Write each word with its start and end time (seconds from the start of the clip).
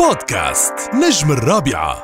بودكاست 0.00 0.72
نجم 0.94 1.32
الرابعة. 1.32 1.96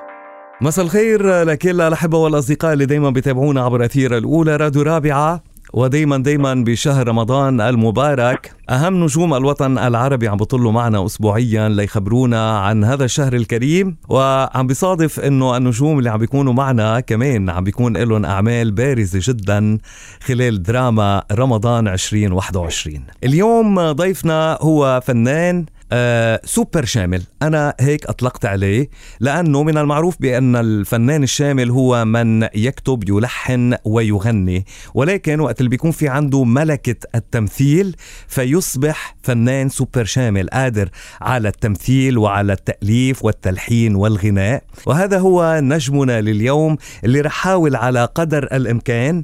مساء 0.60 0.84
الخير 0.84 1.42
لكل 1.42 1.80
الأحبة 1.80 2.18
والأصدقاء 2.18 2.72
اللي 2.72 2.86
دايما 2.86 3.10
بيتابعونا 3.10 3.64
عبر 3.64 3.84
أثير 3.84 4.16
الأولى 4.16 4.56
راديو 4.56 4.82
رابعة 4.82 5.42
ودايما 5.72 6.18
دايما 6.18 6.54
بشهر 6.54 7.08
رمضان 7.08 7.60
المبارك. 7.60 8.52
أهم 8.70 9.04
نجوم 9.04 9.34
الوطن 9.34 9.78
العربي 9.78 10.28
عم 10.28 10.36
بيطلوا 10.36 10.72
معنا 10.72 11.06
أسبوعيا 11.06 11.68
ليخبرونا 11.68 12.58
عن 12.58 12.84
هذا 12.84 13.04
الشهر 13.04 13.32
الكريم 13.32 13.96
وعم 14.08 14.66
بيصادف 14.66 15.20
أنه 15.20 15.56
النجوم 15.56 15.98
اللي 15.98 16.10
عم 16.10 16.18
بيكونوا 16.18 16.52
معنا 16.52 17.00
كمان 17.00 17.50
عم 17.50 17.64
بيكون 17.64 17.96
لهم 17.96 18.24
أعمال 18.24 18.70
بارزة 18.70 19.32
جدا 19.32 19.78
خلال 20.22 20.62
دراما 20.62 21.22
رمضان 21.32 21.88
2021 21.88 23.00
اليوم 23.24 23.92
ضيفنا 23.92 24.58
هو 24.60 25.00
فنان 25.04 25.66
آه 25.94 26.40
سوبر 26.44 26.84
شامل. 26.84 27.22
أنا 27.42 27.74
هيك 27.80 28.06
أطلقت 28.06 28.44
عليه 28.44 28.88
لأنه 29.20 29.62
من 29.62 29.78
المعروف 29.78 30.16
بأن 30.20 30.56
الفنان 30.56 31.22
الشامل 31.22 31.70
هو 31.70 32.04
من 32.04 32.42
يكتب 32.54 33.08
يلحن 33.08 33.76
ويغني. 33.84 34.64
ولكن 34.94 35.40
وقت 35.40 35.60
اللي 35.60 35.70
بيكون 35.70 35.90
في 35.90 36.08
عنده 36.08 36.44
ملكة 36.44 36.96
التمثيل 37.14 37.96
فيصبح 38.28 39.16
فنان 39.22 39.68
سوبر 39.68 40.04
شامل 40.04 40.48
قادر 40.48 40.88
على 41.20 41.48
التمثيل 41.48 42.18
وعلى 42.18 42.52
التأليف 42.52 43.24
والتلحين 43.24 43.94
والغناء. 43.94 44.62
وهذا 44.86 45.18
هو 45.18 45.60
نجمنا 45.62 46.20
لليوم 46.20 46.76
اللي 47.04 47.20
رح 47.20 47.32
حاول 47.32 47.76
على 47.76 48.04
قدر 48.04 48.44
الإمكان 48.44 49.22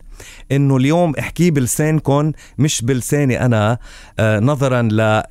إنه 0.52 0.76
اليوم 0.76 1.14
احكيه 1.18 1.50
بلسانكم 1.50 2.32
مش 2.58 2.82
بلساني 2.82 3.44
أنا 3.44 3.78
آه 4.18 4.40
نظرا 4.40 4.82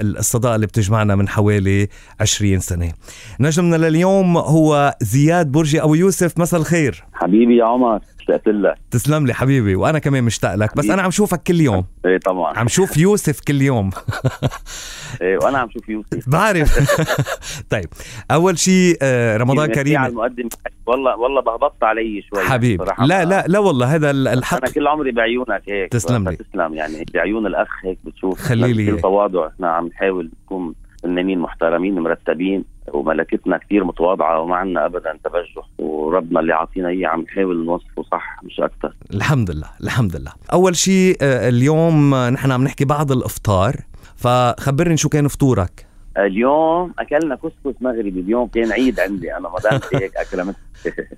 للصداقة 0.02 0.56
اللي 0.56 0.68
بتجمعنا 0.68 1.16
من 1.16 1.27
حوالي 1.28 1.88
20 2.22 2.60
سنة. 2.60 2.92
نجمنا 3.40 3.76
لليوم 3.76 4.38
هو 4.38 4.96
زياد 5.02 5.52
برجي 5.52 5.82
أبو 5.84 5.94
يوسف 5.96 6.40
مساء 6.40 6.60
الخير. 6.60 7.04
حبيبي 7.14 7.58
يا 7.58 7.66
عمر 7.66 8.00
اشتقت 8.20 8.48
لك. 8.48 8.76
تسلم 8.92 9.26
لي 9.28 9.34
حبيبي 9.34 9.76
وأنا 9.76 10.00
كمان 10.00 10.24
مشتاق 10.24 10.56
لك 10.56 10.78
بس 10.78 10.90
أنا 10.90 11.02
عم 11.02 11.12
شوفك 11.12 11.44
كل 11.44 11.62
يوم. 11.62 11.86
إيه 12.06 12.18
طبعا. 12.18 12.58
عم 12.58 12.68
شوف 12.68 12.98
يوسف 12.98 13.40
كل 13.40 13.62
يوم. 13.62 13.90
إيه 15.22 15.38
وأنا 15.38 15.58
عم 15.58 15.70
شوف 15.70 15.90
يوسف. 15.90 16.30
بعرف. 16.30 16.78
طيب 17.72 17.86
أول 18.32 18.58
شيء 18.60 18.98
آه، 19.02 19.38
رمضان 19.38 19.60
على 19.60 19.74
كريم. 19.74 20.06
المقدم 20.06 20.50
والله 20.86 21.18
والله 21.18 21.42
بهبطت 21.42 21.84
علي 21.84 22.24
شوي 22.34 22.44
حبيب. 22.44 22.84
صراحة 22.86 23.06
لا 23.06 23.26
لا 23.26 23.44
لا 23.48 23.60
والله 23.60 23.96
هذا 23.96 24.12
ال- 24.12 24.28
الحق. 24.28 24.58
أنا 24.58 24.72
كل 24.74 24.88
عمري 24.88 25.12
بعيونك 25.12 25.62
هيك 25.68 25.92
تسلم 25.92 26.30
لي. 26.30 26.36
تسلم 26.36 26.74
يعني 26.74 27.06
بعيون 27.14 27.46
الأخ 27.48 27.68
هيك 27.86 27.98
بتشوف. 28.04 28.42
خلي 28.42 28.74
لي. 28.74 28.92
تواضع. 29.02 29.48
إحنا 29.48 29.68
عم 29.70 29.88
نحاول 29.88 30.32
نكون 30.46 30.74
فنانين 31.08 31.40
محترمين 31.40 32.00
مرتبين 32.00 32.64
وملكتنا 32.94 33.58
كثير 33.58 33.84
متواضعة 33.84 34.42
وما 34.42 34.56
عندنا 34.56 34.86
ابدا 34.86 35.18
تبجح 35.24 35.68
وربنا 35.78 36.40
اللي 36.40 36.54
عاطينا 36.54 36.90
إياه 36.90 37.08
عم 37.08 37.22
نحاول 37.22 37.66
نوصفه 37.66 38.04
صح 38.12 38.44
مش 38.44 38.60
أكثر 38.60 38.94
الحمد 39.14 39.52
لله 39.52 39.68
الحمد 39.84 40.16
لله. 40.16 40.32
أول 40.54 40.76
شيء 40.76 41.18
آه، 41.22 41.50
اليوم 41.50 42.14
آه، 42.14 42.30
نحن 42.30 42.52
عم 42.52 42.64
نحكي 42.64 42.86
بعد 42.86 43.12
الأفطار 43.12 43.76
فخبرني 44.16 44.98
شو 44.98 45.10
كان 45.10 45.28
فطورك؟ 45.28 45.87
اليوم 46.18 46.94
أكلنا 47.00 47.36
كسكس 47.36 47.82
مغربي 47.82 48.10
اليوم 48.20 48.48
كان 48.48 48.72
عيد 48.72 49.00
عندي 49.00 49.38
أنا 49.38 49.50
مدامتي 49.50 49.98
هيك 49.98 50.16
اكرمت 50.18 50.56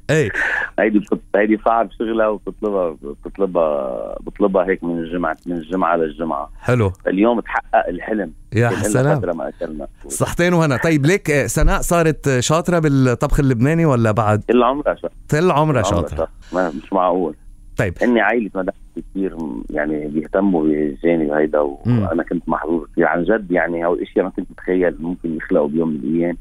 إيه. 0.10 0.30
هيدي. 0.80 1.02
هيدي 1.36 1.60
صعب 1.66 1.90
شغلها 2.00 2.28
وبتطلبها 2.28 2.98
بتطلبها 3.26 4.16
بطلبها 4.22 4.66
هيك 4.66 4.84
من 4.84 5.00
الجمعة 5.00 5.38
من 5.46 5.56
الجمعة 5.56 5.96
للجمعة. 5.96 6.50
حلو. 6.62 6.92
اليوم 7.08 7.40
تحقق 7.40 7.88
الحلم. 7.90 8.32
يا 8.56 8.70
سلام 8.70 9.20
فترة 9.20 9.34
ما 9.34 9.50
أكلنا. 9.50 9.88
صحتين 10.08 10.54
وهنا. 10.54 10.78
طيب 10.78 11.06
ليك 11.06 11.32
آه، 11.32 11.48
سناء 11.48 11.82
صارت 11.82 12.40
شاطرة 12.40 12.80
بالطبخ 12.80 13.40
اللبناني 13.40 13.86
ولا 13.86 14.12
بعد؟ 14.12 14.44
كل 14.52 14.64
عمرها 14.64 14.96
شاطرة. 14.96 15.12
كل 15.32 15.38
عمرها 15.52 15.60
عمرها 15.60 15.84
شاطرة. 15.84 16.28
ما 16.54 16.70
مش 16.70 16.94
معقول. 16.94 17.36
طيب. 17.80 17.94
إني 18.04 18.22
عائلة 18.22 18.50
مدام 18.56 18.74
كثير 18.96 19.38
يعني 19.70 20.08
بيهتموا 20.08 20.64
بالجانب 20.64 21.32
هيدا. 21.32 21.60
وأنا 21.60 22.24
كنت 22.24 22.50
محظوظ 22.50 22.86
كثير 22.92 23.06
عن 23.08 23.24
جد 23.24 23.52
يعني 23.52 23.86
هول 23.86 23.98
الاشياء 23.98 24.26
ما 24.26 24.32
كنت 24.32 24.52
متخيل 24.52 24.96
ممكن 25.00 25.36
يخلقوا 25.38 25.68
بيوم 25.68 25.90
من 25.90 25.96
الأيام 25.96 26.38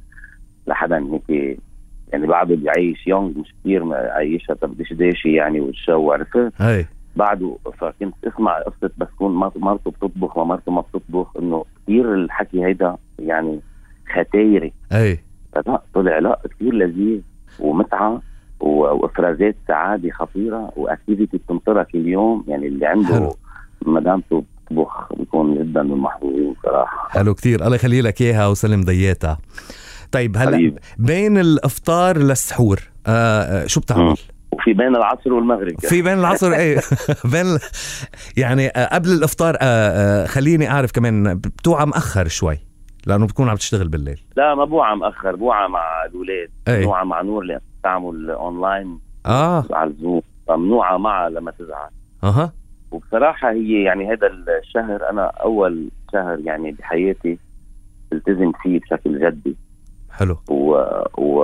لحدا 0.67 1.21
هيك 1.29 1.59
يعني 2.13 2.27
بعده 2.27 2.55
بيعيش 2.57 3.07
يونغ 3.07 3.39
مش 3.39 3.55
كثير 3.61 3.95
عايشها 3.95 4.57
بديش 4.63 4.93
داشي 4.93 5.33
يعني 5.33 5.61
والشو 5.61 6.13
عرفت 6.13 6.53
بعده 7.17 7.57
فكنت 7.79 8.15
أسمع 8.25 8.59
قصة 8.59 8.91
بس 8.99 9.09
تكون 9.09 9.35
مر- 9.35 9.53
مرته 9.57 9.91
بتطبخ 9.91 10.37
ومرته 10.37 10.73
ما 10.73 10.81
بتطبخ 10.81 11.37
إنه 11.37 11.65
كثير 11.85 12.15
الحكي 12.15 12.65
هيدا 12.65 12.97
يعني 13.19 13.61
ختايري 14.13 14.73
هي 14.93 15.19
فلا 15.53 15.83
طلع 15.95 16.19
لا 16.19 16.39
كثير 16.51 16.75
لذيذ 16.75 17.21
ومتعة. 17.61 18.23
وإفرازات 18.61 19.57
سعاده 19.69 20.11
خطيرة 20.11 20.73
واكتيفيتي 20.77 21.37
بتنطرها 21.37 21.83
كل 21.83 22.09
يوم 22.09 22.45
يعني 22.49 22.67
اللي 22.67 22.87
عنده 22.87 23.15
حلو. 23.15 23.37
مدامته 23.87 24.45
بتطبخ 24.71 25.13
بيكون 25.19 25.55
جدا 25.55 25.83
من 25.83 25.93
المحظوظين 25.93 26.55
صراحة. 26.63 27.09
حلو 27.11 27.35
كتير. 27.35 27.65
الله 27.65 27.75
يخلي 27.77 28.01
لك 28.01 28.21
إياها 28.23 28.47
وسلم 28.49 28.81
ضياتها 28.85 29.39
طيب 30.13 30.37
هلا. 30.37 30.75
بين 30.99 31.39
الإفطار 31.39 32.19
للسحور 32.19 32.79
آه 33.07 33.43
آه، 33.63 33.67
شو 33.67 33.81
بتعمل؟ 33.81 34.17
وفي 34.53 34.73
بين 34.73 34.97
العصر 34.97 35.33
والمغرب. 35.33 35.81
في 35.81 36.03
بين 36.03 36.19
العصر 36.19 36.53
إيه. 36.53 36.81
بين 37.33 37.59
يعني 38.37 38.69
آه، 38.69 38.95
قبل 38.95 39.09
الإفطار 39.09 39.57
آه 39.61 40.27
خليني 40.27 40.71
أعرف 40.71 40.93
كمان 40.93 41.35
بتوعى 41.35 41.87
مأخر 41.87 42.29
شوي؟ 42.29 42.59
لأنه 43.07 43.27
بتكون 43.27 43.49
عم 43.49 43.57
تشتغل 43.57 43.89
بالليل. 43.89 44.21
لا 44.37 44.55
ما 44.55 44.65
بوعى 44.65 44.97
مأخر 44.97 45.37
بوعى 45.37 45.69
مع 45.69 46.05
الأولاد 46.11 46.49
إيه. 46.69 46.85
بوعى 46.85 47.05
مع 47.05 47.23
نور 47.23 47.43
لأن 47.45 47.61
تعمل 47.89 48.31
اونلاين 48.31 48.99
آه. 49.27 49.65
على 49.71 49.91
الزوم 49.91 50.23
ممنوعة 50.49 50.97
معها 50.97 51.31
لما 51.31 51.51
تزعل. 51.51 51.91
أها. 52.25 52.53
وبصراحة 52.91 53.51
هي 53.51 53.83
يعني 53.83 54.13
هذا 54.13 54.27
الشهر 54.63 55.11
أنا 55.11 55.25
أول 55.25 55.91
شهر 56.13 56.41
يعني 56.41 56.73
بحياتي 56.73 57.39
التزم 58.13 58.53
فيه 58.63 58.81
بشكل 58.81 59.21
جدي. 59.21 59.57
حلو. 60.11 60.37
و... 60.51 60.71
و... 61.19 61.41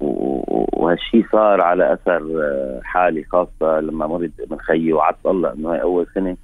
و... 0.00 0.44
وهالشيء 0.72 1.26
صار 1.32 1.60
على 1.60 1.98
آه، 2.08 2.80
حالي 2.84 3.24
خاصة 3.24 3.80
لما 3.80 4.06
مرض 4.06 4.30
ابن 4.40 4.56
خيي 4.56 4.92
وعدت 4.92 5.26
الله 5.26 5.52
إنه 5.52 5.74
هي 5.74 5.82
أول 5.82 6.06
سنة 6.14 6.36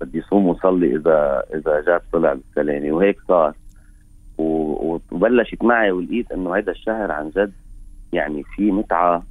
بدي 0.00 0.22
صوم 0.22 0.46
وصلي 0.46 0.96
إذا 0.96 1.42
إذا 1.54 1.80
جات 1.80 2.02
طلع 2.12 2.32
بالسلامة 2.34 2.92
وهيك 2.92 3.18
صار. 3.28 3.54
و... 4.38 4.98
وبلشت 5.12 5.64
معي 5.64 5.90
ولقيت 5.90 6.32
إنه 6.32 6.56
هذا 6.56 6.70
الشهر 6.70 7.12
عن 7.12 7.30
جد 7.30 7.52
يعني 8.12 8.42
في 8.56 8.72
متعة. 8.72 9.22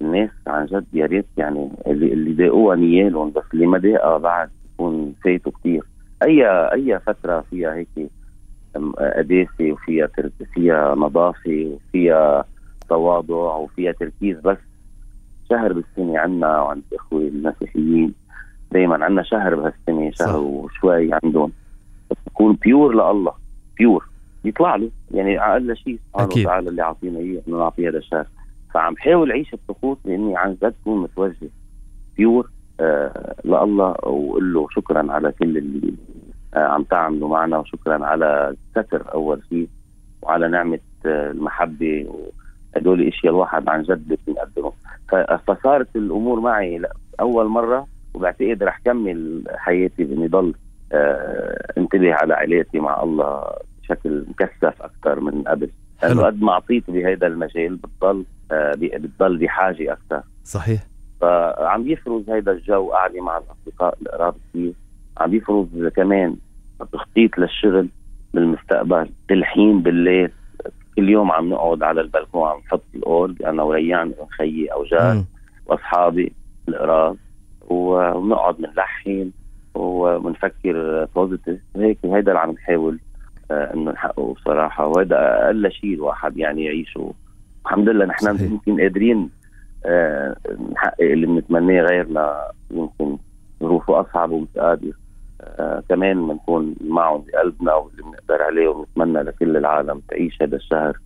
الناس 0.00 0.30
عن 0.46 0.66
جد 0.66 0.84
يا 0.92 1.06
ريت 1.06 1.26
يعني 1.36 1.70
اللي 1.86 2.12
اللي 2.12 2.32
ضاقوها 2.46 2.76
نيالهم 2.76 3.30
بس 3.30 3.42
اللي 3.54 3.66
ما 3.66 3.78
ضاقها 3.78 4.18
بعد 4.18 4.50
يكون 4.74 5.14
فايته 5.24 5.50
كثير 5.50 5.82
اي 6.22 6.46
أي 6.72 6.98
فترة 6.98 7.40
فيها 7.50 7.74
هيك 7.74 8.10
قداسة 9.16 9.72
وفيها 9.72 10.08
فيها 10.54 10.94
نظافة 10.94 11.70
وفيها 11.74 12.44
تواضع 12.88 13.54
وفيها 13.56 13.92
تركيز 13.92 14.38
بس 14.40 14.58
شهر 15.50 15.72
بالسنة 15.72 16.18
عنا 16.18 16.60
وعند 16.62 16.82
أخوي 16.94 17.28
المسيحيين 17.28 18.14
دائما 18.72 19.04
عنا 19.04 19.22
شهر 19.22 19.54
بهالسنة 19.54 20.10
صح. 20.10 20.26
شهر 20.26 20.36
وشوي 20.38 21.10
عندهم. 21.24 21.52
بس 22.10 22.16
يكون 22.26 22.52
بيور 22.62 22.94
لله 22.94 23.32
بيور 23.78 24.08
يطلع 24.44 24.76
له. 24.76 24.90
يعني 25.10 25.40
أقل 25.40 25.76
شيء 25.76 25.98
سبحانه. 26.08 26.28
وتعالى 26.42 26.70
اللي 26.70 26.82
عاطينا 26.82 27.18
إياه 27.18 27.42
إنه 27.48 27.58
نعطيه 27.58 27.88
هذا 27.90 27.98
الشهر. 27.98 28.26
فعم 28.74 28.96
حاول 28.96 29.30
اعيش 29.30 29.54
الطقوس 29.54 29.98
لأني 30.04 30.36
عن 30.36 30.56
جد 30.62 30.74
كون 30.84 31.02
متوجه 31.02 31.48
بيور 32.16 32.50
آه 32.80 33.34
لله 33.44 33.64
وأقول 33.88 34.54
له 34.54 34.66
شكرا 34.70 35.12
على 35.12 35.32
كل 35.32 35.58
اللي 35.58 35.94
آه 36.54 36.58
عم 36.66 36.82
تعملوا 36.82 37.28
معنا 37.28 37.58
وشكرا 37.58 38.04
على 38.04 38.54
الستر 38.76 39.14
أول 39.14 39.40
شيء 39.48 39.68
وعلى 40.22 40.48
نعمة 40.48 40.78
آه 41.06 41.30
المحبة 41.30 42.06
هدول 42.76 43.08
اشياء 43.08 43.32
الواحد 43.32 43.68
عن 43.68 43.82
جد 43.82 44.18
ف- 45.08 45.32
فصارت 45.50 45.96
الأمور 45.96 46.40
معي 46.40 46.82
أول 47.20 47.46
مرة 47.46 47.86
وبعتقد 48.14 48.62
رح 48.62 48.78
كمل 48.84 49.42
حياتي 49.56 50.04
بإني 50.04 50.28
ضل 50.28 50.54
آه 50.92 51.72
انتبه 51.78 52.14
على 52.14 52.34
علاقتي 52.34 52.78
مع 52.80 53.02
الله 53.02 53.44
بشكل 53.92 54.24
مكثف 54.28 54.82
أكثر 54.82 55.20
من 55.20 55.42
قبل. 55.42 55.70
لأنه 56.02 56.22
قد 56.22 56.42
ما 56.42 56.52
أعطيت 56.52 56.90
بهذا 56.90 57.26
المجال 57.26 57.76
بتضل 57.76 58.24
آه 58.52 58.72
بتضل 58.76 59.38
بحاجة 59.38 59.92
أكثر. 59.92 60.22
صحيح. 60.44 60.80
فعم 61.20 61.88
يفرز 61.88 62.30
هيدا 62.30 62.52
الجو 62.52 62.90
قاعدة 62.90 63.20
مع 63.20 63.38
الأصدقاء 63.38 63.98
القراب 64.02 64.34
كثير 64.50 64.72
عم 65.18 65.34
يفرز 65.34 65.86
كمان 65.96 66.36
تخطيط 66.92 67.38
للشغل 67.38 67.88
بالمستقبل. 68.34 69.08
تلحين 69.28 69.82
بالليل 69.82 70.30
كل 70.96 71.08
يوم 71.08 71.32
عم 71.32 71.48
نقعد 71.48 71.82
على 71.82 72.00
البلكون 72.00 72.48
عم 72.48 72.58
نحط 72.58 72.82
الأورج 72.94 73.42
أنا 73.42 73.62
وريان 73.62 74.12
خيي 74.38 74.72
أوجاد 74.72 75.16
مم. 75.16 75.24
وأصحابي 75.66 76.32
القراب 76.68 77.16
وبنقعد 77.68 78.54
بنلحن 78.54 79.30
وبنفكر 79.74 81.04
بوزيتيف 81.14 81.60
هيك 81.76 81.98
هيدا 82.04 82.18
اللي 82.32 82.38
عم 82.38 82.50
نحاول 82.50 82.98
إنه 83.50 83.90
نحققه 83.90 84.34
بصراحة. 84.34 84.86
وهذا 84.86 85.16
أقل 85.16 85.72
شيء 85.72 85.94
الواحد 85.94 86.36
يعني 86.36 86.64
يعيشه. 86.64 87.14
الحمد 87.66 87.88
لله 87.88 88.04
نحن. 88.04 88.44
يمكن 88.44 88.80
قادرين 88.80 89.30
آه 89.86 90.36
نحقق 90.72 91.00
اللي 91.00 91.26
بنتمناه 91.26 91.82
غيرنا 91.82 92.50
يمكن 92.70 93.18
ظروفه 93.62 94.00
أصعب 94.00 94.30
ومش 94.30 94.48
قادر 94.56 94.92
آه 95.40 95.82
كمان 95.88 96.28
بنكون 96.28 96.74
معهم 96.80 97.24
بقلبنا 97.26 97.74
واللي 97.74 98.02
بنقدر 98.02 98.42
عليه 98.42 98.68
وبنتمنى 98.68 99.22
لكل 99.22 99.56
العالم 99.56 100.02
تعيش 100.08 100.42
هذا 100.42 100.56
الشهر 100.56 100.98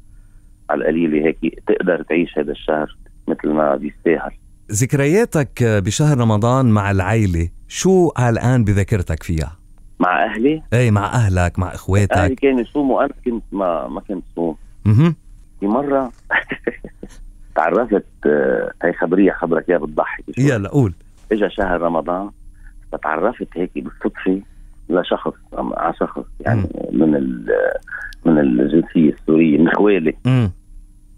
على 0.71 0.81
القليله 0.81 1.27
هيك 1.27 1.63
تقدر 1.67 2.03
تعيش 2.03 2.39
هذا 2.39 2.53
الشهر 2.53 2.97
مثل 3.29 3.49
ما 3.49 3.77
بيستاهل. 3.77 4.33
ذكرياتك 4.73 5.63
بشهر 5.63 6.19
رمضان 6.19 6.67
مع 6.67 6.91
العيلة 6.91 7.49
شو 7.69 8.11
الآن 8.19 8.65
بذاكرتك 8.65 9.23
فيها؟ 9.23 9.53
مع 10.01 10.25
أهلي. 10.25 10.63
اي 10.73 10.91
مع 10.91 11.07
أهلك 11.07 11.59
مع 11.59 11.67
أهلي 11.67 11.75
إخواتك 11.75 12.35
كانوا 12.35 12.61
يصوموا 12.61 13.05
أنا 13.05 13.13
كنت 13.25 13.43
ما 13.53 13.89
ما 13.89 14.01
كنت 14.01 14.25
صوم. 14.35 14.57
مهم. 14.85 15.15
في 15.61 15.67
مرة 15.67 16.13
تعرفت 17.57 18.05
آه، 18.27 18.71
هي 18.83 18.93
خبرية 18.93 19.33
خبرك 19.33 19.69
اياها 19.71 19.79
بتضحك. 19.79 20.25
يلا 20.39 20.69
قول. 20.69 20.93
اجى 21.33 21.51
شهر 21.51 21.81
رمضان 21.81 22.31
فتعرفت 22.93 23.49
هيك 23.57 23.71
بالصدفه 23.77 24.43
لشخص 24.91 25.33
على 25.55 25.95
شخص 26.01 26.25
يعني 26.41 26.69
من 26.93 27.15
ال 27.15 27.47
من 28.25 28.39
الجنسية 28.39 29.13
السورية 29.13 29.59
من 29.59 29.71
خوالي 29.71 30.15
مم. 30.25 30.51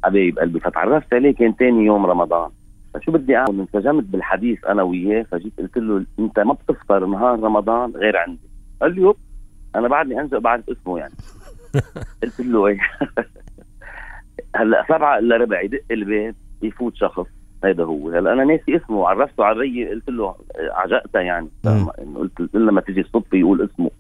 حبايب 0.04 0.38
قلبي. 0.38 0.60
فتعرفت 0.60 1.14
عليه 1.14 1.34
كان 1.34 1.56
تاني 1.56 1.84
يوم 1.84 2.06
رمضان. 2.06 2.50
فشو 2.94 3.12
بدي 3.12 3.36
أعمل؟ 3.36 3.60
انسجمت 3.75 4.04
بالحديث 4.04 4.64
أنا 4.64 4.82
وياه 4.82 5.22
فجيت 5.32 5.52
قلت 5.58 5.76
له 5.78 6.04
أنت 6.19 6.38
ما 6.40 6.52
بتفطر 6.52 7.06
نهار 7.06 7.40
رمضان 7.40 7.92
غير 7.96 8.16
عندي. 8.16 8.48
قال 8.82 8.94
لي 8.94 9.02
يوب 9.02 9.16
أنا 9.76 9.88
بعدني 9.88 10.20
انجا 10.20 10.38
بعرف 10.38 10.70
اسمه 10.70 10.98
يعني. 10.98 11.14
قلت 12.22 12.40
له 12.40 12.66
إيه؟ 12.66 12.78
هلأ 14.56 14.84
سبعة 14.88 15.19
إلا 15.19 15.36
ربع 15.36 15.60
يدق 15.60 15.82
الباب 15.90 16.34
يفوت 16.62 16.96
شخص 16.96 17.26
هيدا 17.64 17.84
هو. 17.84 18.10
هلأ 18.10 18.32
أنا 18.32 18.44
ناسي 18.44 18.76
اسمه 18.76 19.08
عرفته 19.08 19.44
على 19.44 19.56
الري 19.56 19.88
قلت 19.88 20.08
له 20.08 20.34
عجقته 20.58 21.20
يعني. 21.20 21.48
قلت 22.16 22.40
له 22.40 22.60
لما 22.60 22.80
تيجي 22.80 23.00
الصدفه 23.00 23.38
يقول 23.38 23.62
اسمه. 23.62 23.90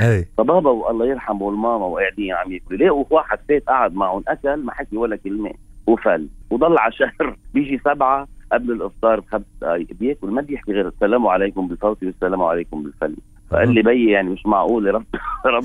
اي 0.00 0.26
فبابا 0.38 0.70
والله 0.70 1.06
يرحمه 1.06 1.42
والماما 1.42 1.86
وقاعدين 1.86 2.32
عم 2.32 2.52
ياكلوا. 2.52 2.78
لقوا 2.78 3.04
واحد 3.10 3.38
فات 3.48 3.62
قعد 3.68 3.94
معهم 3.94 4.22
أكل 4.28 4.56
ما 4.56 4.72
حكي 4.72 4.96
ولا 4.96 5.16
كلمة 5.16 5.50
وفل. 5.86 6.28
وضل 6.50 6.78
على 6.78 6.92
شهر. 6.92 7.36
بيجي 7.54 7.80
سبعة 7.84 8.28
قبل 8.52 8.72
الإفطار 8.72 9.20
بخمس 9.20 9.44
دقائق 9.60 9.86
بياكل 10.00 10.26
ما 10.26 10.42
بيحكي 10.42 10.72
غير 10.72 10.88
السلام 10.88 11.26
عليكم 11.26 11.68
بصوتي 11.68 12.06
والسلام 12.06 12.42
عليكم 12.42 12.82
بالفل. 12.82 13.16
فقال 13.50 13.74
لي 13.74 13.82
بيي 13.82 14.10
يعني 14.10 14.30
مش 14.30 14.46
معقول 14.46 14.86
يا 14.86 14.92
رب 14.92 15.04
رب 15.46 15.64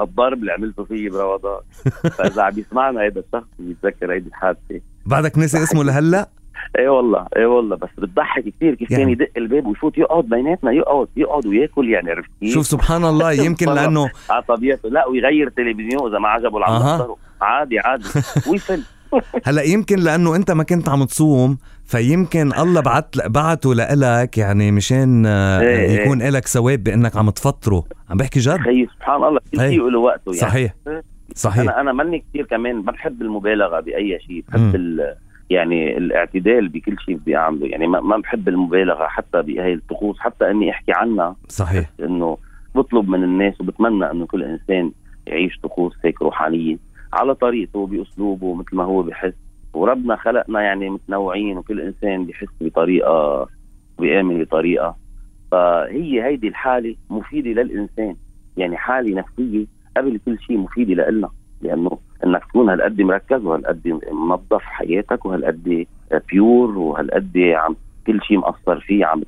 الضرب 0.00 0.38
اللي 0.40 0.52
عملته 0.52 0.84
فيه 0.84 1.10
برمضان 1.10 1.60
فإذا 2.18 2.42
عم 2.42 2.58
يسمعنا 2.58 3.00
هذا 3.06 3.20
الشخص 3.20 3.48
بيتذكر 3.58 4.12
هيدي 4.12 4.28
الحادثه 4.28 4.80
بعدك 5.06 5.38
نسي 5.38 5.62
اسمه 5.62 5.84
لهلأ؟ 5.84 6.28
إيه 6.78 6.88
والله 6.88 7.26
إيه 7.36 7.46
والله 7.46 7.76
بس 7.76 7.88
بتضحك 7.98 8.44
كثير 8.44 8.74
كيف 8.74 8.90
يعني. 8.90 9.02
كان 9.04 9.12
يدق 9.12 9.28
الباب 9.36 9.66
ويفوت 9.66 9.98
يقعد 9.98 10.24
بيناتنا 10.24 10.72
يقعد 10.72 11.08
يقعد 11.16 11.46
وياكل 11.46 11.88
يعني 11.88 12.10
عرفت 12.10 12.30
كيف؟ 12.40 12.54
شوف 12.54 12.66
سبحان 12.66 13.04
الله 13.04 13.32
يمكن. 13.46 13.74
لأنه 13.74 14.10
على 14.30 14.42
طبيعته 14.42 14.88
لا 14.88 15.06
ويغير 15.06 15.48
تلفزيون 15.48 16.10
إذا 16.10 16.18
ما 16.18 16.28
عجبه 16.28 16.54
اللي 16.56 16.66
عم 16.66 16.72
أها. 16.72 16.94
يحضره 16.96 17.16
عادي 17.40 17.78
عادي 17.78 18.04
ويفل 18.50 18.82
هلا 19.44 19.62
يمكن 19.62 19.98
لأنه 19.98 20.36
انت 20.36 20.50
ما 20.50 20.62
كنت 20.62 20.88
عم 20.88 21.04
تصوم 21.04 21.58
فيمكن 21.84 22.52
الله 22.58 22.80
بعت 22.80 23.26
بعته 23.26 23.74
لإلك 23.74 24.38
يعني 24.38 24.72
مشان 24.72 25.26
آه، 25.26 25.60
إيه، 25.60 25.76
إيه. 25.76 26.00
يكون 26.00 26.22
إلك 26.22 26.46
ثواب 26.48 26.84
بإنك 26.84 27.16
عم 27.16 27.30
تفطره. 27.30 27.84
عم 28.10 28.16
بحكي 28.16 28.40
جد؟ 28.40 28.56
خيي 28.56 28.88
سبحان 28.96 29.24
الله. 29.24 29.40
كل. 29.52 29.58
شيء 29.58 29.88
له 29.88 29.98
وقته 29.98 30.28
يعني. 30.28 30.38
صحيح. 30.38 30.74
صحيح. 31.34 31.62
أنا 31.62 31.80
أنا 31.80 31.92
ماني 31.92 32.24
كثير 32.30 32.46
كمان 32.46 32.76
ما 32.76 32.92
بحب 32.92 33.22
المبالغة 33.22 33.80
بأي 33.80 34.18
شيء. 34.26 34.44
بحب 34.48 34.74
ال 34.74 35.14
يعني 35.50 35.98
الاعتدال 35.98 36.68
بكل 36.68 36.96
شيء 37.06 37.16
بدي 37.16 37.36
أعمله. 37.36 37.66
يعني 37.66 37.86
ما, 37.86 38.00
ما 38.00 38.16
بحب 38.16 38.48
المبالغة 38.48 39.06
حتى 39.06 39.42
بهي 39.42 39.72
الطقوس 39.72 40.18
حتى 40.18 40.50
إني 40.50 40.70
أحكي 40.70 40.92
عنها. 40.92 41.36
صحيح. 41.48 41.90
إنه 42.00 42.36
بطلب 42.74 43.08
من 43.08 43.24
الناس 43.24 43.60
وبتمنى 43.60 44.10
إنه 44.10 44.26
كل 44.26 44.42
إنسان 44.42 44.92
يعيش 45.26 45.58
طقوس 45.62 45.92
هيك 46.04 46.22
روحانية. 46.22 46.76
على 47.12 47.34
طريقته 47.34 47.86
بأسلوبه 47.86 48.54
مثل 48.54 48.76
ما 48.76 48.84
هو 48.84 49.02
بحس. 49.02 49.34
وربنا 49.74 50.16
خلقنا 50.16 50.62
يعني 50.62 50.90
متنوعين 50.90 51.58
وكل 51.58 51.80
إنسان 51.80 52.24
بيحس 52.24 52.48
بطريقة 52.60 53.46
بيامن 53.98 54.44
بطريقة. 54.44 54.96
فهي 55.50 56.24
هيدي 56.24 56.48
الحالة 56.48 56.96
مفيدة 57.10 57.62
للإنسان. 57.62 58.16
يعني 58.56 58.76
حالة 58.76 59.14
نفسية 59.14 59.66
قبل 59.96 60.20
كل 60.26 60.38
شيء 60.38 60.58
مفيدة 60.58 61.10
لنا 61.10 61.28
لأنه 61.62 61.98
إنك 62.24 62.44
تكون 62.44 62.70
هالقد 62.70 63.00
مركز 63.00 63.44
وهالقد 63.44 64.00
منظف 64.12 64.62
حياتك 64.62 65.26
وهالقد 65.26 65.86
بيور 66.32 66.78
وهالقد 66.78 67.38
عم 67.38 67.76
كل 68.06 68.20
شيء 68.22 68.38
مقصر 68.38 68.80
فيه 68.80 69.04
عم 69.04 69.22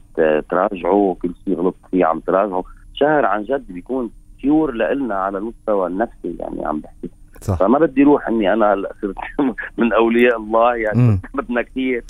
تراجعه 0.49 1.17
كل 1.23 1.31
شيء 1.45 1.55
غلط 1.55 1.77
فيه 1.91 2.05
عم 2.05 2.21
تراجعه. 2.21 2.65
شهر 2.95 3.27
عن 3.27 3.43
جد 3.43 3.73
بيكون 3.73 4.11
بيور 4.43 4.75
لنا 4.75 5.15
على 5.15 5.39
المستوى 5.39 5.87
النفسي. 5.87 6.37
يعني 6.41 6.67
عم 6.67 6.81
بحكي 6.81 7.11
صح. 7.43 7.57
فما 7.59 7.79
بدي 7.79 8.03
روح 8.03 8.29
إني 8.29 8.53
أنا 8.53 8.73
هلأ 8.75 8.93
صرت 9.03 9.15
من 9.79 9.93
أولياء 9.93 10.37
الله 10.37 10.77
يعني. 10.77 11.21
بدنا 11.35 11.63
كثير. 11.63 12.05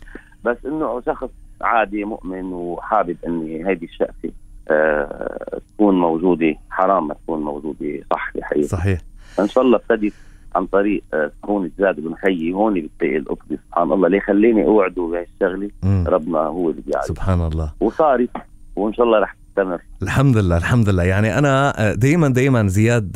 بس 0.44 0.56
إنه 0.66 1.00
شخص 1.00 1.28
عادي 1.60 2.04
مؤمن 2.04 2.52
وحابب 2.52 3.16
إني 3.26 3.68
هيدي 3.68 3.86
الشقفه 3.86 4.30
آه 4.70 5.60
تكون 5.74 6.00
موجودة 6.00 6.54
حرام 6.70 7.08
ما 7.08 7.14
تكون 7.14 7.40
موجودة 7.42 8.00
صح 8.10 8.30
بحياتي 8.36 8.68
صحيح. 8.68 8.98
فان 9.34 9.48
شاء 9.48 9.64
الله 9.64 9.76
ابتدت 9.78 10.12
عن 10.56 10.66
طريق 10.66 11.02
آه، 11.14 11.30
سكون 11.42 11.64
الزاد 11.64 12.00
بن 12.00 12.14
خيي 12.14 12.52
هون 12.52 12.74
بتلاقي 12.80 13.16
القطبي 13.16 13.56
سبحان 13.68 13.92
الله. 13.92 14.08
ليه 14.08 14.20
خليني 14.20 14.64
أوعده 14.66 15.02
بهالشغله. 15.02 15.70
ربنا 16.06 16.38
هو 16.38 16.70
اللي 16.70 16.82
بيعرف. 16.86 17.04
سبحان 17.04 17.40
الله. 17.46 17.72
وصارت 17.80 18.30
وإن 18.76 18.92
شاء 18.94 19.06
الله 19.06 19.18
رح 19.18 19.36
تستمر 19.52 19.78
الحمد 20.02 20.36
لله 20.36 20.56
الحمد 20.56 20.88
لله. 20.88 21.02
يعني 21.02 21.38
أنا 21.38 21.72
دائما 21.94 22.28
دائما 22.28 22.68
زياد 22.68 23.12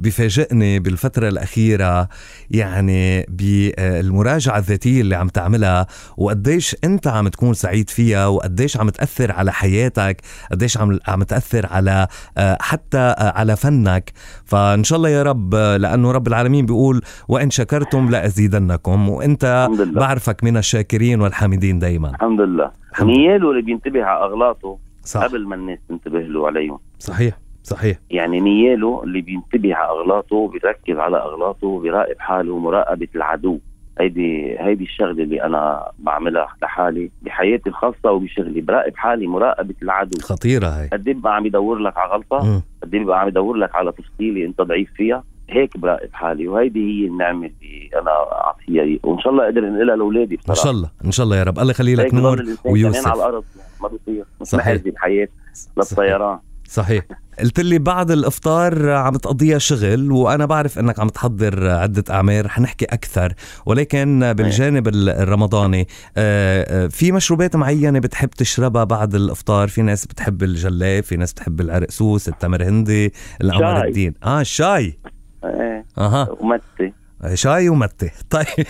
بفاجئني 0.00 0.78
بالفترة 0.78 1.28
الأخيرة 1.28 2.08
يعني 2.50 3.26
بالمراجعه 3.28 4.58
الذاتية 4.58 5.00
اللي 5.00 5.14
عم 5.14 5.28
تعملها 5.28 5.86
وقديش 6.16 6.76
أنت 6.84 7.06
عم 7.06 7.28
تكون 7.28 7.54
سعيد 7.54 7.90
فيها 7.90 8.26
وقديش 8.26 8.76
عم 8.76 8.88
تأثر 8.88 9.32
على 9.32 9.52
حياتك 9.52 10.16
قديش 10.52 10.78
عم 10.78 10.98
عم 11.08 11.22
تأثر 11.22 11.66
على 11.66 12.06
آه، 12.38 12.58
حتى 12.60 12.98
آه، 12.98 13.38
على 13.38 13.56
فنك. 13.56 14.12
فإن 14.44 14.84
شاء 14.84 14.96
الله 14.96 15.08
يا 15.08 15.22
رب 15.22 15.54
آه، 15.54 15.76
لأنه 15.76 16.12
رب 16.12 16.28
العالمين 16.28 16.66
بيقول 16.66 17.00
وإن 17.28 17.50
شكرتم 17.50 18.10
لأزيدنكم. 18.10 19.08
وأنت 19.08 19.44
الحمد 19.70 19.80
لله. 19.88 20.00
بعرفك 20.00 20.44
من 20.44 20.56
الشاكرين 20.56 21.20
والحامدين 21.20 21.78
دائما 21.78 22.10
الحمد 22.10 22.40
لله. 22.40 22.70
الحمد 22.92 23.08
لله. 23.08 23.18
نياله 23.18 23.50
اللي 23.50 23.62
بينتبه 23.62 24.04
على 24.04 24.24
أغلاطه 24.24 24.89
صح. 25.10 25.24
قبل 25.24 25.46
ما 25.46 25.54
الناس 25.54 25.78
تنتبه 25.88 26.20
له 26.20 26.46
عليهم. 26.46 26.78
صحيح 26.98 27.38
صحيح. 27.62 27.98
يعني 28.10 28.40
نياله 28.40 29.02
اللي 29.04 29.20
بينتبه 29.20 29.74
على 29.74 29.88
أغلاطه 29.88 30.48
بيركز 30.48 30.96
على 30.96 31.16
أغلاطه 31.16 31.80
بيراقب 31.80 32.18
حاله 32.18 32.58
مراقبه 32.58 33.08
العدو. 33.14 33.58
هيدي 34.00 34.58
هيدي 34.60 34.84
الشغلة 34.84 35.22
اللي 35.22 35.42
أنا 35.42 35.90
بعملها 35.98 36.48
لحالي 36.62 37.10
بحياتي 37.22 37.68
الخاصة 37.68 38.10
وبشغلي. 38.10 38.60
براقب 38.60 38.96
حالي 38.96 39.26
مراقبة 39.26 39.74
العدو. 39.82 40.18
خطيرة 40.22 40.66
هاي 40.66 40.88
قد 40.88 41.08
إيه 41.08 41.14
بقى 41.14 41.36
عم 41.36 41.46
يدور 41.46 41.78
لك 41.78 41.98
على 41.98 42.10
غلطة. 42.12 42.62
قد 42.82 42.94
إيه 42.94 43.04
بقى 43.04 43.20
عم 43.20 43.28
يدور 43.28 43.56
لك 43.56 43.74
على 43.74 43.92
تفصيلة 43.92 44.46
أنت 44.46 44.60
ضعيف 44.60 44.90
فيها؟ 44.94 45.24
هيك 45.50 45.76
براقب 45.76 46.08
حالي 46.12 46.48
وهيدي 46.48 46.80
هي 47.02 47.06
النعمة 47.06 47.46
اللي 47.46 47.90
أنا 48.02 48.10
أعطيها. 48.32 48.98
وإن 49.02 49.18
شاء 49.20 49.32
الله 49.32 49.44
أقدر 49.44 49.60
انقلها 49.68 49.96
لأولادي 49.96 50.34
إن 50.34 50.40
بصراحه 50.40 50.62
شاء 50.62 50.72
الله 50.72 50.90
إن 51.04 51.10
شاء 51.12 51.24
الله 51.24 51.36
يا 51.36 51.42
رب. 51.42 51.58
الله 51.58 51.70
يخلي 51.70 51.94
لك 51.94 52.14
نور 52.14 52.44
ويوسف. 52.64 53.06
على 53.06 53.16
الأرض 53.16 53.44
ما 53.82 53.88
بيصير 53.88 54.24
صحيح. 54.42 54.82
بحياه 54.86 55.28
للطيران. 55.76 56.38
صحيح. 56.68 57.04
قلت 57.40 57.60
لي 57.60 57.78
بعد 57.78 58.10
الإفطار 58.10 58.90
عم 58.90 59.16
تقضيها 59.16 59.58
شغل 59.58 60.12
وأنا 60.12 60.46
بعرف 60.46 60.78
إنك 60.78 61.00
عم 61.00 61.08
تحضر 61.08 61.68
عدة 61.68 62.04
اعمال 62.10 62.46
رح 62.46 62.60
نحكي 62.60 62.84
أكثر. 62.84 63.32
ولكن 63.66 64.32
بالجانب 64.32 64.88
ال- 64.88 65.08
الرمضاني 65.08 65.86
آه، 66.16 66.84
آه، 66.84 66.86
في 66.86 67.12
مشروبات 67.12 67.56
معينة 67.56 67.98
بتحب 67.98 68.28
تشربها 68.30 68.84
بعد 68.84 69.14
الإفطار؟ 69.14 69.68
في 69.68 69.82
ناس 69.82 70.06
بتحب 70.06 70.42
الجلاب 70.42 71.02
في 71.02 71.16
ناس 71.16 71.32
بتحب 71.32 71.60
العرقسوس 71.60 72.28
التمر 72.28 72.62
هندي 72.62 73.12
القمر 73.42 73.80
شاي. 73.80 73.88
الدين. 73.88 74.14
آه 74.24 74.40
الشاي. 74.40 74.98
إيه. 75.44 75.84
أها. 75.98 76.28
ومتي. 76.40 76.92
شاي 77.34 77.68
ومتة 77.68 78.10
طيب. 78.30 78.66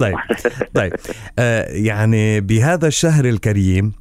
طيب. 0.00 0.16
طيب. 0.74 0.92
آه 1.38 1.64
يعني 1.70 2.40
بهذا 2.40 2.86
الشهر 2.88 3.24
الكريم 3.24 3.92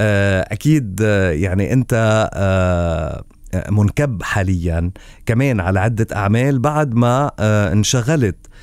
آه 0.00 0.40
أكيد 0.52 1.00
آه 1.02 1.30
يعني 1.30 1.72
أنت 1.72 2.28
آه 2.34 3.24
منكب 3.70 4.22
حاليا 4.22 4.90
كمان 5.26 5.60
على 5.60 5.80
عدة 5.80 6.06
أعمال 6.16 6.58
بعد 6.58 6.94
ما 6.94 7.30
آه، 7.38 7.72
انشغلت 7.72 8.36
آه، 8.46 8.53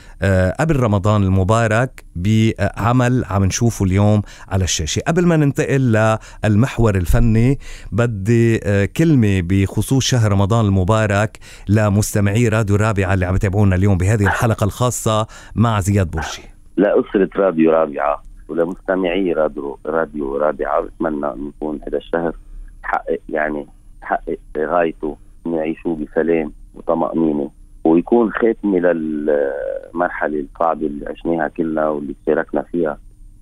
قبل 0.60 0.80
رمضان 0.80 1.24
المبارك 1.24 2.04
بعمل 2.16 3.26
عم 3.30 3.46
نشوفه 3.46 3.86
اليوم 3.86 4.22
على 4.50 4.64
الشاشة. 4.64 5.02
قبل 5.08 5.26
ما 5.26 5.38
ننتقل 5.38 6.18
للمحور 6.44 6.96
الفني 6.96 7.60
بدي 7.92 8.60
آه، 8.64 8.86
كلمة 8.86 9.42
بخصوص 9.42 10.04
شهر 10.06 10.32
رمضان 10.32 10.66
المبارك 10.66 11.40
لمستمعي 11.70 12.48
راديو 12.48 12.76
رابعة 12.76 13.14
اللي 13.14 13.26
عم 13.26 13.36
يتابعونا 13.36 13.76
اليوم 13.76 13.98
بهذه 13.98 14.24
الحلقة 14.24 14.64
الخاصة 14.64 15.28
مع 15.56 15.80
زياد 15.80 16.12
برجي 16.12 16.44
لأسرة 16.78 17.30
راديو 17.36 17.72
رابعة 17.72 18.24
ولمستمعي 18.50 19.34
راديو 19.34 19.80
راديو 19.86 20.38
رابعة 20.38 20.82
بتمنى 20.82 21.26
أن 21.26 21.48
يكون 21.48 21.80
هذا 21.88 21.98
الشهر 21.98 22.36
حقق 22.84 23.20
يعني 23.30 23.68
حقق 24.02 24.38
غايته 24.58 25.18
أن 25.48 25.54
يعيشوا 25.54 25.96
بسلام 25.96 26.52
وطمأنينة. 26.76 27.52
ويكون 27.84 28.32
ختمه 28.32 28.80
للمرحلة 28.80 30.40
الصعبه 30.40 30.88
اللي 30.88 31.06
عشناها 31.10 31.48
كلنا 31.48 31.90
واللي 31.90 32.16
شاركنا 32.26 32.62
فيها 32.62 32.98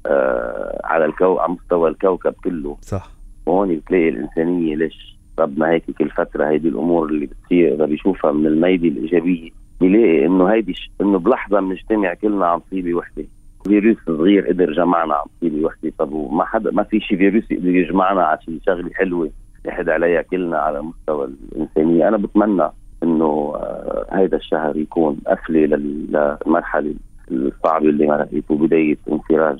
آه 0.05 0.81
على 0.83 1.05
الكو 1.05 1.37
على 1.37 1.51
مستوى 1.53 1.89
الكوكب 1.89 2.33
كله. 2.43 2.77
صح. 2.81 3.09
وهون 3.45 3.75
بتلاقي 3.75 4.09
الإنسانية 4.09 4.75
ليش 4.75 5.15
ربنا 5.39 5.69
هيك 5.69 5.83
كل 5.97 6.09
فترة 6.09 6.47
هيدي 6.49 6.67
الأمور 6.67 7.09
اللي 7.09 7.25
بتصير 7.25 7.73
إذا 7.73 7.85
بيشوفها 7.85 8.31
من 8.31 8.45
الميدي 8.47 8.87
الإيجابية 8.87 9.49
بيلاقي 9.81 10.25
إنه 10.25 10.47
هيدي 10.47 10.73
ش... 10.73 10.91
إنه 11.01 11.19
بلحظة 11.19 11.59
بنجتمع 11.59 12.13
كلنا 12.13 12.45
عن 12.47 12.57
مصيبه 12.67 12.93
وحده 12.93 13.25
فيروس 13.67 13.97
صغير 14.07 14.47
قدر 14.47 14.73
جمعنا 14.73 15.13
عن 15.13 15.25
مصيبه 15.37 15.65
وحده 15.65 15.91
طب 15.99 16.11
وما 16.13 16.45
حدا 16.45 16.71
ما 16.71 16.83
في 16.83 16.99
شيء 16.99 17.17
فيروس 17.17 17.51
يقدر 17.51 17.69
يجمعنا 17.69 18.23
على 18.23 18.39
شيء 18.45 18.59
شغلة 18.65 18.89
حلوة 18.93 19.29
نحد 19.67 19.89
عليها 19.89 20.21
كلنا 20.21 20.57
على 20.57 20.81
مستوى 20.81 21.25
الإنسانية. 21.51 22.07
أنا 22.07 22.17
بتمنى 22.17 22.69
إنه 23.03 23.53
آه، 23.55 24.05
هذا 24.09 24.37
الشهر 24.37 24.77
يكون 24.77 25.17
قفله 25.27 25.59
للمرحلة 25.59 26.95
الصعبة 27.31 27.89
اللي 27.89 28.07
مرقت 28.07 28.51
وبدايه 28.51 28.97
انفراج 29.11 29.59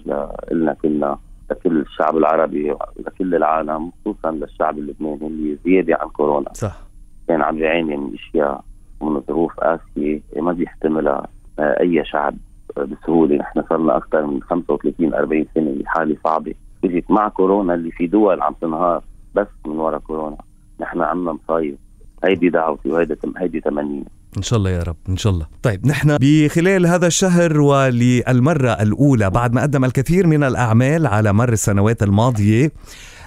لنا 0.51 0.73
كلنا 0.73 1.17
لكل 1.51 1.79
الشعب 1.81 2.17
العربي 2.17 2.75
لكل 3.07 3.35
العالم 3.35 3.91
خصوصا 4.01 4.31
للشعب 4.31 4.77
اللبناني 4.77 5.27
اللي 5.27 5.57
زيادة 5.65 5.97
عن 6.01 6.09
كورونا. 6.09 6.53
صح. 6.53 6.79
كان 7.27 7.41
عم 7.41 7.55
بيعاني 7.55 7.97
من 7.97 8.13
أشياء 8.13 8.63
ومن 8.99 9.21
ظروف 9.27 9.53
قاسية 9.59 10.21
ما 10.35 10.51
بيحتملها 10.51 11.27
آه، 11.59 11.79
أي 11.79 12.05
شعب 12.05 12.35
بسهولة. 12.77 13.35
نحن 13.35 13.63
صرنا 13.69 13.97
أكثر 13.97 14.25
من 14.25 14.43
35 14.43 15.13
40 15.13 15.45
سنة 15.55 15.75
بحاله 15.79 16.17
صعبة. 16.23 16.53
إجت 16.83 17.11
مع 17.11 17.29
كورونا 17.29 17.73
اللي 17.73 17.91
في 17.91 18.07
دول 18.07 18.41
عم 18.41 18.53
تنهار 18.61 19.03
بس 19.35 19.47
من 19.65 19.79
وراء 19.79 19.99
كورونا. 19.99 20.37
نحن 20.79 21.01
عنا 21.01 21.31
مصايب. 21.31 21.77
هيدي 22.23 22.49
دعوتي 22.49 22.89
وهيدي 22.89 23.15
هيدي 23.37 23.59
تمني 23.59 24.03
إن 24.37 24.41
شاء 24.41 24.59
الله 24.59 24.69
يا 24.69 24.83
رب 24.83 24.95
إن 25.09 25.17
شاء 25.17 25.33
الله. 25.33 25.47
طيب 25.63 25.87
نحن 25.87 26.17
بخلال 26.21 26.87
هذا 26.87 27.07
الشهر 27.07 27.61
وللمرة 27.61 28.71
الأولى 28.71 29.29
بعد 29.29 29.53
ما 29.53 29.61
قدم 29.61 29.85
الكثير 29.85 30.27
من 30.27 30.43
الأعمال 30.43 31.07
على 31.07 31.33
مر 31.33 31.51
السنوات 31.53 32.03
الماضية 32.03 32.71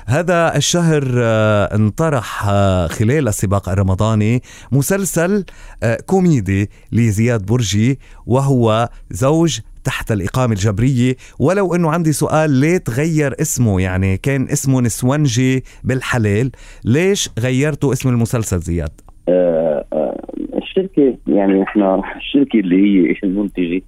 هذا 0.06 0.56
الشهر 0.56 1.04
آه، 1.16 1.74
انطرح 1.74 2.48
آه، 2.48 2.86
خلال 2.86 3.28
السباق 3.28 3.68
الرمضاني 3.68 4.42
مسلسل 4.72 5.44
آه، 5.82 5.98
كوميدي 6.06 6.70
لزياد 6.92 7.46
برجي 7.46 7.98
وهو 8.26 8.88
زوج 9.10 9.60
تحت 9.84 10.12
الإقامة 10.12 10.52
الجبرية. 10.52 11.14
ولو 11.38 11.74
أنه 11.74 11.90
عندي 11.90 12.12
سؤال 12.12 12.50
ليه 12.50 12.76
تغير 12.78 13.34
اسمه؟ 13.40 13.80
يعني 13.80 14.16
كان 14.16 14.42
اسمه 14.42 14.80
نسونجي 14.80 15.64
بالحلال. 15.84 16.50
ليش 16.84 17.30
غيرتوا 17.38 17.92
اسم 17.92 18.08
المسلسل 18.08 18.58
زياد؟ 18.58 19.00
آه 19.28 19.84
آه 19.92 20.26
الشركة 20.56 21.18
يعني 21.26 21.62
إحنا 21.62 22.02
الشركة 22.16 22.58
اللي 22.60 22.76
هي 22.76 23.16
المنتجة؟ 23.24 23.82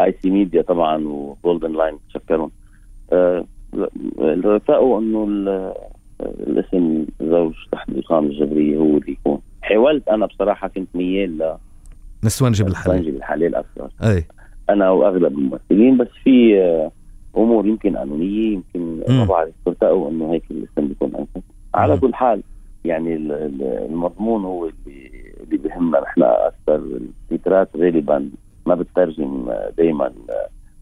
آي 0.00 0.14
سي 0.22 0.30
ميديا 0.30 0.62
طبعا 0.62 1.04
وجولدن 1.04 1.72
لاين 1.72 1.98
تشكرهم 2.08 2.50
آه 3.12 3.44
ارتأوا 4.44 5.00
إنه 5.00 5.24
الاسم 6.20 7.06
زوج 7.20 7.52
تحت 7.72 7.88
الإقامة 7.88 8.28
الجبرية 8.28 8.76
هو 8.76 8.96
اللي 8.96 9.12
يكون. 9.12 9.40
حاولت 9.62 10.08
أنا 10.08 10.26
بصراحة 10.26 10.68
كنت 10.68 10.88
ميال 10.94 11.38
ل 11.38 11.56
نسوانجي 12.24 12.64
بالحلال. 12.64 12.96
نسوانجي 12.96 13.10
بالحلال 13.10 13.54
أكثر. 13.54 13.88
أي. 14.02 14.24
أنا 14.72 14.90
وأغلب 14.90 15.38
الممثلين 15.38 15.96
بس 15.96 16.08
في 16.24 16.60
آه، 16.60 16.90
أمور 17.36 17.66
يمكن 17.66 17.96
قانونية 17.96 18.52
يمكن 18.52 19.02
ما 19.08 19.24
بعرف 19.24 19.54
ارتأوا 19.68 20.10
إنه 20.10 20.32
هيك 20.32 20.42
الاسم 20.50 20.88
بيكون 20.88 21.12
أنسب. 21.16 21.42
على 21.74 21.98
كل 21.98 22.14
حال 22.14 22.42
يعني 22.84 23.16
المضمون 23.90 24.44
هو 24.44 24.64
اللي 24.66 25.10
اللي 25.40 25.56
بهمنا 25.56 26.00
نحن 26.00 26.22
أكثر 26.22 27.00
التترات 27.30 27.68
غالبا 27.76 28.30
ما 28.66 28.74
بتترجم 28.74 29.52
دائما 29.78 30.12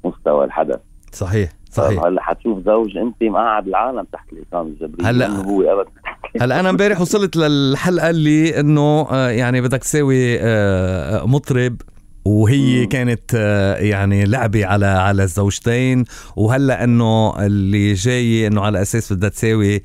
مستوى 0.05 0.45
الحدث. 0.45 0.81
صحيح 1.13 1.51
صحيح. 1.71 2.05
هلا 2.05 2.23
حتشوف 2.23 2.65
زوج 2.65 2.97
أنت 2.97 3.23
مقعد 3.23 3.69
العالم 3.69 4.07
تحت 4.13 4.33
الإقامة 4.33 4.69
الجبرية. 4.69 5.11
هلا 5.11 5.29
هو 5.29 5.63
ابدا 5.63 5.91
هلا 6.43 6.61
أنا 6.61 6.71
امبارح 6.71 7.01
وصلت 7.01 7.37
للحلقة 7.37 8.11
اللي 8.11 8.61
إنه 8.61 9.07
آه، 9.11 9.31
يعني 9.31 9.61
بدك 9.61 9.79
تساوي 9.79 10.41
آه، 10.41 11.27
مطرب. 11.27 11.77
وهي 12.29 12.81
مم. 12.81 12.89
كانت 12.89 13.35
آه، 13.35 13.77
يعني 13.77 14.25
لعبة 14.25 14.67
على 14.67 14.87
على 14.87 15.23
الزوجتين. 15.23 16.05
وهلأ 16.37 16.85
إنه 16.85 17.47
اللي 17.47 17.93
جاي 17.95 18.47
إنه 18.47 18.61
على 18.61 18.83
أساس 18.83 19.13
بدها 19.13 19.29
تساوي 19.29 19.83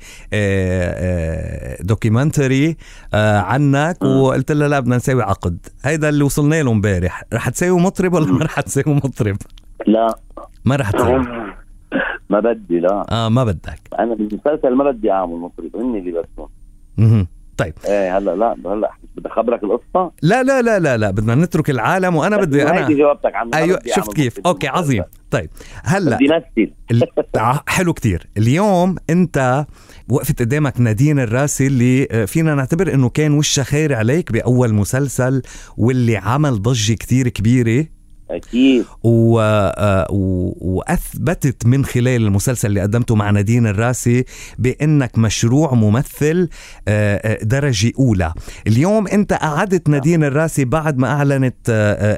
documentary 1.80 2.76
آه، 3.14 3.16
آه، 3.16 3.40
عنك 3.40 4.02
وقلت 4.02 4.52
لها 4.52 4.68
لا 4.68 4.80
بدنا 4.80 4.96
نساوي 4.96 5.22
عقد. 5.22 5.58
هيدا 5.84 6.08
اللي 6.08 6.24
وصلنا 6.24 6.62
له 6.62 6.70
امبارح. 6.72 7.22
رح 7.32 7.48
تساوي 7.48 7.80
مطرب 7.80 8.12
ولا 8.14 8.26
ما 8.32 8.44
رح 8.44 8.60
تساوي 8.60 8.94
مطرب؟ 8.96 9.36
لا. 9.86 10.14
ما 10.64 10.76
رح 10.76 10.90
تساوي. 10.90 11.24
ما 12.30 12.40
بدي 12.40 12.80
لا. 12.80 13.06
آه 13.10 13.28
ما 13.28 13.44
بدك. 13.44 13.80
أنا 13.98 14.14
بالمسلسل 14.14 14.74
ما 14.74 14.90
بدي 14.90 15.10
أعمل 15.10 15.36
مطرب. 15.36 15.76
هن 15.76 15.96
اللي 15.96 16.22
بدهم 16.98 17.26
طيب. 17.56 17.74
إيه 17.86 18.18
هلأ 18.18 18.36
لا 18.36 18.56
هلأ. 18.66 18.90
بدي 19.16 19.28
اخبرك 19.28 19.64
القصة؟ 19.64 20.12
لا 20.22 20.42
لا 20.42 20.62
لا 20.62 20.78
لا 20.78 20.96
لا 20.96 21.10
بدنا 21.10 21.34
نترك 21.34 21.70
العالم 21.70 22.16
وأنا 22.16 22.36
بدي 22.36 22.62
أنا 22.62 22.84
هيدي 22.84 22.94
جاوبتك 22.94 23.34
عنها 23.34 23.58
أيوه 23.58 23.78
شفت 23.86 24.12
كيف؟ 24.12 24.38
okay 24.46 24.68
عظيم. 24.68 25.02
طيب 25.30 25.50
هلأ 25.84 26.16
بدي 26.16 26.28
نفسي. 26.28 26.72
حلو 27.66 27.92
كتير. 27.92 28.26
اليوم 28.36 28.96
أنت 29.10 29.66
وقفت 30.08 30.40
قدامك 30.40 30.80
نادين 30.80 31.18
الراسي 31.18 31.66
اللي 31.66 32.08
آه، 32.10 32.24
فينا 32.24 32.54
نعتبر 32.54 32.94
إنه 32.94 33.08
كان 33.08 33.32
وشها 33.32 33.64
خير 33.64 33.94
عليك 33.94 34.32
بأول 34.32 34.74
مسلسل 34.74 35.42
واللي 35.76 36.16
عمل 36.16 36.62
ضجة 36.62 36.94
كتير 36.94 37.28
كبيرة. 37.28 37.86
أكيد. 38.30 38.84
و... 39.02 39.40
آه، 39.40 40.06
و... 40.10 40.52
وأثبتت 40.60 41.66
من 41.66 41.84
خلال 41.84 42.22
المسلسل 42.22 42.68
اللي 42.68 42.80
قدمته 42.80 43.14
مع 43.14 43.30
نادين 43.30 43.66
الراسي 43.66 44.24
بأنك 44.58 45.18
مشروع 45.18 45.74
ممثل 45.74 46.48
آه، 46.88 47.16
آه، 47.16 47.44
درجة 47.44 47.92
أولى. 47.98 48.32
اليوم 48.66 49.08
أنت 49.08 49.32
قعدت 49.32 49.88
نادين 49.88 50.24
الراسي 50.24 50.64
بعد 50.64 50.98
ما 50.98 51.08
أعلنت 51.08 51.54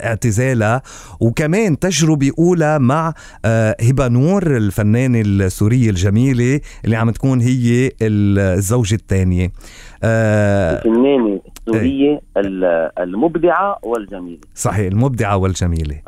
اعتزالها 0.04 0.82
وكمان 1.20 1.78
تجربة 1.78 2.30
أولى 2.38 2.78
مع 2.78 3.14
هبة 3.80 4.08
نور 4.08 4.56
الفنانه 4.56 5.20
السوريه 5.20 5.90
الجميلة 5.90 6.60
اللي 6.84 6.96
عم 6.96 7.10
تكون 7.10 7.40
هي 7.40 7.90
الزوجة 8.02 8.94
الثانية. 8.94 9.52
الفنانة. 10.04 11.40
السورية 11.68 12.20
المبدعة 12.98 13.78
والجميلة. 13.82 14.40
صحيح 14.54 14.86
المبدعة 14.86 15.36
والجميلة. 15.36 16.00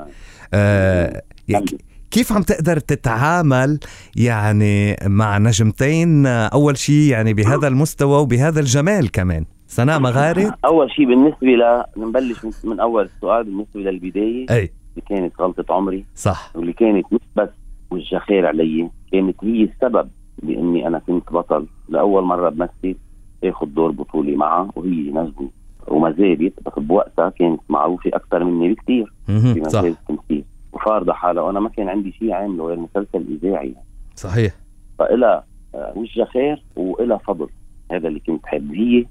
آه. 0.54 1.22
يعني 1.48 1.66
كيف 2.10 2.32
عم 2.32 2.42
تقدر 2.42 2.78
تتعامل 2.78 3.78
يعني 4.16 4.96
مع 5.06 5.38
نجمتين؟ 5.38 6.26
أول 6.26 6.76
شيء 6.76 7.10
يعني 7.10 7.34
بهذا 7.34 7.68
المستوى 7.72 8.20
وبهذا 8.20 8.60
الجمال 8.60 9.10
كمان. 9.10 9.44
سناء 9.66 9.98
مغارب؟ 9.98 10.54
أول 10.64 10.90
شيء 10.90 11.06
بالنسبة 11.06 11.46
ل 11.46 11.84
نبلش 11.96 12.38
من 12.64 12.80
أول 12.80 13.04
السؤال 13.16 13.44
بالنسبة 13.44 13.80
للبداية. 13.80 14.46
أي. 14.50 14.70
اللي 14.90 15.02
كانت 15.08 15.40
غلطة 15.40 15.74
عمري. 15.74 16.04
صح. 16.14 16.52
واللي 16.54 16.72
كانت 16.72 17.06
مش 17.12 17.20
بس 17.36 17.48
وجه 17.90 18.18
خير 18.18 18.46
علي 18.46 18.88
كانت 19.12 19.36
هي 19.44 19.62
السبب 19.64 20.08
بأني 20.42 20.86
أنا 20.86 20.98
كنت 20.98 21.32
بطل 21.32 21.66
لأول 21.88 22.24
مرة 22.24 22.48
بمثل. 22.48 22.96
اخذ 23.44 23.66
دور 23.66 23.90
بطولي 23.90 24.36
معها 24.36 24.70
وهي 24.76 25.10
نجمه 25.10 25.48
وما 25.88 26.10
زالت 26.10 26.52
بس 26.66 26.72
بوقتها 26.76 27.30
كانت 27.30 27.60
معروفة 27.68 28.10
أكثر 28.14 28.44
مني 28.44 28.72
بكثير 28.74 29.12
في 29.26 29.32
مجال 29.32 29.86
التمثيل 29.86 30.44
وفارضة 30.72 31.12
حالها 31.12 31.42
وأنا 31.42 31.60
ما 31.60 31.68
كان 31.68 31.88
عندي 31.88 32.12
شيء 32.12 32.32
عامله 32.32 32.66
غير 32.66 32.76
مسلسل 32.76 33.24
إذاعي. 33.42 33.74
صحيح. 34.14 34.52
فإلها 34.98 35.44
آه، 35.74 35.92
وجه 35.96 36.24
خير 36.24 36.62
وإلها 36.76 37.18
فضل. 37.18 37.48
هذا 37.92 38.08
اللي 38.08 38.20
كنت 38.20 38.46
حابب 38.46 38.74
هي 38.74 39.06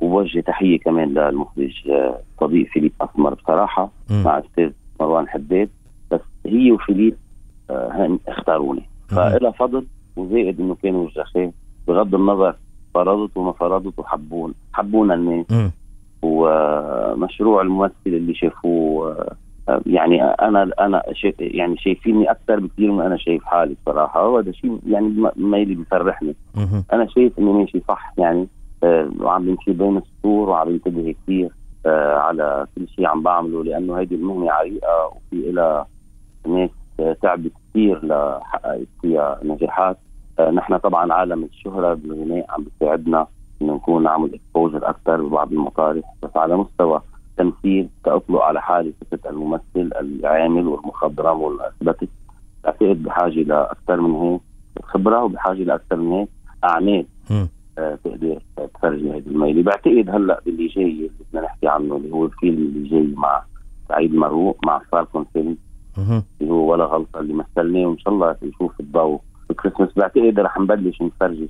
ووجه 0.00 0.40
تحية 0.40 0.78
كمان 0.78 1.14
للمخرج 1.14 1.90
آه، 1.90 2.18
صديق 2.40 2.66
فيليب 2.66 2.92
اسمر 3.00 3.34
بصراحة 3.34 3.90
م. 4.10 4.22
مع 4.22 4.38
أستاذ 4.38 4.70
مروان 5.00 5.28
حداد 5.28 5.70
بس 6.10 6.20
هي 6.46 6.72
وفيليب 6.72 7.16
آه، 7.70 8.18
اختاروني 8.28 8.82
فإلها 9.08 9.50
فضل 9.50 9.86
وزائد 10.16 10.60
إنه 10.60 10.76
كان 10.82 10.94
وجه 10.94 11.22
خير. 11.22 11.50
بغض 11.88 12.14
النظر 12.14 12.56
فرضت 12.94 13.36
وما 13.36 13.52
فرضت 13.52 13.98
وحبون. 13.98 14.54
حبونا 14.72 15.14
الناس. 15.14 15.46
ومشروع 16.22 17.62
الممثل 17.62 17.92
اللي 18.06 18.34
شافوه 18.34 19.10
آه، 19.68 19.80
يعني 19.86 20.24
أنا 20.24 20.70
أنا 20.80 21.02
شايف 21.12 21.34
يعني 21.40 21.76
شايفيني 21.76 22.30
أكثر 22.30 22.60
بكثير 22.60 22.92
من 22.92 23.00
أنا 23.00 23.16
شايف 23.16 23.44
حالي 23.44 23.76
بصراحه 23.82 24.28
وهذا 24.28 24.52
شيء 24.52 24.78
يعني 24.88 25.08
ما- 25.08 25.32
اللي 25.62 25.74
بيفرحني. 25.74 26.34
أنا 26.92 27.06
شايف 27.08 27.38
إني 27.38 27.52
ماشي 27.52 27.82
صح 27.88 28.12
يعني 28.18 28.46
آه، 28.84 29.10
وعم 29.20 29.44
بمشي 29.44 29.72
بين 29.72 29.96
السطور 29.96 30.48
وعم 30.48 30.68
بنتبه 30.68 31.14
كثير 31.24 31.50
آه، 31.86 32.14
على 32.14 32.66
كل 32.76 32.88
شيء 32.88 33.06
عم 33.06 33.22
بعمله 33.22 33.64
لأنه 33.64 33.94
هيدي 33.98 34.14
المهنه 34.14 34.52
عريقة 34.52 35.06
وفي 35.06 35.52
لها 35.52 35.86
ناس 36.46 36.70
تعبت 37.22 37.52
كثير 37.70 38.06
لحققت 38.06 38.86
فيها 39.02 39.38
نجاحات. 39.44 39.96
نحن 40.40 40.76
طبعا 40.76 41.12
عالم 41.12 41.44
الشهرة 41.44 41.94
بالغناء 41.94 42.46
عم 42.48 42.64
بيساعدنا 42.64 43.26
إنه 43.62 43.74
نكون 43.74 44.02
نعمل 44.02 44.34
اكسبوجر 44.34 44.88
أكثر 44.88 45.22
ببعض 45.22 45.52
المطارح 45.52 46.14
بس 46.22 46.36
على 46.36 46.56
مستوى 46.56 47.00
تمثيل 47.36 47.88
كأطلق 48.04 48.42
على 48.42 48.62
حالي 48.62 48.92
فكره 49.00 49.30
الممثل 49.30 49.90
العامل 50.00 50.66
والمخضرم 50.66 51.40
والاثبتت 51.40 52.08
بعتقد 52.64 53.02
بحاجة 53.02 53.40
لاكثر 53.42 54.00
من 54.00 54.14
هيك. 54.14 54.40
خبرة 54.82 55.24
وبحاجة 55.24 55.62
لاكثر 55.62 55.96
من 55.96 56.12
هيك. 56.12 56.28
أعمال. 56.64 57.06
آه، 57.78 57.98
تقدر 58.04 58.38
تفرجي 58.74 59.10
هذه 59.10 59.22
الميلة. 59.26 59.62
بعتقد 59.62 60.10
هلأ 60.10 60.40
باللي 60.46 60.66
جاي 60.66 60.84
اللي 60.84 61.10
بدنا 61.32 61.44
نحكي 61.44 61.68
عنه 61.68 61.96
اللي 61.96 62.12
هو 62.12 62.24
الفيلم 62.24 62.56
اللي 62.58 62.88
جاي 62.88 63.14
مع 63.16 63.42
سعيد 63.88 64.14
مروق 64.14 64.58
مع 64.66 64.80
فالكون 64.92 65.24
فيلم. 65.32 65.56
اللي 66.40 66.52
هو 66.52 66.72
ولا 66.72 66.84
غلطة 66.84 67.20
اللي 67.20 67.34
مثلناه. 67.34 67.86
وإن 67.86 67.98
شاء 67.98 68.14
الله 68.14 68.36
نشوف 68.42 68.80
الضوء. 68.80 69.20
بكريسماس. 69.50 69.90
بعتقد 69.96 70.40
رح 70.40 70.58
نبلش 70.58 71.02
نفرجي 71.02 71.48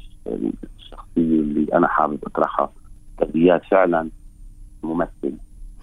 الشخصية 0.78 1.16
اللي 1.16 1.74
أنا 1.74 1.88
حابب 1.88 2.18
أطرحها. 2.24 2.72
كبيات 3.18 3.62
فعلا 3.70 4.10
ممثل 4.82 5.32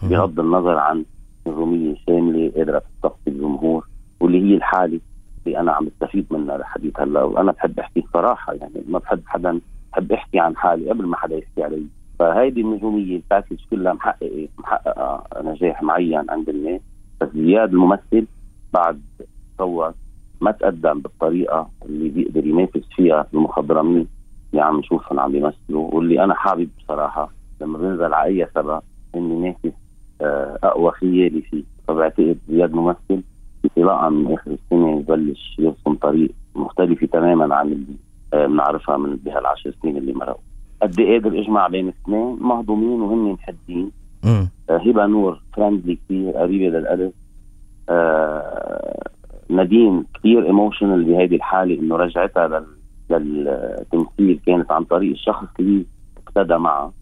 بغض 0.04 0.40
النظر 0.40 0.78
عن 0.78 1.06
نجوميه 1.48 1.96
شاملة 2.08 2.52
قادرة 2.56 2.80
تستقطب 2.80 3.28
الجمهور 3.28 3.88
واللي 4.20 4.52
هي 4.52 4.56
الحالة 4.58 5.00
اللي 5.48 5.60
أنا 5.60 5.72
عم 5.72 5.86
بستفيد 5.86 6.26
منها 6.32 6.58
لحديث 6.58 7.00
هلأ. 7.00 7.24
وأنا 7.24 7.52
بحب 7.52 7.80
أحكي 7.80 8.04
صراحة 8.14 8.54
يعني 8.54 8.84
ما 8.88 9.00
بحب 9.00 9.22
حدا 9.26 9.60
بحب 9.92 10.12
أحكي 10.12 10.40
عن 10.40 10.56
حالي 10.56 10.90
قبل 10.90 11.06
ما 11.06 11.18
حدا 11.18 11.36
يحكي 11.38 11.64
علي. 11.64 11.86
فهيدي 12.20 12.62
النجوميه 12.62 13.16
الباكج 13.16 13.58
كلها 13.70 13.94
محققة 13.94 14.48
محققة 14.58 15.24
نجاح 15.42 15.84
معين 15.84 16.30
عند 16.30 16.50
الناس. 16.50 16.82
بس 17.22 17.30
زياد 17.36 17.70
الممثل 17.70 18.28
بعد 18.74 19.02
صور 19.58 19.94
ما 20.42 20.52
تقدم 20.52 21.00
بالطريقة 21.00 21.70
اللي 21.86 22.10
بيقدر 22.10 22.48
ينافس 22.48 22.82
فيها 22.96 23.28
المخضرمين 23.34 24.08
اللي 24.52 24.64
عم 24.64 24.80
نشوفهم 24.80 25.20
عم 25.20 25.32
بيمثلوا 25.32 25.96
واللي 25.96 26.24
أنا 26.24 26.34
حابب 26.34 26.70
بصراحة 26.80 27.30
لما 27.62 27.78
بنزل 27.78 28.14
على 28.14 28.24
أي 28.24 28.48
سبق 28.56 28.84
إني 29.16 29.48
نافس 29.48 29.78
آه، 30.22 30.60
أقوى 30.64 30.92
خيالي 30.92 31.42
فيه. 31.42 31.64
فبعتقد 31.88 32.38
زياد 32.50 32.74
ممثل 32.74 33.22
انطلاقا 33.66 34.10
من 34.10 34.34
آخر 34.34 34.52
السنة 34.52 35.00
يبلش 35.00 35.56
يرسم 35.60 35.94
طريق 35.94 36.32
مختلفة 36.56 37.08
تماما 37.08 37.56
عن 37.56 37.68
اللي 37.68 37.96
آه، 38.34 38.48
بنعرفها 38.48 38.98
من 38.98 39.16
بهالعشر 39.16 39.74
سنين 39.82 39.98
اللي 39.98 40.14
مرقوا 40.14 40.42
قد 40.82 41.00
إيه 41.00 41.22
قادر 41.22 41.40
اجمع 41.40 41.68
بين 41.68 41.88
اثنين 41.88 42.38
مهضومين 42.42 43.02
وهن 43.02 43.32
محدين. 43.34 43.92
آه، 44.70 44.78
هبة 44.78 45.06
نور 45.06 45.42
friendly 45.54 45.96
كثير 46.06 46.32
قريبة 46.32 46.78
للقلب 46.80 47.12
آه، 47.90 49.10
نادين 49.52 50.04
كثير 50.20 50.46
emotional 50.46 51.04
بهيدي 51.04 51.36
الحالة 51.36 51.80
إنه 51.80 51.96
رجعتها 51.96 52.48
لل- 52.48 52.66
للتمثيل. 53.10 54.40
كانت 54.46 54.72
عن 54.72 54.84
طريق 54.84 55.12
الشخص 55.12 55.48
اللي 55.60 55.86
ابتدى 56.28 56.58
معه. 56.58 56.94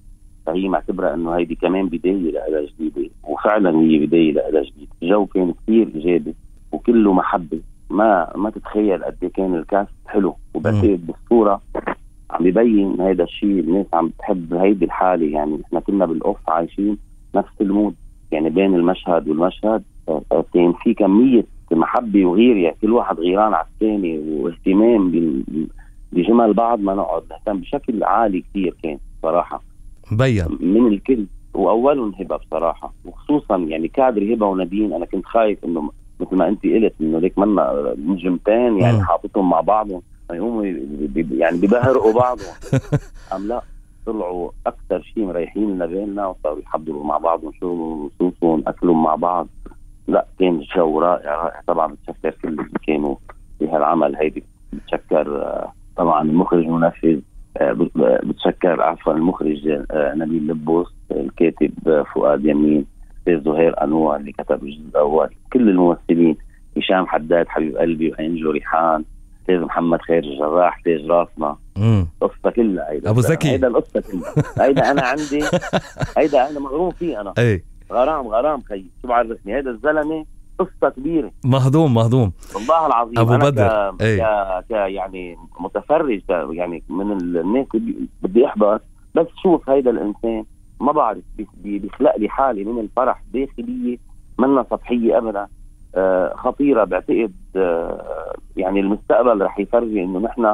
فهي 0.45 0.67
معتبرة 0.69 1.13
إنه 1.13 1.31
هيدي 1.31 1.55
كمان 1.55 1.87
بداية 1.87 2.31
لها 2.31 2.65
جديدة 2.79 3.09
وفعلا 3.23 3.79
هي 3.79 4.05
بداية 4.05 4.31
لها 4.33 4.49
جديدة. 4.63 4.91
الجو 5.03 5.25
كان 5.25 5.53
كثير 5.53 5.87
إيجابي 5.95 6.33
وكله 6.71 7.13
محبة. 7.13 7.59
ما 7.89 8.31
ما 8.35 8.49
تتخيل 8.49 9.03
قد 9.03 9.15
إيه 9.23 9.29
كان 9.29 9.55
الكاست 9.55 9.91
حلو. 10.07 10.35
وبعتقد 10.53 11.07
بالصورة 11.07 11.61
عم 12.31 12.43
ببين 12.43 13.01
هذا 13.01 13.23
الشيء. 13.23 13.59
الناس 13.59 13.85
عم 13.93 14.07
بتحب 14.07 14.53
هيدي 14.53 14.85
الحالة. 14.85 15.25
يعني 15.25 15.61
إحنا 15.65 15.79
كنا 15.79 16.05
بالأوف 16.05 16.49
عايشين 16.49 16.97
نفس 17.35 17.61
المود. 17.61 17.95
يعني 18.31 18.49
بين 18.49 18.75
المشهد 18.75 19.29
والمشهد 19.29 19.83
آه، 20.09 20.21
آه، 20.31 20.45
كان 20.53 20.73
في 20.83 20.93
كمية 20.93 21.45
محبه 21.75 22.25
وغيره 22.25 22.75
كل 22.81 22.91
واحد 22.91 23.19
غيران 23.19 23.53
على 23.53 23.67
الثاني 23.73 24.19
واهتمام 24.19 25.11
بجمل 26.11 26.53
بعض 26.53 26.79
ما 26.79 26.93
نقعد 26.93 27.23
نهتم 27.29 27.59
بشكل 27.59 28.03
عالي 28.03 28.41
كثير 28.41 28.75
كان 28.83 28.97
صراحة. 29.23 29.61
بين 30.11 30.45
من 30.59 30.87
الكل 30.87 31.25
وأولهم 31.53 32.13
هبة 32.19 32.37
بصراحة 32.37 32.93
وخصوصا 33.05 33.57
يعني 33.57 33.87
كادر 33.87 34.33
هبة 34.33 34.45
ونادين 34.45 34.93
أنا 34.93 35.05
كنت 35.05 35.25
خايف 35.25 35.65
إنه 35.65 35.91
مثل 36.19 36.35
ما 36.35 36.47
انت 36.47 36.63
قلت 36.65 36.93
إنه 37.01 37.19
ليك 37.19 37.39
منا 37.39 37.95
نجمتين 37.97 38.77
يعني. 38.77 39.03
حاططهم 39.03 39.49
مع 39.49 39.61
بعضهم 39.61 40.01
يقوموا 40.33 40.65
يعني 41.31 41.57
ببهرقوا 41.57 42.13
بعضهم. 42.13 42.53
أم 43.35 43.47
لا؟ 43.47 43.61
طلعوا 44.05 44.51
أكثر 44.67 45.01
شيء 45.01 45.25
مريحين 45.25 45.83
لبالنا 45.83 46.27
وصاروا 46.27 46.59
يحضروا 46.59 47.05
مع 47.05 47.17
بعضهم 47.17 47.51
شغلهم 47.61 48.09
نصوصهم 48.21 48.63
أكلهم 48.67 49.03
مع 49.03 49.15
بعض. 49.15 49.47
لا 50.09 50.25
كان 50.39 50.55
الجو 50.55 50.99
رائع 50.99 51.35
رائع 51.43 51.61
طبعا 51.67 51.93
بتشكر 51.95 52.29
كل 52.41 52.47
اللي 52.47 52.65
كانوا 52.87 53.15
بهالعمل 53.61 54.15
هيدي. 54.15 54.43
بتشكر 54.73 55.41
آه، 55.41 55.73
طبعا 55.97 56.21
المخرج 56.21 56.63
المنفذ 56.63 57.19
آه، 57.57 57.71
بت- 57.71 57.97
بتشكر 58.25 58.81
عفوا 58.81 59.13
المخرج 59.13 59.67
آه، 59.91 60.13
نبيل 60.15 60.47
لبوس 60.47 60.93
الكاتب 61.11 61.71
آه، 61.87 62.03
فؤاد 62.13 62.45
يمين 62.45 62.85
أستاذ 63.19 63.43
زهير 63.43 63.83
انوار 63.83 64.15
اللي 64.15 64.31
كتب 64.31 64.63
الجزء 64.63 64.81
الأول. 64.89 65.29
كل 65.53 65.69
الممثلين 65.69 66.37
هشام 66.77 67.07
حداد 67.07 67.47
حبيب 67.47 67.77
قلبي 67.77 68.11
وانجلو 68.11 68.51
ريحان 68.51 69.03
أستاذ 69.41 69.59
محمد 69.59 70.01
خير 70.01 70.23
الجراح 70.23 70.81
تاج 70.81 71.05
راسنا. 71.05 71.55
القصة 72.21 72.49
كلها 72.55 72.89
هيدا. 72.91 73.09
أبو 73.09 73.21
زكي. 73.21 73.49
هيدا 73.49 73.67
القصة 73.67 74.03
كلها. 74.11 74.65
هيدا 74.65 74.91
أنا 74.91 75.01
عندي 75.01 75.43
هيدا 76.17 76.49
أنا 76.49 76.59
مغروم 76.59 76.91
فيه 76.91 77.21
أنا. 77.21 77.33
اي 77.37 77.63
غرام 77.91 78.27
غرام 78.27 78.61
خيي 78.61 78.85
شو 79.01 79.07
بعرفني؟ 79.07 79.55
هيدا 79.55 79.69
الزلمة 79.71 80.25
قصة 80.59 80.89
كبيرة. 80.89 81.31
مهضوم 81.45 81.93
مهضوم. 81.93 82.31
والله 82.55 82.85
العظيم 82.87 83.19
أبو 83.19 83.33
أنا 83.33 83.49
بدر. 83.49 83.67
ك... 83.67 84.01
إيه. 84.01 84.59
ك... 84.59 84.71
يعني 84.71 85.37
متفرج. 85.59 86.21
يعني 86.29 86.83
من 86.89 87.11
الناس 87.11 87.67
اللي 87.75 88.07
بدي 88.23 88.45
أحضر. 88.45 88.79
بس 89.15 89.27
شوف 89.43 89.69
هيدا 89.69 89.91
الإنسان 89.91 90.45
ما 90.81 90.91
بعرف 90.91 91.23
بي- 91.37 91.47
بي- 91.63 91.79
بيخلق 91.79 92.17
لي 92.17 92.29
حالة 92.29 92.71
من 92.71 92.79
الفرح 92.79 93.21
داخلية 93.33 93.97
منا 94.39 94.65
سطحية 94.71 95.17
أبدا. 95.17 95.47
آه 95.95 96.33
خطيرة. 96.35 96.83
بعتقد 96.83 97.33
آه 97.55 98.35
يعني 98.57 98.79
المستقبل 98.79 99.41
رح 99.41 99.59
يفرجي 99.59 100.03
إنه 100.03 100.19
نحن 100.19 100.45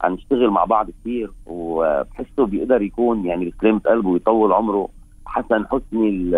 عم 0.00 0.12
نشتغل 0.12 0.50
مع 0.50 0.64
بعض 0.64 0.86
كثير 0.90 1.32
وبحسه 1.46 2.46
بيقدر 2.46 2.82
يكون 2.82 3.26
يعني 3.26 3.44
بسلامة 3.58 3.80
قلبه 3.86 4.08
ويطول 4.08 4.52
عمره. 4.52 4.88
حسن 5.34 5.66
حسني. 5.66 6.30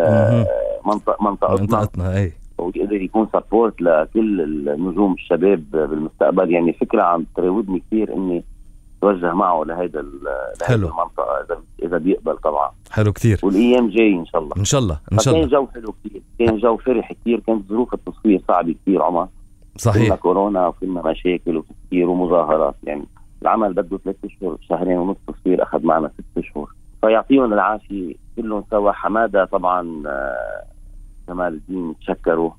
منطق 0.86 1.22
منطقتنا 1.22 1.60
منطقتنا 1.60 2.16
أي. 2.16 2.32
ويقدر 2.58 3.02
يكون 3.02 3.28
support 3.32 3.82
لكل 3.82 4.40
النجوم 4.68 5.12
الشباب 5.12 5.70
بالمستقبل. 5.70 6.50
يعني 6.50 6.72
فكرة 6.72 7.02
عم 7.02 7.26
تراودني 7.36 7.82
كثير 7.86 8.14
إني 8.14 8.44
توجه 9.00 9.34
معه 9.34 9.64
لهيدا 9.64 10.04
حلو. 10.62 10.88
المنطقة 10.88 11.44
اذا 11.44 11.58
إذا 11.82 11.98
بيقبل 11.98 12.36
طبعا. 12.36 12.70
حلو 12.90 13.12
كتير. 13.12 13.40
والأيام 13.42 13.88
جاي 13.88 14.14
إن 14.14 14.26
شاء 14.26 14.42
الله. 14.42 14.56
إن 14.56 14.64
شاء 14.64 14.80
الله 14.80 15.00
إن 15.12 15.18
شاء 15.18 15.34
الله. 15.34 15.46
جو 15.46 15.66
حلو 15.74 15.94
كثير 16.04 16.22
كان 16.38 16.58
جو 16.58 16.76
فرح 16.76 17.12
كثير 17.12 17.40
كانت 17.40 17.68
ظروف 17.68 17.94
التصوير 17.94 18.42
صعبة 18.48 18.74
كثير 18.82 19.02
عمر. 19.02 19.24
كنا 19.24 19.28
صحيح 19.76 20.14
كورونا 20.14 20.66
وكنا 20.66 21.02
مشاكل 21.02 21.56
وتفكير 21.56 22.08
ومظاهرات. 22.08 22.74
يعني 22.84 23.04
العمل 23.42 23.72
بده 23.72 23.98
ثلاث 24.04 24.16
أشهر 24.24 24.56
شهرين 24.68 24.98
ونص 24.98 25.16
تصوير 25.26 25.62
أخذ 25.62 25.82
معنا 25.82 26.08
ست 26.08 26.38
أشهر. 26.38 26.66
فيعطيهم 27.00 27.52
العافية 27.52 28.14
كلهم 28.36 28.64
سوا. 28.70 28.92
حمادة 28.92 29.44
طبعا 29.44 30.02
آه، 30.06 30.62
جمال 31.28 31.52
الدين 31.54 31.94
تشكروا. 32.00 32.50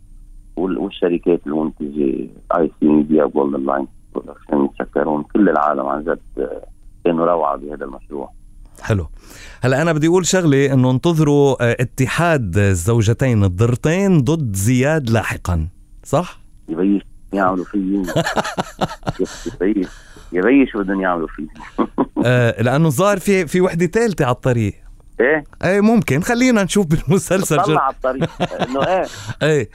وال- 0.58 0.78
والشركات 0.78 1.42
المنتجة 1.48 2.30
اي 2.58 2.72
سي 2.80 2.86
ميديا 2.86 3.24
وجولدن 3.24 3.66
لاين 3.66 3.88
برودكشن 4.16 4.66
يتشكرون 4.66 5.24
كل 5.24 5.50
العالم 5.50 5.86
عن 5.86 6.02
جد 6.04 6.20
آه، 6.38 6.64
كانوا 7.06 7.26
روعة 7.26 7.56
بهذا 7.58 7.86
المشروع. 7.86 8.32
حلو. 8.82 9.08
هلا 9.62 9.82
أنا 9.82 9.94
بدي 9.94 10.08
أقول 10.08 10.26
شغلة 10.26 10.74
إنه 10.74 10.92
انتظروا 10.92 11.64
آه، 11.70 11.78
اتحاد 11.80 12.58
الزوجتين 12.58 13.44
الضرتين 13.44 14.18
ضد 14.22 14.56
زياد 14.56 15.10
لاحقا 15.10 15.68
صح؟ 16.04 16.40
يبيش 16.70 17.02
يعملوا 17.34 17.66
فيي. 17.66 18.04
يبيش 19.62 19.88
يبيش 20.32 20.72
شو 20.72 20.80
بدهم 20.80 21.02
يعملوا 21.02 21.28
فيه 21.28 21.48
آه 22.28 22.62
لأنه 22.62 22.88
الظاهر 22.88 23.20
في 23.20 23.48
في 23.48 23.62
وحدة 23.62 23.86
ثالثه 23.86 24.26
على 24.26 24.36
الطريق. 24.36 24.74
إيه؟ 25.20 25.44
إيه 25.64 25.82
ممكن. 25.82 26.22
خلينا 26.22 26.64
نشوف 26.64 26.86
بالمسلسل 26.86 27.58
طلع 27.64 27.82
على 27.82 27.94
الطريق. 27.96 28.30
إنه 28.62 28.84
إيه؟ 28.84 29.06
إيه. 29.50 29.70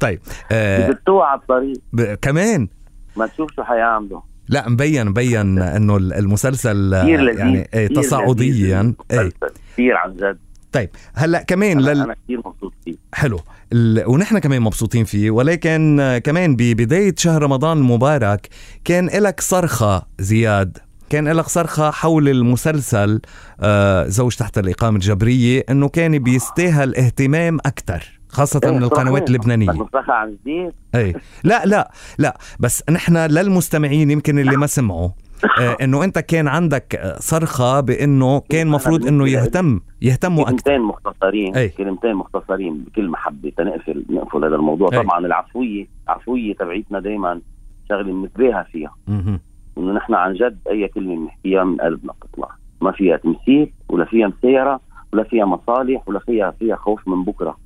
طيب 0.00 0.20
آه 0.52 0.90
بتوع 0.90 1.30
على 1.30 1.40
الطريق. 1.40 1.80
ب- 1.92 2.14
كمان. 2.14 2.68
ما 3.16 3.26
تشوف 3.26 3.52
شو 3.56 3.62
حيعملوا. 3.62 4.20
لا 4.48 4.68
مبين 4.68 5.06
مبين 5.06 5.58
إنه 5.58 5.96
المسلسل 5.96 6.90
لذيذ 6.90 7.38
يعني 7.38 7.68
إيه 7.74 7.86
تصاعديا. 7.88 8.94
إيه. 9.10 9.32
كثير 9.72 9.96
عن 9.96 10.14
جد. 10.16 10.38
طيب 10.72 10.90
هلأ 11.14 11.42
كمان 11.42 11.78
أنا, 11.78 11.90
لل... 11.90 12.00
أنا 12.02 12.14
كثير 12.24 12.38
مبسوط 12.38 12.72
فيه. 12.84 12.94
حلو. 13.14 13.40
ال... 13.72 14.02
ونحن 14.06 14.38
كمان 14.38 14.62
مبسوطين 14.62 15.04
فيه. 15.04 15.30
ولكن 15.30 16.00
آه، 16.00 16.18
كمان 16.18 16.56
ببداية 16.56 17.14
شهر 17.18 17.42
رمضان 17.42 17.78
المبارك 17.78 18.48
كان 18.84 19.06
لك 19.06 19.40
صرخة 19.40 20.06
زياد. 20.18 20.78
كان 21.10 21.28
لك 21.28 21.44
صرخة 21.44 21.90
حول 21.90 22.28
المسلسل 22.28 23.20
آه، 23.60 24.04
زوج 24.06 24.34
تحت 24.34 24.58
الإقامة 24.58 24.96
الجبرية 24.96 25.64
أنه 25.70 25.88
كان 25.88 26.18
بيستاهل 26.18 26.96
اهتمام 26.96 27.58
أكثر 27.66 28.20
خاصة 28.28 28.60
من 28.64 28.82
القنوات 28.82 29.28
اللبنانية. 29.28 29.70
مصطفى 29.70 30.12
عن 30.12 30.36
جديد؟ 30.42 30.72
اي 30.94 31.14
لا 31.44 31.64
لا 31.64 31.90
لا 32.18 32.38
بس 32.60 32.82
نحن 32.90 33.16
للمستمعين 33.16 34.10
يمكن 34.10 34.38
اللي 34.38 34.56
ما 34.56 34.66
سمعوا 34.66 35.08
آه 35.60 35.76
إنه 35.82 36.04
أنت 36.04 36.18
كان 36.18 36.48
عندك 36.48 37.16
صرخة 37.18 37.80
بإنه 37.80 38.40
كان 38.40 38.66
مفروض 38.66 39.06
إنه 39.06 39.28
يهتم 39.28 39.80
يهتموا 40.02 40.42
أكثر 40.42 40.62
كلمتين 40.62 40.80
مختصرين 40.80 41.56
أي. 41.56 41.68
كلمتين 41.68 42.14
مختصرين 42.14 42.84
بكل 42.84 43.08
محبة 43.08 43.52
تنقفل 43.56 44.04
نقفل 44.10 44.44
هذا 44.44 44.54
الموضوع. 44.56 44.88
أي. 44.92 45.02
طبعا 45.02 45.18
العفوية 45.18 45.86
عفوية 46.08 46.54
تبعيتنا 46.54 47.00
دائما 47.00 47.40
شغلة 47.88 48.12
بنتباهى 48.12 48.64
فيها. 48.72 48.94
إنه 49.78 49.92
نحن 49.92 50.14
عن 50.14 50.34
جد 50.34 50.58
أي 50.70 50.88
كلمة 50.88 51.16
بنحكيها 51.16 51.64
من 51.64 51.76
قلبنا 51.76 52.12
بتطلع. 52.12 52.48
ما 52.80 52.92
فيها 52.92 53.16
تمثيل 53.16 53.72
ولا 53.88 54.04
فيها 54.04 54.26
مسيرة 54.26 54.80
ولا 55.12 55.24
فيها 55.24 55.44
مصالح 55.44 56.08
ولا 56.08 56.18
فيها 56.18 56.50
فيها 56.50 56.76
خوف 56.76 57.08
من 57.08 57.24
بكرة. 57.24 57.56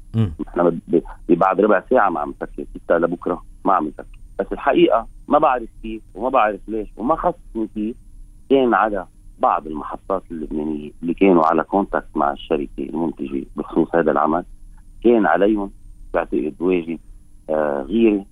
نحن 0.46 0.81
بعد 1.29 1.61
ربع 1.61 1.83
ساعة 1.90 2.11
ما 2.11 2.20
عم 2.20 2.31
نفكر. 2.31 2.64
حتى 2.75 2.99
لبكرة 2.99 3.42
ما 3.64 3.73
عم 3.73 3.87
نفكر. 3.87 4.18
بس 4.38 4.46
الحقيقة 4.53 5.07
ما 5.29 5.38
بعرف 5.38 5.68
كيف 5.83 6.03
وما 6.14 6.29
بعرف 6.29 6.61
ليش 6.68 6.88
وما 6.96 7.16
خصني 7.16 7.68
كيف 7.75 7.96
كان 8.51 8.75
على 8.75 9.07
بعض 9.38 9.66
المحطات 9.66 10.23
اللبنانية 10.31 10.90
اللي 11.03 11.14
كانوا 11.14 11.46
على 11.46 11.62
كونتاكت 11.62 12.16
مع 12.16 12.33
الشركة 12.33 12.68
المنتجة 12.79 13.44
بخصوص 13.57 13.94
هذا 13.94 14.11
العمل. 14.11 14.44
كان 15.05 15.27
عليهم 15.27 15.70
بعتقد 16.14 16.55
واجب 16.61 16.99
آه 17.51 17.83
غيرة 17.83 18.25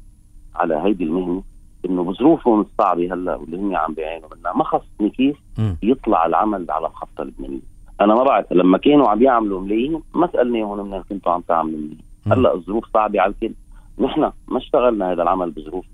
على 0.55 0.75
هيدي 0.75 1.05
المهنة. 1.05 1.43
إنه 1.87 2.05
بظروفهم 2.05 2.61
الصعبه 2.61 3.15
هلأ 3.15 3.37
واللي 3.37 3.57
هم 3.57 3.77
عم 3.77 3.95
بيعانوا 3.95 4.29
منها 4.37 4.53
ما 4.53 4.65
خصني 4.65 5.11
كيف. 5.11 5.37
يطلع 5.83 6.27
العمل 6.27 6.67
على 6.71 6.87
المحطه 6.87 7.23
اللبنانيه 7.23 7.61
أنا 8.01 8.15
ما 8.15 8.23
بعرف 8.23 8.53
لما 8.53 8.79
كانوا 8.79 9.09
عم 9.09 9.23
يعملوا 9.23 9.61
ملايين 9.61 10.01
ما 10.15 10.29
سالناهم 10.33 10.89
منين 10.89 11.03
كنتوا 11.03 11.33
عم 11.33 11.41
تعملوا 11.41 11.79
ملايين. 11.79 11.99
هلأ 12.27 12.55
الظروف 12.55 12.85
صعبة 12.95 13.21
على 13.21 13.33
الكل 13.33 13.55
نحن 13.99 14.21
ما 14.49 14.59
اشتغلنا 14.59 15.13
هذا 15.13 15.23
العمل 15.23 15.51
بظروف 15.51 15.85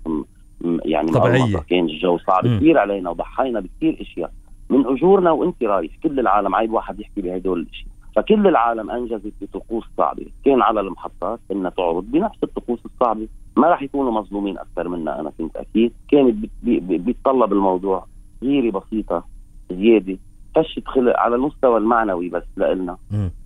يعني 0.85 1.11
طبيعية. 1.11 1.57
كان 1.69 1.85
الجو 1.85 2.17
صعب 2.17 2.45
مم. 2.45 2.57
كثير 2.57 2.77
علينا 2.77 3.09
وضحينا 3.09 3.59
بكثير 3.59 3.97
إشياء 4.01 4.31
من 4.69 4.85
أجورنا 4.85 5.31
وإنت 5.31 5.63
رايح 5.63 5.91
كل 6.03 6.19
العالم 6.19 6.55
عيب 6.55 6.73
واحد 6.73 6.99
يحكي 6.99 7.21
بهدول 7.21 7.59
الإشياء 7.59 7.89
فكل 8.15 8.47
العالم 8.47 8.91
أنجزت 8.91 9.33
بطقوس 9.41 9.83
صعبة 9.97 10.25
كان 10.45 10.61
على 10.61 10.79
المحطات 10.79 11.39
إنها 11.51 11.69
تعرض 11.69 12.03
بنفس 12.03 12.43
الطقوس 12.43 12.79
الصعبة 12.85 13.27
ما 13.57 13.67
راح 13.67 13.81
يكونوا 13.81 14.11
مظلومين 14.11 14.57
أكثر 14.57 14.87
منا 14.87 15.19
أنا 15.19 15.31
كنت 15.37 15.55
أكيد. 15.55 15.93
كانت 16.07 16.49
بيتطلب 16.89 17.53
الموضوع 17.53 18.05
غيرة 18.43 18.79
بسيطة 18.79 19.23
زيادة. 19.71 20.17
فشت 20.55 20.87
خلق 20.87 21.19
على 21.19 21.35
المستوى 21.35 21.77
المعنوي 21.77 22.29
بس 22.29 22.43
لإلنا. 22.57 22.97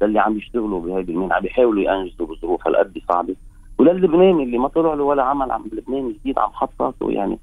للي 0.02 0.20
عم 0.20 0.38
يشتغلوا 0.38 0.82
بهيدي 0.82 1.12
المهنه 1.12 1.34
عم 1.34 1.42
بيحاولوا 1.42 1.84
ينجزوا 1.84 2.28
بظروف 2.28 2.68
هالقد 2.68 2.98
صعبة. 3.10 3.36
وللبناني 3.78 4.44
اللي 4.44 4.58
ما 4.58 4.68
طلع 4.68 4.94
له 4.94 5.04
ولا 5.04 5.24
عمل 5.24 5.52
عم 5.52 5.66
لبناني 5.74 6.14
جديد 6.14 6.40
عم 6.40 6.50
محطاته 6.50 7.12
يعني. 7.12 7.40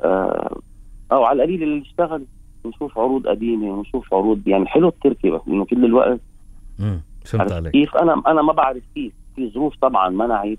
آه 0.00 0.60
أو 1.12 1.24
على 1.24 1.36
القليل 1.36 1.62
اللي 1.62 1.82
اشتغل. 1.82 2.24
نشوف 2.66 2.98
عروض 2.98 3.26
قديمة 3.26 3.70
ونشوف 3.70 4.14
عروض 4.14 4.48
يعني 4.48 4.66
حلو 4.66 4.88
التركي 4.88 5.30
بس 5.30 5.40
إنه 5.48 5.64
كل 5.64 5.84
الوقت. 5.84 6.20
فهمت 7.24 7.52
عليك. 7.52 7.72
كيف؟ 7.72 7.96
أنا 7.96 8.22
أنا 8.26 8.42
ما 8.42 8.52
بعرف 8.52 8.82
كيف. 8.94 9.12
في 9.36 9.50
ظروف 9.50 9.76
طبعا 9.76 10.08
منعت. 10.08 10.58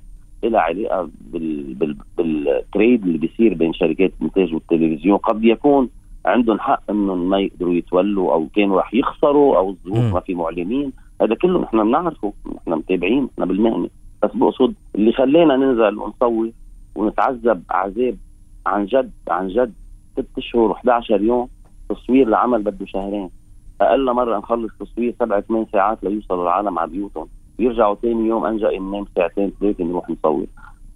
لها 0.50 0.62
علاقه 0.62 1.10
بال 1.34 1.74
بال 1.74 1.98
بالتريد 2.18 3.04
اللي 3.04 3.18
بيصير 3.18 3.54
بين 3.54 3.74
شركات 3.74 4.12
الانتاج 4.20 4.54
والتلفزيون. 4.54 5.18
قد 5.18 5.44
يكون 5.44 5.90
عندهم 6.26 6.60
حق 6.60 6.82
إنهم 6.90 7.30
ما 7.30 7.40
يقدروا 7.40 7.74
يتولوا 7.74 8.34
أو 8.34 8.48
كانوا 8.56 8.80
رح 8.80 8.94
يخسروا 8.94 9.58
أو 9.58 9.70
الظروف. 9.70 10.14
ما 10.14 10.20
في 10.20 10.34
معلنين. 10.34 10.92
هذا 11.22 11.36
كله 11.36 11.62
نحن 11.62 11.84
بنعرفه 11.84 12.34
نحن 12.56 12.72
متابعين 12.72 13.24
نحن 13.24 13.48
بالمهنة. 13.48 13.90
بس 14.24 14.32
بقصد 14.36 14.74
اللي 14.96 15.12
خلينا 15.12 15.56
ننزل 15.56 15.98
ونصور 15.98 16.50
ونتعذب 16.96 17.64
عذاب 17.70 18.18
عن 18.66 18.86
جد 18.86 19.12
عن 19.30 19.48
جد. 19.48 19.74
ست 20.14 20.38
أشهر 20.38 20.74
و11 20.74 21.12
يوم 21.12 21.48
تصوير 21.90 22.28
لعمل 22.28 22.62
بده 22.62 22.86
شهرين. 22.86 23.30
أقل 23.82 24.14
مرة 24.14 24.38
نخلص 24.38 24.72
تصوير 24.80 25.16
سبع 25.20 25.40
ثمان 25.40 25.66
ساعات 25.72 26.04
ليوصلوا 26.04 26.44
العالم 26.44 26.80
على 26.80 26.92
بيوتهم. 26.92 27.28
ويرجعوا 27.60 27.96
ثاني 27.96 28.28
يوم 28.28 28.46
أنجا 28.46 28.80
ننام 28.80 29.06
ساعتين 29.16 29.52
ثلاثة 29.60 29.84
نروح 29.84 30.10
نصور. 30.10 30.46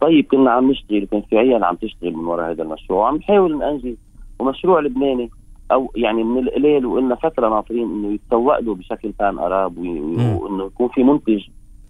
طيب 0.01 0.25
كنا 0.25 0.51
عم 0.51 0.71
نشتغل 0.71 1.05
كان 1.05 1.21
في 1.21 1.37
عيال 1.37 1.63
عم 1.63 1.75
تشتغل 1.75 2.13
من 2.13 2.25
وراء 2.25 2.51
هذا 2.51 2.63
المشروع. 2.63 2.99
وعم 2.99 3.15
نحاول 3.15 3.57
ننجز 3.57 3.95
ومشروع 4.39 4.79
لبناني 4.79 5.29
أو 5.71 5.91
يعني 5.95 6.23
من 6.23 6.47
القليل 6.47 6.85
وقلنا 6.85 7.15
فترة 7.15 7.49
ناطرين 7.49 7.83
إنه 7.83 8.13
يتسوق 8.13 8.59
له 8.59 8.75
بشكل 8.75 9.11
بان 9.19 9.37
اراب. 9.39 9.77
وإنه 9.77 10.65
يكون 10.65 10.87
في 10.87 11.03
منتج 11.03 11.47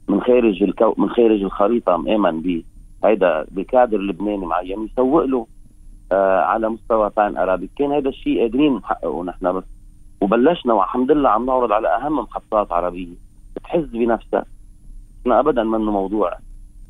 من 0.07 0.21
خارج 0.21 0.63
الكو 0.63 0.93
من 0.97 1.09
خارج 1.09 1.43
الخريطة 1.43 1.97
مآمن 1.97 2.41
به 2.41 2.63
هيدا 3.03 3.45
بكادر 3.51 3.97
لبناني 3.97 4.45
معين 4.45 4.83
يسوق 4.83 5.23
له 5.23 5.47
آه 6.11 6.41
على 6.41 6.69
مستوى 6.69 7.11
بان 7.17 7.37
ارابي 7.37 7.69
كان 7.77 7.91
هذا 7.91 8.09
الشيء 8.09 8.41
قادرين 8.41 8.75
نحققه 8.75 9.23
نحن 9.23 9.53
بس. 9.53 9.63
وبلشنا 10.21 10.73
والحمد 10.73 11.11
لله 11.11 11.29
عم 11.29 11.45
نعرض 11.45 11.71
على 11.71 11.87
أهم 11.87 12.19
محطات 12.19 12.71
عربية. 12.71 13.15
بتحس 13.55 13.83
بنفسك 13.83 14.45
إحنا 15.27 15.39
ابدا 15.39 15.63
منه 15.63 15.91
موضوع. 15.91 16.37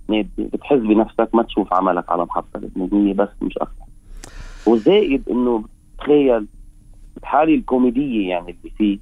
مادي 0.10 0.30
بتحس 0.38 0.78
بنفسك 0.78 1.30
ما 1.34 1.44
تشوف 1.44 1.74
عملك 1.74 2.10
على 2.10 2.24
محطة. 2.24 2.60
لبنانيه 2.60 3.14
بس 3.14 3.30
مش 3.42 3.58
أكثر 3.58 3.86
وزائد 4.68 5.24
إنه 5.30 5.64
تخيل 6.00 6.46
الحالة 7.18 7.56
الكوميدية 7.56 8.30
يعني 8.30 8.56
اللي 8.60 8.74
فيه 8.78 9.00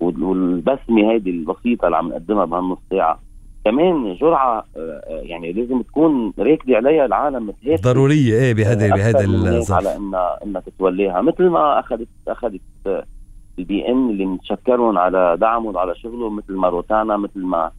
والبسمة 0.00 1.10
هيدي 1.10 1.30
البسيطة 1.30 1.86
اللي 1.86 1.96
عم 1.96 2.08
نقدمها 2.08 2.44
بهالنص 2.44 2.78
ساعة. 2.90 3.20
كمان 3.64 4.14
جرعة 4.14 4.64
آه، 4.76 5.02
يعني 5.22 5.52
لازم 5.52 5.82
تكون 5.82 6.32
راكدة 6.38 6.76
عليها 6.76 7.06
العالم 7.06 7.46
متهافت 7.46 7.84
ضرورية 7.84 8.34
إيه 8.34 8.54
بهذا 8.54 8.94
بهذا 8.94 9.24
الظرف. 9.24 9.72
على 9.72 9.96
انها 9.96 10.44
إنها 10.44 10.60
تتولاها 10.60 11.20
مثل 11.20 11.48
ما 11.48 11.80
اخذت 11.80 12.08
أخذت 12.28 12.60
آه، 12.86 13.04
البي 13.58 13.88
إن 13.88 14.10
اللي 14.10 14.24
بنتشكرهم 14.24 14.98
على 14.98 15.36
دعمهم 15.40 15.78
على 15.78 15.94
شغلهم 15.94 16.36
مثل 16.36 16.52
ما 16.54 16.68
روتانا 16.68 17.16
مثل 17.16 17.40
ما 17.40 17.70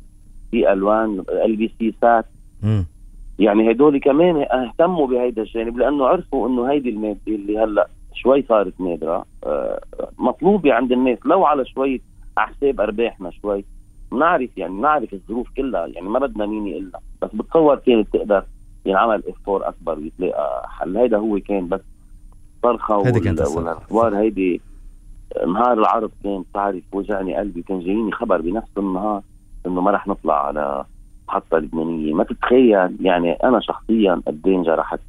في 0.51 0.71
ألوان 0.73 1.23
ال 1.45 1.55
بي 1.55 1.71
سي 1.79 1.93
سات 2.01 2.25
مم. 2.63 2.85
يعني 3.39 3.71
هدول 3.71 3.99
كمان 3.99 4.35
اهتموا 4.41 5.07
بهيدا 5.07 5.41
الجانب 5.41 5.77
لأنه 5.77 6.05
عرفوا 6.07 6.47
إنه 6.47 6.71
هيدي 6.71 6.89
الماده 6.89 7.19
اللي 7.27 7.59
هلأ 7.59 7.87
شوي 8.13 8.41
صارت 8.49 8.81
نادرة 8.81 9.25
آه، 9.43 9.79
مطلوبة 10.17 10.73
عند 10.73 10.91
الناس 10.91 11.17
لو 11.25 11.45
على 11.45 11.65
شوية 11.65 11.99
على 12.37 12.47
حساب 12.47 12.81
أرباحنا 12.81 13.31
شوي. 13.31 13.65
بنعرف 14.11 14.57
يعني 14.57 14.73
بنعرف 14.73 15.13
الظروف 15.13 15.47
كلها 15.57 15.87
يعني 15.87 16.09
ما 16.09 16.19
بدنا 16.19 16.45
مين 16.45 16.67
يقلنا 16.67 16.99
بس 17.21 17.29
بتصور 17.33 17.75
كانت 17.75 18.07
تقدر 18.13 18.43
ينعمل 18.85 19.23
افور 19.27 19.67
أكبر 19.67 19.99
ويتلاقى 19.99 20.65
حل. 20.69 20.97
هيدا 20.97 21.17
هو 21.17 21.39
كان 21.39 21.67
بس 21.67 21.81
صرخه 22.63 23.07
هيدي 23.07 23.19
كانت 23.19 23.39
وال- 23.39 23.47
الصرخة. 23.47 23.59
والأخبار. 23.67 24.17
هيدي 24.17 24.61
نهار 25.47 25.73
العرض 25.73 26.11
كان 26.23 26.43
بتعرف 26.51 26.83
وجعني 26.93 27.35
قلبي 27.35 27.61
كان 27.61 27.79
جاييني 27.79 28.11
خبر 28.11 28.41
بنفس 28.41 28.77
النهار. 28.77 29.21
إنه 29.65 29.81
ما 29.81 29.91
رح 29.91 30.07
نطلع 30.07 30.47
على 30.47 30.85
محطة 31.27 31.57
لبنانية. 31.57 32.13
ما 32.13 32.23
تتخيل 32.23 32.97
يعني 33.01 33.33
أنا 33.33 33.59
شخصيا 33.59 34.21
قد 34.27 34.41
إيه 34.47 34.55
انجرحت. 34.55 34.99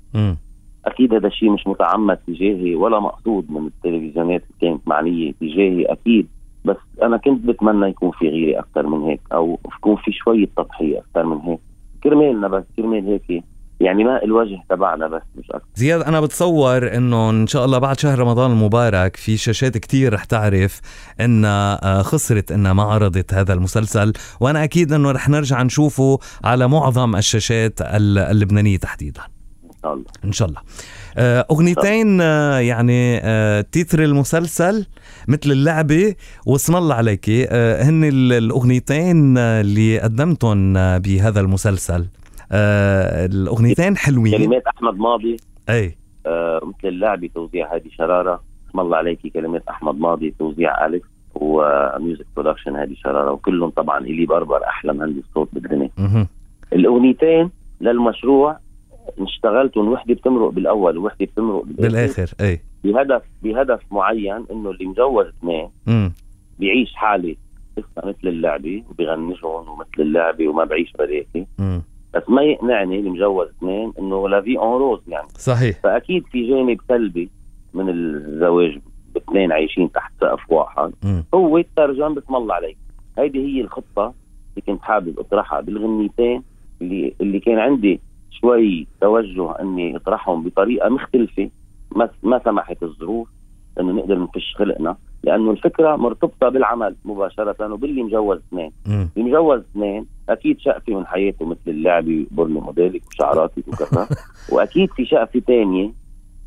أكيد 0.86 1.14
هذا 1.14 1.26
الشيء 1.26 1.50
مش 1.50 1.66
متعمد 1.66 2.16
تجاهي 2.16 2.74
ولا 2.74 3.00
مقصود 3.00 3.50
من 3.50 3.66
التلفزيونات 3.66 4.42
اللي 4.42 4.54
كانت 4.60 4.88
معنية 4.88 5.32
تجاهي 5.40 5.84
أكيد. 5.84 6.28
بس 6.64 6.76
أنا 7.02 7.16
كنت 7.16 7.46
بتمنى 7.46 7.86
يكون 7.86 8.10
في 8.10 8.28
غيري 8.28 8.58
أكثر 8.58 8.86
من 8.86 9.02
هيك 9.02 9.20
أو 9.32 9.58
يكون 9.76 9.96
في 9.96 10.12
شوية 10.12 10.46
تضحية 10.56 10.98
أكثر 10.98 11.26
من 11.26 11.36
هيك. 11.36 11.60
كرمالنا 12.02 12.48
بس 12.48 12.64
كرمال 12.76 13.06
هيك. 13.06 13.44
يعني 13.80 14.04
ما 14.04 14.22
الوجه 14.24 14.58
تبعنا 14.70 15.08
بس 15.08 15.22
مش 15.36 15.50
أكثر 15.50 15.66
زياد 15.74 16.00
أنا 16.02 16.20
بتصور 16.20 16.96
إنه 16.96 17.30
إن 17.30 17.46
شاء 17.46 17.64
الله 17.64 17.78
بعد 17.78 18.00
شهر 18.00 18.18
رمضان 18.18 18.50
المبارك 18.50 19.16
في 19.16 19.36
شاشات 19.36 19.78
كتير 19.78 20.12
رح 20.14 20.24
تعرف 20.24 20.80
انها 21.20 21.80
آه، 21.98 22.02
خسرت 22.02 22.52
إنها 22.52 22.72
ما 22.72 22.82
عرضت 22.82 23.34
هذا 23.34 23.52
المسلسل 23.52 24.12
وأنا 24.40 24.64
أكيد 24.64 24.92
إنه 24.92 25.10
رح 25.10 25.28
نرجع 25.28 25.62
نشوفه 25.62 26.18
على 26.44 26.68
معظم 26.68 27.16
الشاشات 27.16 27.80
ال- 27.80 28.18
اللبنانية 28.18 28.76
تحديدا. 28.78 29.20
إن 29.64 29.72
شاء 29.82 29.94
الله. 29.94 30.04
إن 30.24 30.32
شاء 30.32 30.48
الله. 30.48 30.60
آه، 31.16 31.46
أغنيتين 31.50 32.20
آه، 32.20 32.58
يعني 32.58 33.20
تيتر 33.62 34.02
المسلسل 34.04 34.86
مثل 35.28 35.50
اللعبة 35.50 36.14
واسم 36.46 36.76
الله 36.76 36.94
عليك 36.94 37.30
هن 37.60 38.04
ال- 38.04 38.32
الأغنيتين 38.32 39.38
اللي 39.38 39.98
قدمتهم 39.98 40.72
بهذا 40.98 41.40
المسلسل. 41.40 42.06
آه، 42.52 43.26
الأغنيتين 43.26 43.96
حلوين. 43.96 44.38
كلمات 44.38 44.66
أحمد 44.66 44.98
ماضي. 44.98 45.36
أي. 45.68 45.96
آه 46.26 46.60
مثل 46.62 46.88
اللعبه 46.88 47.30
توزيع 47.34 47.74
هادي 47.74 47.90
شرارة. 47.90 48.42
اسم 48.70 48.80
الله 48.80 48.96
عليكي 48.96 49.30
كلمات 49.30 49.62
أحمد 49.68 50.00
ماضي 50.00 50.34
توزيع 50.38 50.86
أليكس 50.86 51.08
و 51.34 51.50
music 51.50 52.26
production 52.36 52.76
هادي 52.76 52.96
شرارة. 52.96 53.32
وكلهم 53.32 53.70
طبعا 53.70 53.98
إلي 53.98 54.26
بربر 54.26 54.64
أحلى 54.64 54.92
مهندس 54.92 55.22
صوت 55.34 55.48
بالدنيا. 55.52 55.90
الأغنيتين 56.72 57.50
للمشروع 57.80 58.58
اشتغلتهم 59.18 59.88
وحدة 59.88 60.14
بتمرق 60.14 60.48
بالأول 60.48 60.98
ووحده 60.98 61.26
بتمرق 61.26 61.62
بالآخر. 61.64 61.82
بالآخر 61.82 62.34
أي. 62.40 62.60
بهدف 62.84 63.22
بهدف 63.42 63.80
معين 63.90 64.44
إنه 64.50 64.70
اللي 64.70 64.86
مجوز 64.86 65.26
اثنين. 65.26 65.68
بيعيش 66.58 66.94
حالة 66.94 67.36
قصه 67.76 68.08
مثل 68.08 68.28
اللعبه 68.28 68.82
وبيغنجهم 68.90 69.68
ومثل 69.68 69.88
اللعبه 69.98 70.48
وما 70.48 70.64
بعيش 70.64 70.92
مم. 71.58 71.82
بس 72.16 72.22
ما 72.28 72.42
يقنعني 72.42 72.98
اللي 72.98 73.10
مجوز 73.10 73.48
اثنين 73.48 73.92
إنه 73.98 74.28
لا 74.28 74.40
في 74.42 74.58
اون 74.58 74.78
روز 74.78 75.00
يعني. 75.08 75.28
صحيح. 75.38 75.80
فأكيد 75.82 76.24
في 76.26 76.48
جانب 76.48 76.80
سلبي 76.88 77.30
من 77.74 77.88
الزواج 77.88 78.78
باثنين 79.14 79.52
عايشين 79.52 79.92
تحت 79.92 80.12
سقف 80.20 80.50
واحد 80.52 80.92
مم. 81.04 81.24
هو 81.34 81.58
الترجم 81.58 82.14
بسم 82.14 82.34
الله 82.36 82.54
عليك. 82.54 82.76
هيدي 83.18 83.38
هي 83.46 83.60
الخطة 83.60 84.14
اللي 84.50 84.62
كنت 84.66 84.82
حابب 84.82 85.18
أطرحها 85.20 85.60
بالغنيتين 85.60 86.42
اللي 86.82 87.14
اللي 87.20 87.40
كان 87.40 87.58
عندي 87.58 88.00
شوي 88.30 88.86
توجه 89.00 89.52
إني 89.60 89.96
أطرحهم 89.96 90.42
بطريقة 90.42 90.88
مختلفة 90.88 91.50
ما 91.96 92.08
ما 92.22 92.40
سمحت 92.44 92.82
الظروف. 92.82 93.28
إنه 93.80 93.92
نقدر 93.92 94.18
نفش 94.18 94.54
خلقنا 94.56 94.96
لأنه 95.24 95.50
الفكرة 95.50 95.96
مرتبطة 95.96 96.48
بالعمل 96.48 96.94
مباشرة 97.04 97.72
وباللي 97.72 98.02
مجوز 98.02 98.38
اثنين. 98.48 98.72
اللي 98.86 99.30
مجوز 99.30 99.60
اثنين 99.60 100.06
أكيد 100.28 100.60
شقفه 100.60 100.94
من 100.94 101.06
حياته 101.06 101.46
مثل 101.46 101.60
اللعبه 101.66 102.26
وبرنو 102.32 102.60
موديلك 102.60 103.02
وشعراتك 103.08 103.68
وكذا. 103.68 104.08
وأكيد 104.52 104.90
في 104.90 105.04
شقفه 105.04 105.42
تانية 105.46 105.90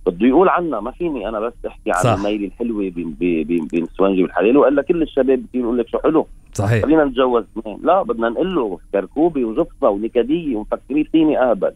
بده 0.06 0.28
يقول 0.28 0.50
عنها 0.50 0.80
ما 0.80 0.92
فيني 0.92 1.30
أنا 1.30 1.40
بس 1.40 1.54
أحكي 1.68 1.92
عن. 1.92 2.18
الميل 2.18 2.44
الحلوة 2.44 2.92
بين 3.20 3.88
سوانجي 3.98 4.24
والحلال. 4.24 4.58
والا 4.58 4.82
كل 4.82 5.02
الشباب 5.02 5.46
بصير 5.46 5.62
يقول 5.62 5.78
لك 5.78 5.88
شو 5.88 6.00
حلو. 6.00 6.28
صحيح. 6.54 6.84
خلينا 6.84 7.06
نتجوز 7.06 7.44
اثنين. 7.58 7.80
لا 7.84 8.04
بدنا 8.04 8.30
نقول 8.30 8.56
له 8.56 8.80
كركوبة 8.94 9.46
وجفصه 9.46 9.90
ونكدية 9.90 10.56
ومفكرين 10.56 11.04
فيني 11.04 11.40
أهبل. 11.40 11.72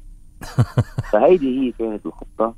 فهيدي 1.12 1.60
هي 1.60 1.72
كانت 1.72 2.06
الخطة 2.06 2.54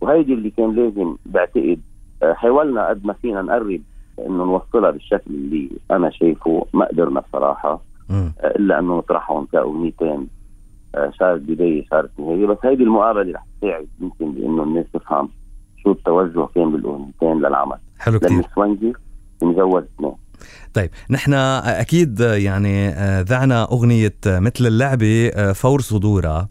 وهيدي 0.00 0.32
اللي 0.32 0.50
كان 0.50 0.74
لازم 0.74 1.16
بعتقد 1.26 1.80
حاولنا 2.22 2.88
قد 2.88 3.06
ما 3.06 3.12
فينا 3.12 3.42
نقرب 3.42 3.80
إنه 4.18 4.44
نوصلها 4.44 4.90
بالشكل 4.90 5.30
اللي 5.30 5.70
أنا 5.90 6.10
شايفه 6.10 6.66
ما 6.72 6.84
قدرنا 6.84 7.20
بصراحة. 7.20 7.80
آه، 8.10 8.32
إلا 8.40 8.78
إنه 8.78 8.98
نطرحهم 8.98 9.46
كاغنيتين 9.52 10.26
آه، 10.94 11.12
شارة 11.18 11.40
بداية 11.40 11.84
شارة 11.90 12.10
نهاية. 12.18 12.46
بس 12.46 12.56
هيدي 12.64 12.82
المقابلة 12.82 13.32
رح 13.32 13.46
تساعد 13.60 13.86
يمكن 14.00 14.32
بإنه 14.32 14.62
الناس 14.62 14.84
تفهم 14.92 15.28
شو 15.82 15.92
التوجه 15.92 16.46
كان 16.54 16.72
بالاغنيتين 16.72 17.38
للعمل. 17.38 17.76
حلو 17.98 18.18
كتير. 18.18 18.30
لأنه 18.30 18.44
نسوانجي 18.54 18.92
مجوز 19.42 19.82
اثنين. 19.82 20.12
طيب 20.74 20.90
نحن 21.10 21.34
أكيد 21.64 22.20
يعني 22.20 22.88
آه، 22.88 23.20
أذعنا 23.20 23.62
أغنية 23.72 24.14
مثل 24.26 24.66
اللعبة 24.66 25.30
فور 25.52 25.80
صدورها 25.80 26.48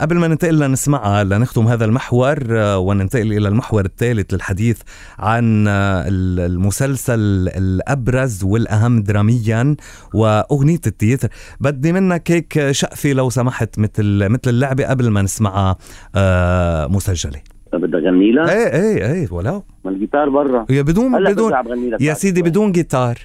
قبل 0.00 0.16
ما 0.16 0.28
ننتقل 0.28 0.58
لنسمعها 0.58 1.24
لنختم 1.24 1.66
هذا 1.66 1.84
المحور 1.84 2.38
آه، 2.50 2.78
وننتقل 2.78 3.32
إلى 3.32 3.48
المحور 3.48 3.84
الثالث 3.84 4.34
للحديث 4.34 4.80
عن 5.18 5.68
آه، 5.68 6.04
المسلسل 6.08 7.48
الأبرز 7.56 8.44
والأهم 8.44 9.02
دراميا 9.02 9.76
وأغنية 10.14 10.80
التياتر 10.86 11.28
بدي 11.60 11.92
منك 11.92 12.30
هيك 12.30 12.70
شقفه 12.70 13.12
لو 13.12 13.30
سمحت 13.30 13.78
مثل 13.78 14.28
مثل 14.28 14.50
اللعبة 14.50 14.86
قبل 14.86 15.10
ما 15.10 15.22
نسمعها 15.22 15.76
آه، 16.16 16.86
مسجلة. 16.86 17.40
بدها 17.72 18.00
غني 18.00 18.32
لها؟ 18.32 18.50
إيه 18.50 18.80
إيه 18.80 19.12
إيه 19.12 19.28
ولو 19.30 19.64
ما 19.84 19.90
الجيتار 19.90 20.28
برا. 20.28 20.66
يا 20.70 20.82
بدون 20.82 21.24
بدون. 21.24 21.52
يا 22.00 22.14
سيدي. 22.14 22.42
بدون 22.42 22.72
جيتار. 22.72 23.18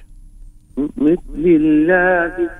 مثل 0.76 1.18
اللعبة 1.36 2.50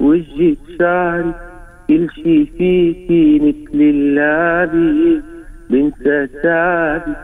وجهي 0.00 0.56
شعري 0.78 1.51
كل 1.88 2.08
شي 2.14 2.46
فيكي 2.46 3.38
مثل 3.38 3.80
اللعبة 3.80 5.22
بنسى 5.70 6.26
تعبي 6.42 7.14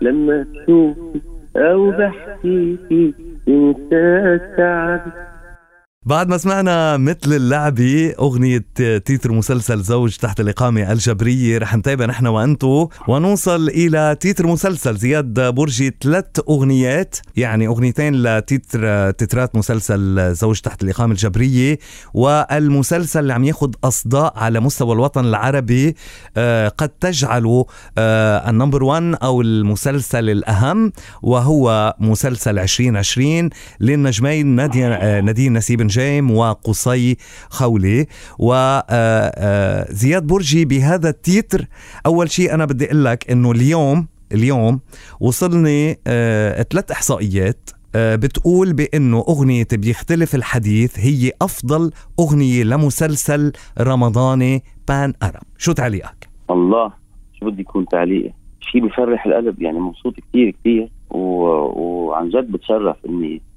لما 0.00 0.46
تشوفي 0.52 1.20
أو 1.56 1.90
بحكيكي 1.90 3.14
بنسى 3.46 4.38
تعبي 4.56 5.10
بعد 6.06 6.28
ما 6.28 6.38
سمعنا 6.38 6.96
مثل 6.96 7.32
اللعبة 7.32 8.14
أغنية 8.18 8.64
تيتر 8.76 9.32
مسلسل 9.32 9.80
زوج 9.80 10.16
تحت 10.16 10.40
الإقامة 10.40 10.92
الجبرية 10.92 11.58
رح 11.58 11.76
نتابع 11.76 12.04
نحن 12.04 12.26
وأنتو 12.26 12.88
ونوصل 13.08 13.68
إلى 13.68 14.16
تيتر 14.20 14.46
مسلسل. 14.46 14.96
زياد 14.96 15.40
برجي 15.40 15.96
ثلاث 16.02 16.26
أغنيات 16.48 17.16
يعني 17.36 17.66
أغنيتين 17.66 18.22
لتيتر 18.22 19.10
تترات 19.10 19.56
مسلسل 19.56 20.34
زوج 20.34 20.60
تحت 20.60 20.82
الإقامة 20.82 21.12
الجبرية 21.12 21.78
والمسلسل 22.14 23.20
اللي 23.20 23.32
عم 23.32 23.44
ياخد 23.44 23.76
أصداء 23.84 24.32
على 24.36 24.60
مستوى 24.60 24.92
الوطن 24.92 25.24
العربي 25.24 25.96
آه، 26.36 26.68
قد 26.68 26.88
تجعله 26.88 27.66
آه، 27.98 28.50
ال 28.50 28.55
number 28.55 28.84
one 28.84 29.14
أو 29.14 29.40
المسلسل 29.40 30.30
الأهم 30.30 30.92
وهو 31.22 31.94
مسلسل 32.00 32.58
2020 32.58 33.50
للنجمين 33.80 34.46
نادية 34.46 34.88
آه، 34.88 35.20
نادين 35.20 35.52
نسيب 35.52 35.80
نجيم 35.96 36.30
وقصي 36.30 37.16
خولي. 37.50 38.06
وزياد 38.38 40.26
برجي 40.26 40.64
بهذا 40.64 41.08
التيتر 41.08 41.66
أول 42.06 42.30
شيء 42.30 42.54
أنا 42.54 42.64
بدي 42.64 42.86
أقول 42.86 43.04
لك 43.04 43.30
إنه 43.30 43.52
اليوم 43.52 44.06
اليوم 44.32 44.80
وصلني 45.20 45.98
آه، 46.06 46.62
ثلاث 46.62 46.90
إحصائيات 46.90 47.70
آه، 47.94 48.16
بتقول 48.16 48.72
بأنه 48.72 49.24
أغنية 49.28 49.66
بيختلف 49.72 50.34
الحديث 50.34 50.98
هي 50.98 51.32
أفضل 51.42 51.90
أغنية 52.20 52.64
لمسلسل 52.64 53.52
رمضاني 53.80 54.62
بان 54.88 55.12
أرب 55.22 55.42
شو 55.58 55.72
تعليقك؟ 55.72 56.28
الله 56.50 56.92
شو 57.40 57.46
بدي 57.46 57.60
يكون 57.60 57.86
تعليقي؟ 57.86 58.32
شيء 58.60 58.82
بيفرح 58.82 59.26
القلب 59.26 59.62
يعني 59.62 59.78
مبسوط 59.78 60.14
كثير 60.14 60.50
كثير 60.60 60.88
و... 61.10 61.18
وعن 61.18 62.28
جد 62.28 62.52
بتشرف 62.52 62.96
اني 63.08 63.34
آه، 63.36 63.55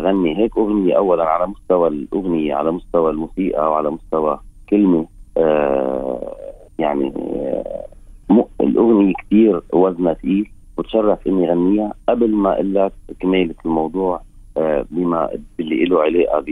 غني 0.00 0.38
هيك 0.38 0.58
أغنية 0.58 0.96
اولا 0.96 1.24
على 1.24 1.46
مستوى 1.46 1.88
الأغنية 1.88 2.54
على 2.54 2.72
مستوى 2.72 3.10
الموسيقى 3.10 3.70
وعلى 3.70 3.90
مستوى 3.90 4.40
كلمة. 4.70 5.06
آه، 5.36 6.36
يعني 6.78 7.12
آه،. 7.16 8.46
الأغنية 8.60 9.12
كثير 9.26 9.62
وزنها 9.72 10.14
ثقيل 10.14 10.50
وتشرف 10.76 11.18
إني 11.26 11.50
غنيها 11.50 11.94
قبل 12.08 12.30
ما 12.30 12.52
أقول 12.52 12.74
لك 12.74 12.92
كمالة 13.20 13.54
الموضوع 13.64 14.20
آه، 14.56 14.86
بما 14.90 15.28
باللي 15.58 15.84
له 15.84 16.02
علاقة 16.02 16.44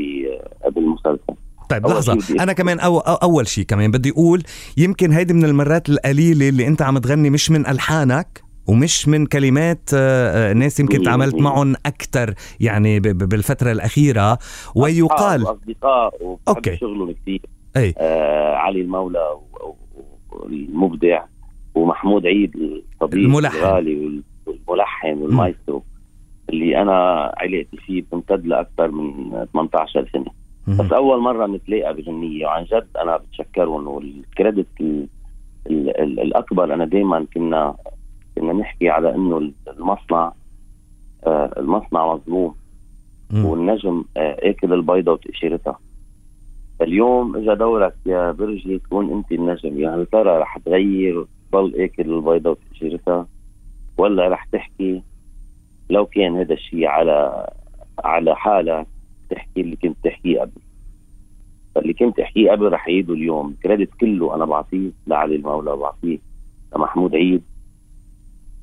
بالمسلسل 0.71 1.35
طيب 1.71 1.87
لحظة. 1.87 2.43
أنا 2.43 2.53
كمان 2.53 2.81
أو 2.81 2.99
أو 2.99 3.15
أول 3.15 3.49
شيء 3.49 3.65
كمان 3.65 3.91
بدي 3.91 4.11
أقول 4.11 4.43
يمكن 4.77 5.12
هيدي 5.12 5.35
من 5.35 5.45
المرات 5.45 5.88
القليلة 5.88 6.49
اللي 6.49 6.67
أنت 6.67 6.83
عم 6.83 6.99
تغني 6.99 7.31
مش 7.31 7.51
من 7.51 7.67
ألحانك 7.67 8.42
ومش 8.68 9.09
من 9.09 9.27
كلمات 9.27 9.90
آه، 9.94 10.51
آه، 10.51 10.53
ناس 10.53 10.81
يمكن 10.81 11.03
تعاملت. 11.03 11.35
معهم 11.35 11.75
أكثر 11.87 12.35
يعني 12.61 13.01
ب- 13.01 13.03
ب- 13.09 13.29
بالفترة 13.29 13.72
الأخيرة 13.72 14.38
ويقال 14.77 15.42
أصدقاء 15.42 16.38
okay. 16.49 16.77
شغلهم 16.77 17.12
كثير 17.12 17.40
أي 17.77 17.94
آه 17.98 18.55
علي 18.55 18.81
المولى 18.81 19.29
والمبدع 20.33 21.22
ومحمود 21.75 22.27
عيد 22.27 22.57
الصديق 22.57 23.25
الملحن. 23.25 23.57
الغالي 23.59 23.94
وال- 24.05 24.22
والملحن 24.46 25.18
والمايسترو 25.22 25.83
اللي 26.51 26.83
أنا 26.83 27.22
علاقتي 27.37 27.77
فيه 27.87 28.03
بتمتد 28.03 28.46
لأكثر 28.46 28.90
من 28.90 29.31
18 29.53 30.09
سنة 30.12 30.25
مهم. 30.66 30.87
بس 30.87 30.92
أول 30.92 31.20
مرة 31.20 31.46
نتلاقى 31.46 31.94
بغنيه 31.94 32.46
وعن 32.46 32.64
جد 32.64 32.87
أنا 33.03 33.16
بتشكرهم 33.16 33.88
والكريدت 33.88 34.66
ال- 34.81 35.09
ال- 35.70 36.01
ال- 36.03 36.20
الأكبر 36.20 36.75
أنا 36.75 36.85
دائما 36.85 37.27
كنا 37.35 37.75
كنا 38.35 38.53
نحكي 38.53 38.88
على 38.88 39.14
إنه 39.14 39.53
المصنع 39.68 40.33
آه 41.27 41.51
المصنع 41.57 42.14
مظلوم. 42.14 42.55
والنجم 43.35 44.05
آه، 44.16 44.37
آكل 44.42 44.73
البيضة 44.73 45.12
وتقشيرتها 45.12 45.79
اليوم 46.83 47.37
اجى 47.37 47.55
دورك 47.55 47.95
يا 48.07 48.33
برجي 48.33 48.79
تكون 48.79 49.12
أنت 49.12 49.33
النجم 49.33 49.81
يا 49.81 49.95
هل 49.97 50.07
ترى 50.07 50.38
رح 50.38 50.59
تغير 50.59 51.27
تضل 51.53 51.75
آكل 51.81 52.14
البيضة 52.14 52.51
وتقشيرتها 52.51 53.27
ولا 53.99 54.29
رح 54.29 54.45
تحكي 54.45 55.03
لو 55.90 56.07
كان 56.07 56.37
هذا 56.37 56.55
الشيء 56.55 56.87
على 56.87 57.47
على 58.05 58.37
حالك 58.37 58.87
تحكي 59.31 59.61
اللي 59.61 59.77
كنت 59.77 59.97
تحكيه 60.05 60.40
قبل؟ 60.40 60.61
فاللي 61.75 61.92
كنت 61.92 62.18
احكيه 62.18 62.51
قبل 62.51 62.73
رح 62.73 62.87
اعيده 62.88 63.14
اليوم. 63.14 63.57
كريدت 63.62 63.95
كله 64.01 64.35
أنا 64.35 64.45
بعطيه 64.45 64.90
لعلي 65.07 65.37
المولى 65.37 65.77
بعطيه 65.77 66.18
لمحمود 66.77 67.14
عيد. 67.14 67.42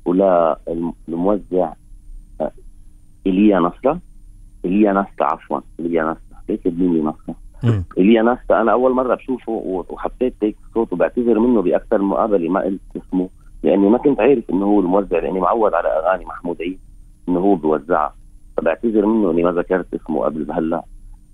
ولا 0.04 0.58
الم- 0.68 0.92
الموزع 1.08 1.72
آه، 2.40 2.50
إيليا 3.26 3.58
نصره 3.58 4.00
إيليا 4.64 4.92
ناستا 4.92 5.24
عفوا 5.24 5.60
إيليا 5.80 6.04
ناستا. 6.04 6.36
ليك 6.48 6.66
ابني 6.66 7.00
ناستا؟ 7.00 7.34
مم. 7.64 7.84
إيليا 7.98 8.22
ناستا 8.22 8.60
أنا 8.60 8.72
أول 8.72 8.92
مرة 8.94 9.14
بشوفه 9.14 9.52
و- 9.52 9.84
وحبيت 9.90 10.34
هيك 10.42 10.56
صوته 10.74 10.96
بعتذر 10.96 11.38
منه 11.38 11.62
بأكثر 11.62 12.02
مقابلة 12.02 12.48
ما 12.48 12.60
قلت 12.60 12.80
اسمه 12.96 13.28
لأني 13.62 13.88
ما 13.88 13.98
كنت 13.98 14.20
عارف 14.20 14.50
إنه 14.50 14.64
هو 14.66 14.80
الموزع 14.80 15.18
لأني 15.18 15.40
معود 15.40 15.74
على 15.74 15.88
أغاني 15.88 16.24
محمود 16.24 16.62
عيد 16.62 16.78
إنه 17.28 17.40
هو 17.40 17.54
بيوزعها. 17.54 18.14
فبعتذر 18.56 19.06
منه 19.06 19.30
إني 19.30 19.42
ما 19.42 19.52
ذكرت 19.52 19.94
اسمه 19.94 20.24
قبل 20.24 20.44
بهلا 20.44 20.82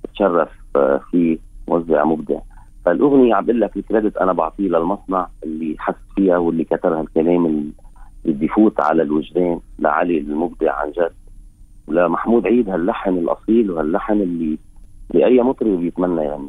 بتشرف 0.04 0.48
آه، 0.76 1.00
في 1.10 1.38
موزع 1.68 2.04
مبدع. 2.04 2.38
فالأغنية 2.84 3.34
عم 3.34 3.44
بقول 3.44 3.60
لك 3.60 3.76
الكريدت 3.76 4.16
أنا 4.16 4.32
بعطيه 4.32 4.68
للمصنع 4.68 5.28
اللي 5.44 5.76
حس 5.78 5.94
فيها 6.16 6.36
واللي 6.38 6.64
كتر 6.64 7.00
هالكلام 7.00 7.72
اللي 8.26 8.36
بده 8.36 8.44
يفوت 8.44 8.80
على 8.80 9.02
الوجدان 9.02 9.60
لعلي 9.78 10.18
المبدع 10.18 10.72
عن 10.80 10.90
جد. 10.90 11.12
ولمحمود 11.86 12.46
عيد 12.46 12.68
هاللحن 12.70 13.10
الأصيل 13.18 13.70
وهاللحن 13.70 14.12
اللي 14.20 14.58
لأي 15.14 15.42
مطرب 15.42 15.68
بيتمنى 15.80 16.22
يعني. 16.22 16.48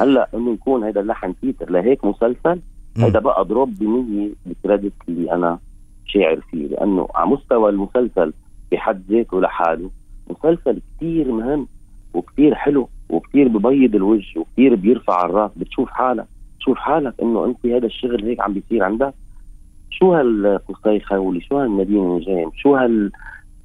هلأ 0.00 0.28
إنه 0.34 0.52
يكون 0.52 0.84
هذا 0.84 1.00
اللحن 1.00 1.34
تيتر. 1.40 1.70
لهيك 1.70 2.04
مسلسل 2.04 2.60
هذا 2.98 3.18
بقى 3.20 3.44
دروب 3.44 3.78
بمية 3.78 4.30
الكريدت 4.46 4.92
اللي 5.08 5.32
أنا 5.32 5.58
شاعر 6.06 6.40
فيه. 6.50 6.66
لأنه 6.66 7.08
على 7.14 7.30
مستوى 7.30 7.70
المسلسل 7.70 8.32
بحد 8.72 9.02
ذاته 9.10 9.40
لحاله 9.40 9.90
مسلسل 10.30 10.80
كتير 10.96 11.32
مهم 11.32 11.66
وكتير 12.14 12.54
حلو 12.54 12.88
وكتير 13.10 13.48
ببيض 13.48 13.94
الوجه 13.94 14.38
وكتير 14.40 14.74
بيرفع 14.74 15.24
الراس. 15.24 15.50
بتشوف 15.56 15.90
حالك. 15.90 16.26
تشوف 16.60 16.78
حالك 16.78 17.14
إنه 17.22 17.44
أنت 17.44 17.66
هذا 17.66 17.86
الشغل 17.86 18.24
هيك 18.24 18.40
عم 18.40 18.52
بيصير 18.52 18.84
عندك. 18.84 19.14
شو 19.90 20.14
هالقصي 20.14 21.00
خولي؟ 21.00 21.40
شو 21.40 21.58
هالنادين 21.58 22.16
نجام 22.16 22.50
شو 22.56 22.76
هال 22.76 23.12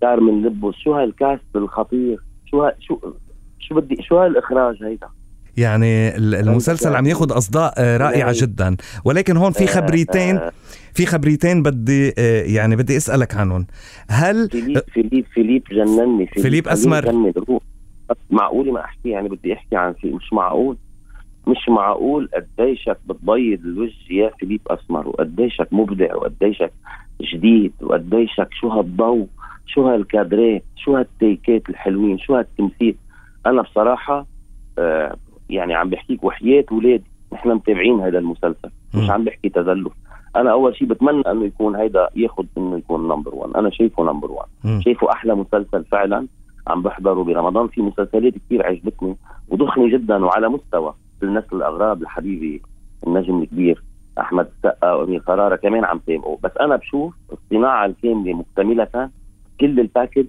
من 0.03 0.45
لبس 0.45 0.75
شو 0.75 0.93
هالكاست 0.93 1.55
الخطير؟ 1.55 2.17
شو 2.45 2.63
ها 2.63 2.73
شو 2.79 2.99
شو 3.59 3.75
بدي 3.75 4.03
شو 4.03 4.17
هالإخراج 4.17 4.83
هيدا؟ 4.83 5.07
يعني 5.57 6.17
المسلسل 6.17 6.95
عم 6.95 7.05
ياخذ 7.05 7.38
أصداء 7.38 7.73
آه، 7.77 7.97
رائعة 7.97 8.33
جدا. 8.36 8.77
ولكن 9.05 9.38
هون 9.38 9.51
في 9.51 9.63
آه، 9.63 9.67
خبريتين 9.67 10.38
آه. 10.38 10.51
في 10.93 11.05
خبريتين 11.05 11.63
بدي 11.63 12.09
يعني 12.55 12.75
بدي 12.75 12.97
أسألك 12.97 13.36
عنهم. 13.36 13.67
هل 14.09 14.49
فيليب 14.49 14.81
فيليب 14.93 15.25
فيليب 15.33 15.63
جنني. 15.71 16.27
فيليب, 16.27 16.43
فيليب 16.43 16.67
أسمر. 16.67 17.31
معقولة 18.29 18.71
ما 18.71 18.79
أحكي 18.79 19.09
يعني 19.09 19.29
بدي 19.29 19.53
أحكي 19.53 19.75
عن 19.75 19.93
في 19.93 20.12
مش 20.12 20.33
معقول. 20.33 20.77
مش 21.47 21.69
معقول 21.69 22.29
قديشك 22.34 22.97
بتبيض 23.10 23.60
الوجه 23.65 24.13
يا 24.13 24.32
فيليب 24.39 24.62
أسمر 24.67 25.08
وقديشك 25.08 25.67
مبدع 25.71 26.15
وقديشك 26.15 26.73
جديد 27.21 27.73
وقديشك 27.82 28.47
شو 28.51 28.67
هالضوء 28.67 29.27
شو 29.65 29.88
هالكادرات 29.88 30.63
شو 30.75 30.95
هالتيكات 30.95 31.69
الحلوين 31.69 32.17
شو 32.17 32.36
هالتمثيل. 32.36 32.95
أنا 33.45 33.62
بصراحة 33.62 34.25
آه 34.77 35.15
يعني 35.49 35.73
عم 35.73 35.89
بحكيك 35.89 36.23
وحياة 36.23 36.65
ولادي. 36.71 37.03
نحن 37.34 37.49
متابعين 37.49 37.99
هذا 37.99 38.19
المسلسل 38.19 38.69
مش 38.95 39.10
عم 39.10 39.23
بحكي 39.23 39.49
تزلف. 39.49 39.93
أنا 40.36 40.51
أول 40.51 40.75
شيء 40.75 40.88
بتمنى 40.88 41.32
إنه 41.32 41.45
يكون 41.45 41.75
هيدا 41.75 42.10
ياخذ 42.15 42.45
إنه 42.58 42.77
يكون 42.77 43.08
number 43.08 43.36
1 43.36 43.56
أنا 43.56 43.69
شايفه 43.69 44.03
number 44.03 44.32
1 44.32 44.82
شايفه 44.82 45.12
أحلى 45.12 45.36
مسلسل 45.36 45.84
فعلا 45.84 46.27
عم 46.67 46.82
بحضره 46.82 47.23
برمضان. 47.23 47.67
في 47.67 47.82
مسلسلات 47.82 48.34
كثير 48.34 48.65
عجبتني 48.65 49.15
وضخمة 49.49 49.89
جدا 49.89 50.25
وعلى 50.25 50.49
مستوى. 50.49 50.93
نسل 51.23 51.56
الأغراب 51.55 52.03
لحبيبي 52.03 52.62
النجم 53.07 53.41
الكبير 53.41 53.83
أحمد 54.19 54.47
السقا 54.57 54.93
وأمير 54.93 55.19
كرارة 55.19 55.56
كمان 55.55 55.86
عم 55.86 55.99
تابعه 56.07 56.38
بس 56.43 56.51
أنا 56.59 56.75
بشوف 56.75 57.13
الصناعة 57.31 57.86
الكاملة 57.86 58.33
مكتملة 58.33 59.09
كل 59.59 59.79
ال 59.79 59.86
package 59.86 60.27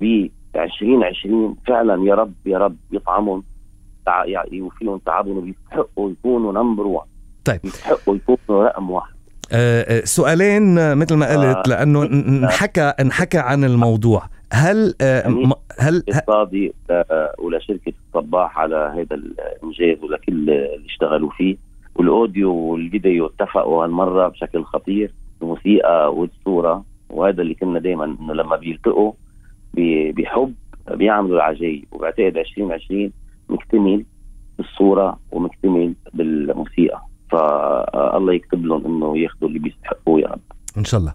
ب 0.00 0.28
2020 0.56 1.56
فعلا 1.66 2.04
يا 2.04 2.14
رب 2.14 2.32
يا 2.46 2.58
رب 2.58 2.76
يطعمهم 2.92 3.42
يعني 4.06 4.56
يوفيهم 4.56 4.98
تعبهم 4.98 5.36
وبيستحقوا 5.36 6.10
يكونوا 6.10 6.52
number 6.52 6.86
1 6.86 7.06
طيب. 7.44 7.60
بيستحقوا 7.62 8.16
يكونوا 8.16 8.64
رقم 8.64 8.90
واحد. 8.90 9.14
أه, 9.52 10.00
آه، 10.00 10.04
سؤالين 10.04 10.78
آه، 10.78 10.94
مثل 10.94 11.14
ما 11.14 11.26
قلت 11.26 11.56
آه. 11.56 11.62
لأنه 11.70 12.02
انحكى 12.02 12.80
انحكى 12.80 13.38
عن 13.38 13.64
الموضوع. 13.64 14.22
هل 14.52 14.94
آه 15.00 15.52
هل 15.78 16.02
اقتصادي 16.08 16.72
ولشركه 17.38 17.92
الصباح 18.08 18.58
على 18.58 18.76
هذا 18.96 19.16
الانجاز 19.16 20.04
ولكل 20.04 20.32
اللي 20.32 20.84
اشتغلوا 20.86 21.30
فيه 21.30 21.56
وال 21.94 22.11
audio 22.11 22.54
والفيديو 22.54 23.26
اتفقوا 23.26 23.84
هالمرة 23.84 24.28
بشكل 24.28 24.64
خطير 24.64 25.12
الموسيقى 25.42 26.14
والصورة 26.14 26.84
وهذا 27.10 27.42
اللي 27.42 27.54
كنا 27.54 27.78
دائما 27.78 28.04
إنه 28.04 28.34
لما 28.34 28.56
بيلتقوا 28.56 29.12
بحب 30.16 30.54
بيعملوا 30.90 31.36
العجايب. 31.36 31.84
وبعتقد 31.92 32.36
2020 32.36 33.12
مكتمل 33.48 34.04
بالصورة 34.58 35.18
ومكتمل 35.32 35.94
بالموسيقى. 36.14 37.00
فالله 37.30 38.32
يكتب 38.32 38.66
لهم 38.66 38.86
إنه 38.86 39.18
ياخذوا 39.18 39.48
اللي 39.48 39.58
بيستحقوه 39.58 40.20
يا 40.20 40.28
رب. 40.28 40.40
إن 40.78 40.84
شاء 40.84 41.00
الله. 41.00 41.12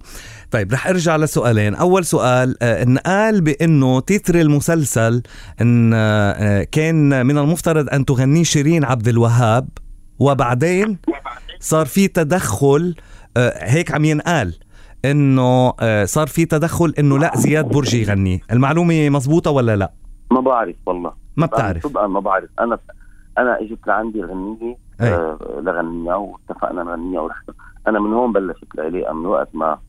طيب 0.51 0.73
رح 0.73 0.87
أرجع 0.87 1.15
لسؤالين. 1.15 1.75
أول 1.75 2.05
سؤال 2.05 2.55
آه، 2.61 2.83
انقال 2.83 3.41
بأنه 3.41 3.99
تتر 3.99 4.35
المسلسل 4.35 5.23
إن 5.61 5.91
آه، 5.93 6.63
كان 6.63 7.25
من 7.25 7.37
المفترض 7.37 7.89
أن 7.89 8.05
تغنيه 8.05 8.43
شيرين 8.43 8.83
عبد 8.83 9.07
الوهاب 9.07 9.67
وبعدين 10.19 10.97
صار 11.59 11.85
في 11.85 12.07
تدخل 12.07 12.95
آه، 13.37 13.53
هيك 13.57 13.91
عم 13.91 14.05
ينقال 14.05 14.55
إنه 15.05 15.73
صار 16.05 16.27
في 16.27 16.45
تدخل 16.45 16.93
إنه 16.99 17.19
لا 17.19 17.31
زياد 17.35 17.65
برجي 17.65 18.01
يغنيه 18.01 18.39
المعلومة 18.51 19.09
مزبوطه 19.09 19.51
ولا 19.51 19.75
لا؟ 19.75 19.91
ما 20.31 20.39
بعرف 20.41 20.75
والله. 20.85 21.13
ما 21.37 21.45
بتعرف. 21.45 21.87
طبعا 21.87 22.07
ما 22.07 22.19
بعرف. 22.19 22.49
أنا 22.59 22.77
أنا 23.37 23.61
إجت 23.61 23.87
لعندي 23.87 24.21
غنيه 24.21 24.77
آه 25.01 25.37
لغنيها 25.61 26.15
واتفقنا 26.15 26.83
نغنيها 26.83 27.21
ورحت 27.21 27.43
أنا 27.87 27.99
من 27.99 28.13
هون 28.13 28.31
بلشت 28.31 28.67
العلاقه 28.75 29.13
من 29.13 29.25
وقت 29.25 29.49
ما 29.53 29.79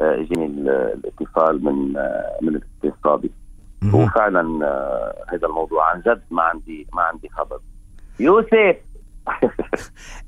آه، 0.00 0.14
اجاني 0.14 0.46
الاتصال 0.46 1.64
من 1.64 1.96
آه، 1.96 2.38
من 2.42 2.48
الاستاذ 2.48 2.92
وفعلا 3.94 4.66
آه، 4.66 5.24
هذا 5.28 5.46
الموضوع 5.46 5.90
عن 5.90 6.00
جد 6.00 6.22
ما 6.30 6.42
عندي 6.42 6.86
ما 6.94 7.02
عندي 7.02 7.28
خبر. 7.28 7.58
يوسف! 8.20 8.76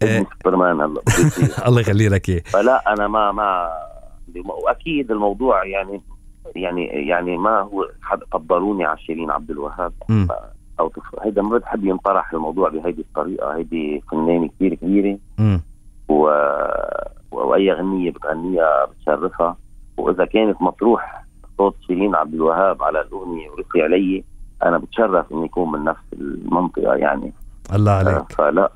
سوبرمان 0.44 0.80
هلا 0.80 1.00
الله 1.68 1.80
يخلي 1.80 2.08
لك. 2.08 2.28
اياه 2.28 2.40
فلا 2.40 2.92
أنا 2.92 3.08
ما 3.08 3.32
ما 3.32 3.68
وأكيد 4.46 5.10
الموضوع 5.10 5.64
يعني 5.64 6.00
يعني 6.56 6.86
يعني 6.86 7.36
ما 7.36 7.60
هو 7.60 7.88
حد 8.02 8.18
قدروني 8.30 8.84
على 8.84 8.98
شيرين 8.98 9.30
عبد 9.30 9.50
الوهاب. 9.50 9.92
أو 10.80 10.92
هيدا 11.22 11.42
ما 11.42 11.58
بتحب 11.58 11.84
ينطرح 11.84 12.32
الموضوع 12.32 12.68
بهيدي 12.68 13.00
الطريقة 13.00 13.56
هيدي 13.56 14.02
فنانة 14.10 14.48
كثير 14.48 14.74
كبيرة. 14.74 15.18
و... 16.08 16.30
وأي 17.30 17.72
غنية 17.72 18.10
بتغنيها 18.10 18.84
بتشرفها. 18.84 19.56
وإذا 19.96 20.24
كانت 20.24 20.62
مطروح 20.62 21.24
صوت 21.58 21.76
شيرين 21.86 22.14
عبد 22.14 22.34
الوهاب 22.34 22.82
على 22.82 23.00
الأغنية 23.00 23.50
ورثي 23.50 23.82
علي 23.82 24.24
أنا 24.62 24.78
بتشرف 24.78 25.32
إني 25.32 25.44
يكون 25.44 25.72
من 25.72 25.84
نفس 25.84 26.00
المنطقة 26.12 26.94
يعني. 26.94 27.32
الله 27.74 27.92
عليك. 27.92 28.32
فلا 28.32 28.70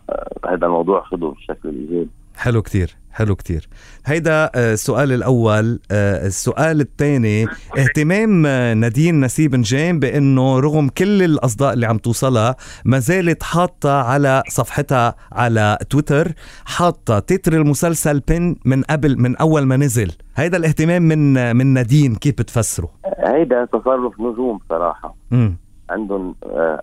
هذا 0.48 0.66
الموضوع 0.66 1.02
خذه 1.02 1.34
بشكل 1.36 1.68
إيجابي. 1.68 2.10
حلو 2.38 2.62
كتير 2.62 2.96
حلو 3.18 3.34
كتير. 3.36 3.68
هيدا 4.06 4.50
آه، 4.54 4.72
السؤال 4.72 5.12
الأول. 5.12 5.80
آه، 5.90 6.26
السؤال 6.26 6.80
الثاني 6.80 7.46
اهتمام 7.78 8.46
آه، 8.46 8.74
نادين 8.74 9.20
نسيب 9.20 9.54
نجام 9.56 9.98
بأنه 9.98 10.60
رغم 10.60 10.88
كل 10.88 11.22
الأصداء 11.22 11.72
اللي 11.72 11.86
عم 11.86 11.98
توصلها 11.98 12.56
ما 12.84 12.98
زالت 12.98 13.42
حاطة 13.42 14.02
على 14.02 14.42
صفحتها 14.48 15.14
على 15.32 15.78
تويتر 15.90 16.32
حاطة 16.64 17.18
تتر 17.18 17.52
المسلسل 17.52 18.20
بن 18.20 18.56
من 18.64 18.82
قبل 18.82 19.20
من 19.20 19.36
أول 19.36 19.62
ما 19.62 19.76
نزل. 19.76 20.12
هيدا 20.36 20.56
الاهتمام 20.56 21.02
من 21.02 21.56
من 21.56 21.66
نادين. 21.66 22.14
كيف 22.14 22.34
بتفسره؟ 22.34 22.88
هيدا 23.18 23.64
تصرف 23.64 24.20
نجوم 24.20 24.58
صراحة. 24.68 25.14
م. 25.30 25.50
عندهم 25.90 26.34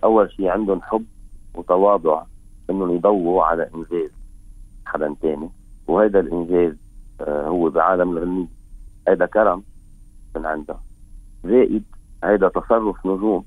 أول 0.04 0.32
شيء 0.36 0.48
عندهم 0.48 0.82
حب 0.82 1.04
وتواضع 1.54 2.22
انهم 2.70 2.96
يضووا 2.96 3.44
على 3.44 3.68
إنجاز. 3.74 4.10
حدا 4.86 5.14
تاني. 5.22 5.50
وهذا 5.88 6.20
الإنجاز 6.20 6.74
آه 7.20 7.48
هو 7.48 7.70
بعالم 7.70 8.10
الغنية 8.16 8.46
هذا 9.08 9.26
كرم 9.26 9.62
من 10.36 10.46
عندها. 10.46 10.80
زائد 11.44 11.84
هذا 12.24 12.48
تصرف 12.48 13.06
نجوم 13.06 13.44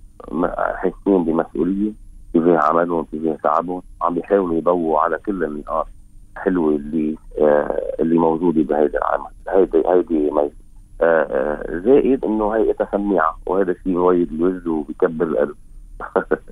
حاسين 0.75 1.23
بمسؤولية 1.25 1.91
تجاه 2.33 2.57
عملهم 2.57 3.03
تجاه 3.03 3.37
تعبهم 3.43 3.81
عم 4.01 4.13
بيحاولوا 4.13 4.57
يضووا 4.57 4.99
على 4.99 5.17
كل 5.17 5.43
النقاط 5.43 5.87
الحلوة 6.35 6.75
اللي 6.75 7.15
آه 7.41 7.81
اللي 7.99 8.17
موجودة 8.17 8.61
بهذا 8.63 8.97
العمل. 8.97 9.31
هيدي 9.49 9.83
هيدي 9.87 10.31
آه 10.31 11.03
آه 11.03 11.79
زائد 11.79 12.25
إنه 12.25 12.51
هي 12.55 12.75
سميعه 12.91 13.37
وهذا 13.45 13.71
الشيء 13.71 14.09
بيض 14.09 14.31
الوجه 14.31 14.69
وبكبر 14.69 15.25
القلب. 15.25 15.55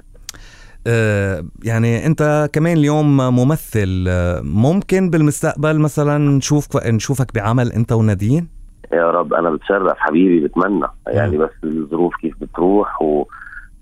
يعني 1.64 2.06
انت 2.06 2.50
كمان 2.54 2.78
اليوم 2.78 3.18
ممثل 3.18 4.06
آه، 4.08 4.42
ممكن 4.42 5.10
بالمستقبل 5.10 5.80
مثلا 5.80 6.18
نشوف 6.18 6.78
نشوفك 6.78 7.36
بعمل 7.36 7.72
انت 7.72 7.92
ونادين؟ 7.92 8.48
يا 8.94 9.12
رب 9.12 9.34
أنا 9.34 9.50
بتشرف 9.50 9.98
حبيبي 9.98 10.48
بتمنى. 10.48 10.88
يعني 11.08 11.38
بس 11.38 11.50
الظروف 11.64 12.16
كيف 12.16 12.34
بتروح 12.42 13.02
و, 13.02 13.26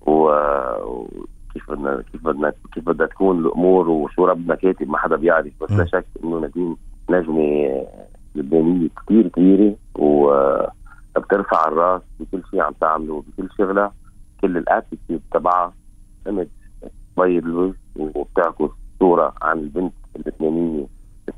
و... 0.02 0.30
كيف 1.54 1.72
بدنا 1.72 2.04
كيف 2.12 2.24
بدنا 2.24 2.54
كيف 2.74 2.86
بدها 2.86 3.08
تكون 3.08 3.40
الأمور 3.40 3.90
وشو 3.90 4.26
ربنا 4.26 4.56
كاتب 4.56 4.90
ما 4.90 4.98
حدا 4.98 5.16
بيعرف. 5.16 5.54
بس 5.62 5.72
لا 5.72 5.86
شك 5.86 6.06
إنه 6.24 6.40
نادين 6.40 6.76
نجمة 7.10 7.70
لبنانية 8.36 8.90
كثير 9.06 9.28
كبيرة 9.28 9.76
وبترفع 9.96 11.68
الراس 11.68 12.02
بكل 12.20 12.42
شيء 12.52 12.62
عم 12.62 12.74
تعمله 12.82 13.24
بكل 13.28 13.50
شغلة. 13.58 13.92
كل 14.42 14.58
ال 14.58 14.65
attitude 14.65 15.22
تبعها 15.34 15.74
image 16.28 16.48
تبيض 17.18 17.46
الوجه 17.46 17.76
وبتعكس 17.96 18.72
صورة 19.00 19.34
عن 19.42 19.60
البنت 19.60 19.94
اللبنانيه 20.16 20.86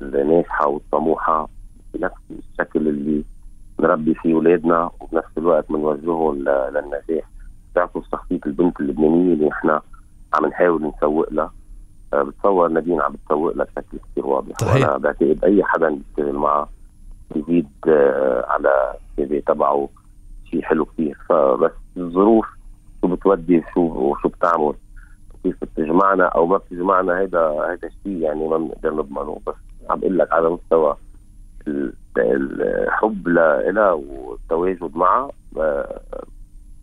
الناجحه 0.02 0.68
والطموحة 0.68 1.48
بنفس 1.94 2.14
الشكل 2.30 2.88
اللي 2.88 3.24
نربي 3.80 4.14
فيه 4.14 4.34
اولادنا 4.34 4.90
وبنفس 5.00 5.38
الوقت 5.38 5.68
بنوجههم 5.72 6.34
للنجاح. 6.34 7.28
بتعكس 7.72 8.00
شخصية 8.12 8.40
البنت 8.46 8.80
اللبنانيه 8.80 9.34
اللي 9.34 9.46
نحن 9.48 9.70
عم 10.34 10.46
نحاول 10.46 10.82
نسوق 10.96 11.32
لها. 11.32 11.52
آه، 12.12 12.22
بتصور 12.22 12.68
نادين 12.68 13.00
عم 13.00 13.12
بتسوق 13.12 13.56
لها 13.56 13.64
بشكل 13.64 13.98
كثير 14.12 14.26
واضح. 14.26 14.56
صحيح. 14.60 14.86
وأنا 14.88 14.96
بعتقد 14.98 15.44
أي 15.44 15.64
حدا 15.64 15.88
بيشتغل 15.88 16.36
معها 16.36 16.68
بيزيد 17.34 17.68
آه، 17.88 18.46
على 18.48 18.94
ال 19.18 19.25
CV 19.25 19.40
تبعه 19.40 19.88
شيء 20.50 20.62
حلو 20.62 20.84
كثير 20.84 21.18
فبس 21.28 21.72
الظروف 21.96 22.46
شو 23.00 23.08
بتودي 23.08 23.62
شو 23.74 23.80
وشو 23.80 24.28
بتعمل. 24.28 24.74
كيف 25.48 25.64
بتجمعنا 25.64 26.24
أو 26.24 26.46
ما 26.46 26.56
بتجمعنا 26.56 27.18
هيدا 27.18 27.40
هيدا 27.40 27.88
الشيء 27.88 28.22
يعني 28.22 28.48
ما 28.48 28.58
بنقدر 28.58 28.94
نضمنه. 28.94 29.40
بس 29.46 29.54
عم 29.90 30.00
بقول 30.00 30.18
لك 30.18 30.32
على 30.32 30.50
مستوى 30.50 30.96
الحب 32.18 33.28
لها 33.28 33.92
والتواجد 33.92 34.96
معها 34.96 35.30
آه، 35.56 36.00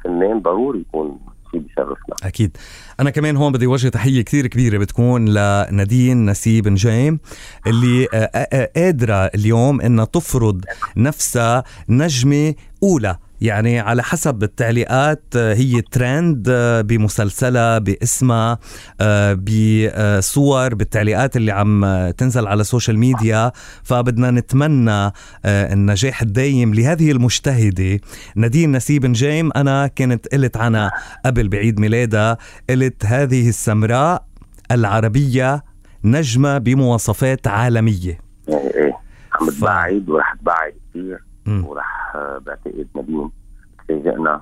فنان 0.04 0.42
ضروري 0.42 0.80
يكون 0.80 1.20
شيء 1.52 1.60
بشرفنا. 1.60 2.16
أكيد. 2.24 2.58
أنا 3.00 3.10
كمان 3.10 3.38
هون 3.38 3.52
بدي 3.52 3.68
وجه 3.68 3.90
تحية 3.90 4.22
كثير 4.22 4.48
كبيرة 4.48 4.78
بتكون 4.78 5.26
لنادين 5.30 6.26
نسيب 6.26 6.68
نجيم 6.68 7.20
اللي 7.68 8.08
آه، 8.14 8.18
آه، 8.18 8.70
قادرة 8.76 9.26
اليوم 9.26 9.82
إنها 9.82 10.06
تفرض 10.06 10.66
نفسها 10.98 11.64
نجمة 11.90 12.54
أولى 12.84 13.18
يعني 13.46 13.80
على 13.80 14.04
حسب 14.04 14.44
التعليقات 14.44 15.24
آه، 15.36 15.54
هي 15.54 15.82
ترند 15.82 16.48
آه، 16.50 16.82
بمسلسلها 16.82 17.78
باسمها 17.80 18.60
آه، 19.02 19.34
بصور 19.34 20.76
بالتعليقات 20.76 21.38
اللي 21.38 21.52
عم 21.52 22.10
تنزل 22.18 22.48
على 22.48 22.62
ال 22.62 22.67
social 22.67 23.00
media 23.00 23.52
فبدنا 23.84 24.32
نتمنى 24.32 25.12
النجاح 25.46 26.22
الدايم 26.22 26.74
لهذه 26.74 27.12
المجتهدة. 27.12 28.00
نادين 28.36 28.72
نسيب 28.72 29.06
نجيم 29.06 29.52
أنا 29.56 29.88
كنت 29.88 30.28
قلت 30.28 30.58
عنها 30.58 30.92
قبل 31.26 31.48
بعيد 31.48 31.80
ميلادها 31.80 32.38
قلت 32.70 33.06
هذه 33.06 33.50
السمراء 33.50 34.26
العربية 34.72 35.64
نجمة 36.04 36.58
بمواصفات 36.58 37.48
عالمية. 37.48 38.20
إيه 38.50 38.56
إيه. 38.56 38.94
عم 39.34 39.50
تبعد 39.50 40.10
ورح 40.10 40.34
تبعد 40.34 40.74
كثير 40.90 41.35
وراح 41.48 42.16
آه، 42.16 42.38
بعتقد 42.46 42.88
نبيهم 42.96 43.32
تفاجئنا 43.80 44.42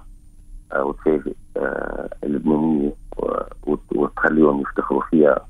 آه، 0.74 0.84
وتفاجئ 0.84 1.34
آه، 1.58 2.10
اللبنانية 2.24 2.93
وتخليهم 3.91 4.62
يفتخروا 4.62 5.01
فيها 5.10 5.47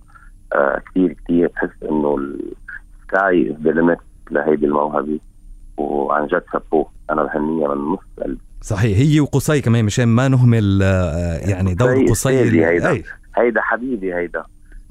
كثير 0.86 1.14
كثير 1.14 1.48
تحس 1.48 1.84
إنه 1.84 2.18
ال 2.18 2.51
sky 2.51 3.52
is 3.52 3.62
the 3.62 3.72
limit 3.72 3.98
لهيدي 4.32 4.66
الموهبة. 4.66 5.20
وعن 5.78 6.28
جد 6.28 6.44
شابوه 6.54 6.86
أنا 7.10 7.24
بهنيها 7.24 7.76
من 7.76 7.94
نص 7.94 8.00
قلبي. 8.24 8.42
صحيح. 8.62 8.98
هي 8.98 9.20
وقصي 9.20 9.62
كمان 9.62 9.86
مشان 9.86 10.08
ما 10.08 10.28
نهمل 10.28 10.82
يعني 11.42 11.74
دور 11.74 12.06
قصي 12.10 12.66
هيدا. 12.66 13.04
هيدا 13.36 13.62
حبيبي 13.62 14.16
هيدا. 14.16 14.44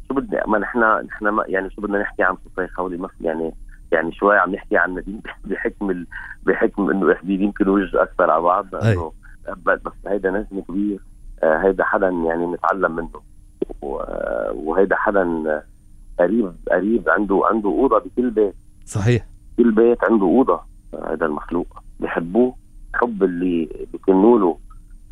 شو 0.09 0.15
بدنا؟ 0.15 0.47
ما 0.47 0.59
نحن 0.59 0.79
نحن 0.79 1.43
يعني 1.49 1.71
شو 1.71 1.83
بدنا 1.83 1.99
نحكي 1.99 2.23
عن 2.23 2.35
قصي؟ 2.35 2.69
خولي 2.69 2.97
ما 2.97 3.09
يعني 3.21 3.55
يعني 3.93 4.13
شوي 4.13 4.37
عم 4.39 4.55
نحكي 4.55 4.77
عن 4.77 4.95
نديم 4.95 5.21
بحكم 5.45 5.91
ال... 5.91 6.07
بحكم 6.47 6.91
إنه 6.91 7.13
إحنا 7.13 7.33
يمكن 7.33 7.69
وجه 7.69 8.03
أكثر 8.03 8.31
على 8.31 8.43
بعض 8.43 8.75
إنه 8.75 9.13
بس 9.67 9.93
هيدا 10.07 10.31
نجم 10.31 10.61
كبير 10.61 11.01
آه، 11.43 11.59
هيدا 11.59 11.85
حدا 11.85 12.09
يعني 12.09 12.47
نتعلم 12.47 12.97
منه. 12.97 13.21
وهيدا 14.55 14.97
حدا 14.97 15.63
قريب 16.19 16.53
قريب 16.73 17.09
عنده 17.09 17.41
عنده 17.45 17.69
أوضة 17.69 17.99
بكل 17.99 18.31
بيت. 18.31 18.55
صحيح. 18.85 19.27
كل 19.57 19.71
بيت 19.73 19.99
عنده 20.11 20.25
أوضة. 20.25 20.61
هذا 21.11 21.27
المخلوق. 21.27 21.83
بحبوه. 22.01 22.55
حب 22.95 23.23
اللي 23.23 23.87
بيكنوا 23.93 24.39
له 24.39 24.59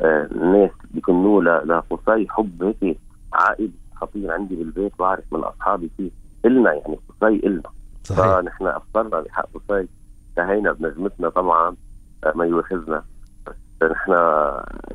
آه، 0.01 0.27
الناس 0.31 0.71
بيكنوا 0.91 1.41
لقصي 1.41 2.27
حب 2.29 2.63
هيك 2.63 2.97
عائلي 3.33 3.71
خطير 3.95 4.31
عندي 4.31 4.55
بالبيت 4.55 4.91
بعرف 4.99 5.23
من 5.31 5.39
أصحابي 5.39 5.91
فيه 5.97 6.11
إلنا 6.45 6.73
يعني 6.73 6.99
قصي 7.09 7.35
إلنا. 7.47 7.69
صحيح. 8.03 8.25
فنحن 8.25 8.67
أفطرنا 8.67 9.21
بحق 9.21 9.49
قصي 9.53 9.87
انتهينا 10.29 10.71
بنجمتنا 10.71 11.29
طبعا 11.29 11.75
آه، 12.23 12.33
ما 12.35 12.45
يواخذنا 12.45 13.03
بس 13.47 13.91
نحن 13.91 14.11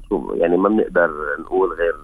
شو 0.09 0.35
يعني 0.35 0.57
ما 0.57 0.69
بنقدر 0.69 1.11
نقول 1.41 1.73
غير 1.73 1.95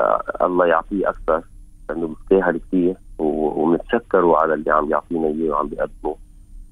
آه 0.00 0.22
الله 0.46 0.66
يعطيه 0.66 1.08
أكثر 1.08 1.42
لأنه 1.88 2.06
بيستاهل 2.08 2.58
كثير 2.58 2.96
وبنتشكروا 3.18 4.38
على 4.38 4.54
اللي 4.54 4.70
عم 4.70 4.90
يعطينا 4.90 5.26
إياه 5.26 5.50
وعم 5.50 5.68
بيقدمه. 5.68 6.16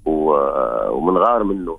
ومنغار 0.04 1.44
منه 1.44 1.78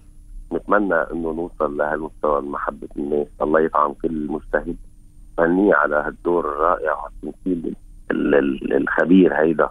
نتمنى 0.54 0.96
إنه 0.96 1.32
نوصل 1.34 1.78
لهالمستوى 1.78 2.42
محبة 2.42 2.88
الناس. 2.98 3.28
الله 3.42 3.60
يطعم 3.60 3.94
كل 3.94 4.28
مجتهد 4.28 4.78
فني 5.38 5.74
على 5.74 5.96
هالدور 5.96 6.50
الرائع 6.50 7.04
والتمثيل 7.04 7.76
الخبير 8.72 9.34
هيدا. 9.34 9.70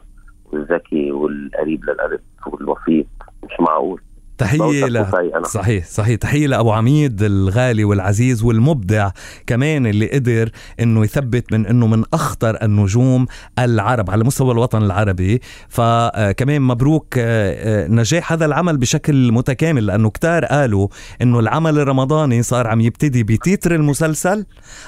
والذكي 0.52 1.12
والقريب 1.12 1.84
للقلب 1.84 2.20
والوسيط 2.46 3.06
مش 3.44 3.60
معقول. 3.60 4.00
تحية 4.42 4.86
ل... 4.86 5.06
صحيح 5.46 5.86
صحيح. 5.86 6.16
تحية 6.16 6.46
لأبو 6.46 6.72
عميد 6.72 7.22
الغالي 7.22 7.84
والعزيز 7.84 8.42
والمبدع 8.42 9.10
كمان 9.46 9.86
اللي 9.86 10.06
قدر 10.10 10.50
إنه 10.80 11.04
يثبت 11.04 11.52
من 11.52 11.66
إنه 11.66 11.86
من 11.86 12.04
أخطر 12.14 12.62
النجوم 12.62 13.26
العرب 13.58 14.10
على 14.10 14.24
مستوى 14.24 14.52
الوطن 14.52 14.82
العربي. 14.82 15.40
فكمان 15.68 16.62
مبروك 16.62 17.18
آه، 17.18 17.84
آه، 17.84 17.88
نجاح 17.88 18.32
هذا 18.32 18.44
العمل 18.44 18.76
بشكل 18.76 19.32
متكامل 19.32 19.86
لأنه 19.86 20.10
كتار 20.10 20.44
قالوا 20.44 20.88
إنه 21.22 21.40
العمل 21.40 21.78
الرمضاني 21.78 22.42
صار 22.42 22.66
عم 22.66 22.80
يبتدي 22.80 23.24
بتيتر 23.24 23.74
المسلسل 23.74 24.46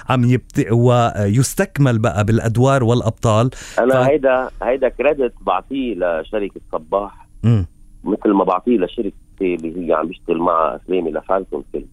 عم 0.09 0.25
يبتدي 0.25 0.71
ويستكمل 0.71 1.99
بقى 1.99 2.25
بالأدوار 2.25 2.85
والأبطال. 2.85 3.51
أنا 3.79 3.95
ف... 3.95 3.97
هيدا 3.97 4.49
هيدا 4.63 4.89
كريدت 4.89 5.33
بعطيه 5.41 5.95
لشركة 5.95 6.61
صباح. 6.73 7.29
م. 7.45 7.63
مثل 8.05 8.33
ما 8.33 8.45
بعطيه 8.45 8.79
لشركة 8.79 9.13
اللي 9.43 9.89
هي 9.89 9.93
عم 9.93 10.07
بيشتغل 10.09 10.39
مع 10.39 10.77
اسلامي 10.77 11.11
لفالكون 11.11 11.65
فيلم. 11.73 11.87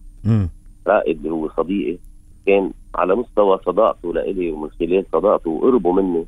رائد 0.86 1.16
اللي 1.16 1.30
هو 1.30 1.48
صديقي 1.56 1.98
كان 2.46 2.70
على 2.94 3.14
مستوى 3.14 3.58
صداقته 3.66 4.14
لإلي 4.14 4.50
ومن 4.52 4.70
خلال 4.70 5.04
صداقته 5.12 5.50
وقربه 5.50 5.92
مني 5.92 6.26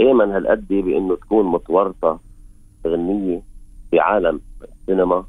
آمن 0.00 0.30
هالقد 0.30 0.68
بأنه 0.68 1.16
تكون 1.16 1.46
متورطة 1.46 2.20
غنية 2.86 3.42
في 3.90 3.98
عالم 4.00 4.40
السينما 4.80 5.24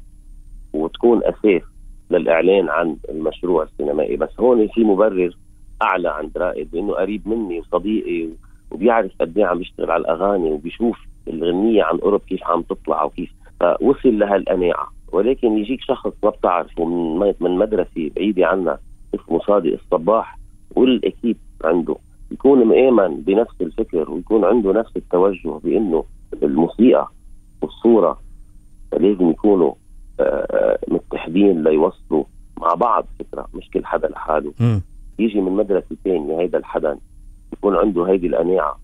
وتكون 0.72 1.20
أساس 1.24 1.62
للإعلان 2.10 2.68
عن 2.68 2.96
المشروع 3.08 3.62
السينمائي. 3.62 4.16
بس 4.16 4.40
هون 4.40 4.68
في 4.68 4.84
مبرر 4.84 5.36
أعلى 5.82 6.08
عند 6.08 6.38
رائد 6.38 6.70
بأنه 6.70 6.92
قريب 6.94 7.28
مني 7.28 7.60
وصديقي 7.60 8.28
وبيعرف 8.70 9.12
قد 9.20 9.38
إيه 9.38 9.44
عم 9.46 9.60
يشتغل 9.60 9.90
على 9.90 10.00
الأغاني 10.00 10.50
وبيشوف 10.52 10.98
الغنية 11.28 11.82
عن 11.82 11.96
قرب 11.96 12.20
كيف 12.20 12.44
عم 12.44 12.62
تطلع 12.62 13.04
وكيف 13.04 13.32
فوصل 13.60 14.18
لهالقناعه 14.18 14.88
ولكن 15.12 15.58
يجيك 15.58 15.80
شخص 15.80 16.12
ما 16.22 16.30
بتعرفه 16.30 16.84
من 16.84 17.34
من 17.40 17.50
مدرسة 17.50 18.10
بعيدة 18.16 18.46
عنا 18.46 18.78
اسمه 19.14 19.40
صادق 19.40 19.72
الصباح 19.72 20.38
والأكيد 20.76 21.36
عنده. 21.64 21.96
يكون 22.30 22.64
مآمن 22.64 23.20
بنفس 23.20 23.54
الفكر 23.60 24.10
ويكون 24.10 24.44
عنده 24.44 24.72
نفس 24.72 24.96
التوجه 24.96 25.60
بإنه 25.64 26.04
الموسيقى 26.42 27.08
والصورة 27.62 28.18
لازم 28.92 29.30
يكونوا 29.30 29.72
آه، 30.20 30.22
آه، 30.22 30.78
متحدين 30.88 31.62
ليوصلوا 31.62 32.24
مع 32.60 32.74
بعض 32.74 33.06
فكرة 33.18 33.48
مش 33.54 33.70
كل 33.70 33.84
حدا 33.84 34.08
لحاله. 34.08 34.52
يجي 35.18 35.40
من 35.40 35.52
مدرسة 35.52 35.96
ثانية 36.04 36.40
هيدا 36.40 36.58
الحدا 36.58 36.98
يكون 37.52 37.76
عنده 37.76 38.04
هيدي 38.04 38.26
القناعه 38.26 38.78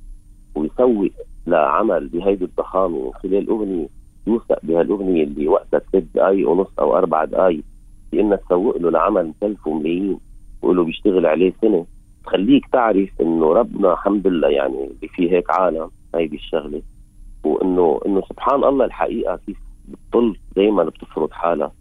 ويسوي 0.55 1.13
لعمل 1.47 2.09
بهيدي 2.09 2.45
الضخامة. 2.45 2.99
من 3.07 3.13
خلال 3.15 3.49
أغنية 3.49 3.89
يوثق 4.27 4.59
بهالأغنية 4.63 5.25
اللي 5.25 5.49
وقتها 5.49 5.81
ثلاث 5.93 6.05
دقائق 6.15 6.51
ونص 6.51 6.69
أو 6.79 6.97
أربع 6.97 7.25
دقائق 7.25 7.65
بإنك 8.13 8.41
تسوق 8.47 8.77
له 8.77 8.91
لعمل 8.91 9.27
مكلفه 9.27 9.73
ملايين 9.73 10.19
وله 10.63 10.85
بيشتغل 10.85 11.27
عليه 11.27 11.53
سنة. 11.63 11.87
تخليك 12.25 12.67
تعرف 12.67 13.09
إنه 13.21 13.53
ربنا 13.53 13.93
الحمد 13.93 14.27
لله 14.27 14.49
يعني 14.49 14.91
في 15.15 15.33
هيك 15.33 15.51
عالم 15.51 15.91
هيدي 16.15 16.37
الشغلة. 16.37 16.83
وإنه 17.45 18.01
إنه 18.07 18.23
سبحان 18.29 18.65
الله 18.65 18.85
الحقيقة 18.85 19.41
كيف 19.47 19.57
بتطل 19.89 20.37
دائما 20.57 20.85
بتفرض 20.85 21.31
حالها. 21.31 21.73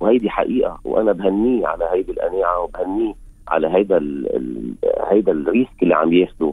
وهيدي 0.00 0.30
حقيقة. 0.30 0.78
وأنا 0.84 1.12
بهنيه 1.12 1.66
على 1.66 1.84
هيدي 1.92 2.12
القناعة 2.12 2.60
وبهنيه 2.60 3.14
على 3.48 3.68
هيدا 3.68 3.96
ال 3.96 4.36
ال 4.36 4.74
هيدا 5.10 5.32
ال 5.32 5.42
risk 5.42 5.82
اللي 5.82 5.94
عم 5.94 6.12
ياخده. 6.12 6.52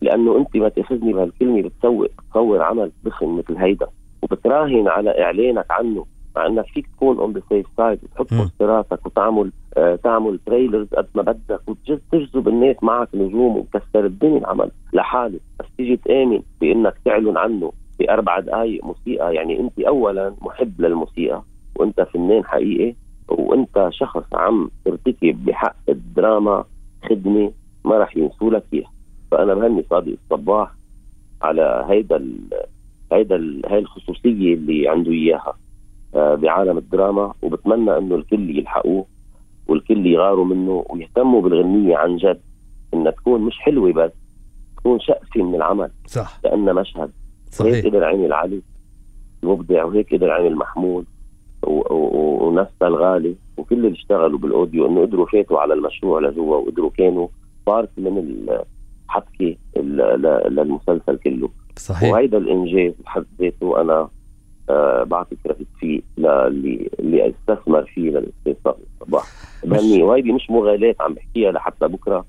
لأنه 0.00 0.38
أنت 0.38 0.56
ما 0.56 0.68
تأخذني 0.68 1.12
بهالكلمة 1.12 1.62
بتسوق 1.62 2.06
تصور 2.30 2.62
عمل 2.62 2.90
ضخم 3.04 3.38
مثل 3.38 3.56
هيدا. 3.56 3.86
وبتراهن 4.22 4.88
على 4.88 5.22
إعلانك 5.22 5.66
عنه 5.70 6.06
مع 6.36 6.46
إنك 6.46 6.66
فيك 6.66 6.86
تكون 6.86 7.18
on 7.18 7.32
the 7.32 7.42
safe 7.48 7.66
side 7.76 7.98
وتحط. 8.04 8.34
بوستراتك 8.34 9.06
وتعمل 9.06 9.52
آه 9.76 9.96
تعمل 9.96 10.38
trailers 10.46 10.86
قد 10.94 11.06
ما 11.14 11.22
بدك 11.22 11.60
وتجذب 11.68 12.48
الناس 12.48 12.76
معك 12.82 13.08
نجوم 13.14 13.56
وتكسر 13.56 14.06
الدنيا 14.06 14.38
العمل 14.38 14.70
لحالك 14.92 15.40
بس 15.60 15.66
تيجي 15.76 15.96
تآمن 15.96 16.42
بإنك 16.60 16.94
تعلن 17.04 17.36
عنه 17.36 17.72
باربع 17.98 18.40
دقائق 18.40 18.84
موسيقى. 18.84 19.34
يعني 19.34 19.60
أنت 19.60 19.80
اولا 19.80 20.34
محب 20.40 20.80
للموسيقى 20.80 21.42
وأنت 21.76 22.00
فنان 22.00 22.44
حقيقي 22.44 22.94
وأنت 23.28 23.88
شخص 23.90 24.24
عم 24.34 24.70
ترتكب 24.84 25.44
بحق 25.44 25.76
الدراما 25.88 26.64
خدمة 27.08 27.52
ما 27.84 27.98
راح 27.98 28.16
ينسوا 28.16 28.50
لك 28.50 28.64
إياها. 28.72 28.90
فأنا 29.30 29.54
بهني 29.54 29.84
صادق 29.90 30.12
الصباح 30.24 30.70
على 31.42 31.86
هيدا 31.88 32.28
هيدا 33.12 33.60
هاي 33.66 33.78
الخصوصية 33.78 34.54
اللي 34.54 34.88
عنده 34.88 35.10
إياها 35.12 35.54
آه، 36.14 36.34
بعالم 36.34 36.78
الدراما 36.78 37.32
وبتمنى 37.42 37.98
إنه 37.98 38.14
الكل 38.14 38.58
يلحقوه 38.58 39.06
والكل 39.68 40.06
يغاروا 40.06 40.44
منه 40.44 40.84
ويهتموا 40.90 41.42
بالغنية 41.42 41.96
عن 41.96 42.16
جد 42.16 42.40
إنها 42.94 43.10
تكون 43.12 43.40
مش 43.40 43.58
حلوة 43.58 43.92
بس 43.92 44.12
تكون 44.76 45.00
شقفة 45.00 45.42
من 45.42 45.54
العمل. 45.54 45.90
صح. 46.06 46.40
لأنها 46.44 46.72
مشهد. 46.72 47.10
هيك 47.44 47.52
صحيح. 47.54 47.84
قدر 47.86 48.04
عمل 48.04 48.32
علي 48.32 48.62
المبدع 49.42 49.84
وهيك 49.84 50.14
قدر 50.14 50.30
عمل 50.30 50.56
محمود 50.56 51.04
و- 51.62 51.94
و- 51.94 52.48
ونفسه 52.48 52.86
الغالي 52.86 53.34
وكل 53.56 53.76
اللي 53.86 53.92
اشتغلوا 53.92 54.38
بالأوديو 54.38 54.86
إنه 54.86 55.00
قدروا 55.00 55.26
فاتوا 55.26 55.60
على 55.60 55.74
المشروع 55.74 56.20
لجوا 56.20 56.56
وقدروا 56.56 56.90
كانوا 56.90 57.28
بارت 57.66 57.90
من 57.98 58.46
الحبكة 59.08 59.56
للمسلسل 60.48 61.16
كله. 61.24 61.50
صحيح. 61.80 62.12
وهيدا 62.12 62.38
الإنجاز 62.38 62.92
بحد 63.04 63.24
ذاته 63.40 63.80
أنا 63.80 64.08
آه 64.70 65.02
بعطي 65.02 65.36
كريدت 65.44 65.66
فيه 65.80 66.00
للي 66.18 66.90
اللي 66.98 67.30
استثمر 67.48 67.84
فيه 67.84 68.10
للاستاذ 68.10 68.54
صالح 68.64 68.78
صباح 69.00 69.24
بهني 69.64 70.02
وهيدي 70.02 70.32
مش 70.32 70.50
مغالاة 70.50 70.94
عم 71.00 71.14
بحكيها 71.14 71.52
لحتى 71.52 71.88
بكرة 71.88 72.24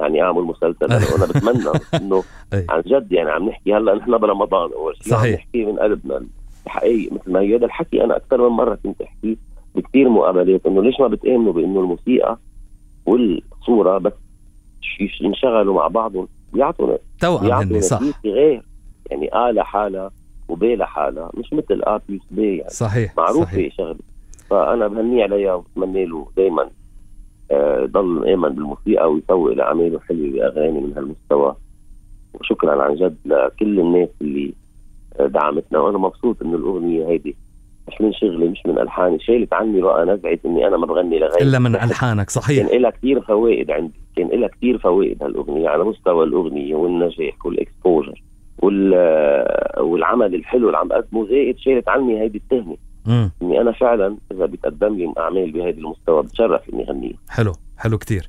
يعني 0.00 0.22
أعمل 0.22 0.42
مسلسل. 0.42 0.84
أنا 0.84 1.00
وأنا 1.12 1.26
بتمنى 1.26 1.70
إنه. 2.02 2.22
عن 2.68 2.82
جد 2.86 3.12
يعني 3.12 3.30
عم 3.30 3.48
نحكي 3.48 3.74
هلأ 3.74 3.94
نحن 3.94 4.18
برمضان. 4.18 4.70
أول 4.72 4.96
شيء 5.02 5.14
عم 5.14 5.20
صحيح. 5.20 5.38
نحكي 5.40 5.64
من 5.64 5.78
قلبنا 5.78 6.26
الحقيقي. 6.66 7.14
مثل 7.14 7.32
ما 7.32 7.40
هي 7.40 7.56
هذا 7.56 7.66
الحكي 7.66 8.04
أنا 8.04 8.16
أكثر 8.16 8.48
من 8.48 8.56
مرة 8.56 8.78
كنت 8.84 9.02
احكيه 9.02 9.36
بكثير 9.74 10.08
مقابلات 10.08 10.66
إنه 10.66 10.82
ليش 10.82 11.00
ما 11.00 11.08
بتآمنوا 11.08 11.52
بإنه 11.52 11.80
الموسيقى 11.80 12.38
والصورة 13.06 13.98
بس 13.98 14.12
ينشغلوا 15.20 15.74
مع 15.74 15.86
بعضهم 15.88 16.28
بيعطوا 16.52 16.96
توأم 17.20 17.52
هني 17.52 17.80
صح. 17.80 18.00
غير 18.24 18.62
يعني 19.10 19.50
A 19.50 19.62
لحالها 19.62 20.10
و 20.48 20.62
B 20.62 20.76
لحالها 20.76 21.30
مش 21.34 21.52
مثل 21.52 21.82
A 21.82 22.00
plus 22.08 22.22
B 22.30 22.56
يعني. 22.56 22.70
صحيح 22.70 23.16
معروف 23.16 23.44
صحيح. 23.44 23.58
هي 23.58 23.70
شغله 23.70 23.98
فأنا 24.50 24.88
بهنيه 24.88 25.22
عليها 25.22 25.54
وبتمنى 25.54 26.04
له 26.06 26.26
دائما 26.36 26.70
ضل 27.84 28.24
ايمن 28.24 28.48
بالموسيقى 28.48 29.12
ويسوق 29.12 29.52
لاعماله 29.52 30.00
حلوة 30.00 30.30
بأغاني 30.30 30.80
من 30.80 30.92
هالمستوى. 30.96 31.56
وشكرا 32.34 32.82
عن 32.82 32.94
جد 32.94 33.16
لكل 33.24 33.80
الناس 33.80 34.08
اللي 34.20 34.52
آه، 35.20 35.26
دعمتنا. 35.26 35.78
وأنا 35.78 35.98
مبسوط 35.98 36.42
إنه 36.42 36.56
الأغنية 36.56 37.08
هيدي 37.08 37.36
مش 37.88 37.94
من 38.00 38.12
شغلي 38.12 38.48
مش 38.48 38.62
من 38.66 38.78
ألحاني. 38.78 39.18
شالت 39.20 39.52
عني 39.52 39.80
بقى 39.80 40.04
نزعه 40.04 40.38
إني 40.46 40.66
أنا 40.66 40.76
ما 40.76 40.86
بغني 40.86 41.18
لغيري. 41.18 41.42
إلا 41.44 41.58
من 41.58 41.76
ألحانك 41.76 42.30
صحيح. 42.30 42.68
كان 42.68 42.80
لها 42.82 42.90
كثير 42.90 43.20
فوائد 43.20 43.70
عندي 43.70 44.00
كان 44.16 44.28
لها 44.28 44.48
كثير 44.48 44.78
فوائد 44.78 45.22
هالأغنية 45.22 45.68
على 45.68 45.84
مستوى 45.84 46.24
الأغنية 46.24 46.74
والنجاح 46.74 47.46
وال 47.46 47.57
exposure. 47.57 48.08
وال 48.08 48.29
والعمل 48.62 50.34
الحلو 50.34 50.66
اللي 50.66 50.78
عم 50.78 50.88
بقدمه 50.88 51.26
زائد 51.26 51.58
شالت 51.58 51.88
عني 51.88 52.20
هيدي 52.20 52.38
التهمة. 52.38 52.76
إني 53.42 53.60
أنا 53.60 53.72
فعلا 53.72 54.16
إذا 54.32 54.46
بتقدم 54.46 54.96
لي 54.96 55.12
أعمال 55.18 55.52
بهذا 55.52 55.78
المستوى 55.78 56.22
بتشرف 56.22 56.60
إني 56.72 56.88
أغنيها. 56.88 57.16
حلو 57.28 57.52
حلو 57.78 57.98
كتير. 57.98 58.28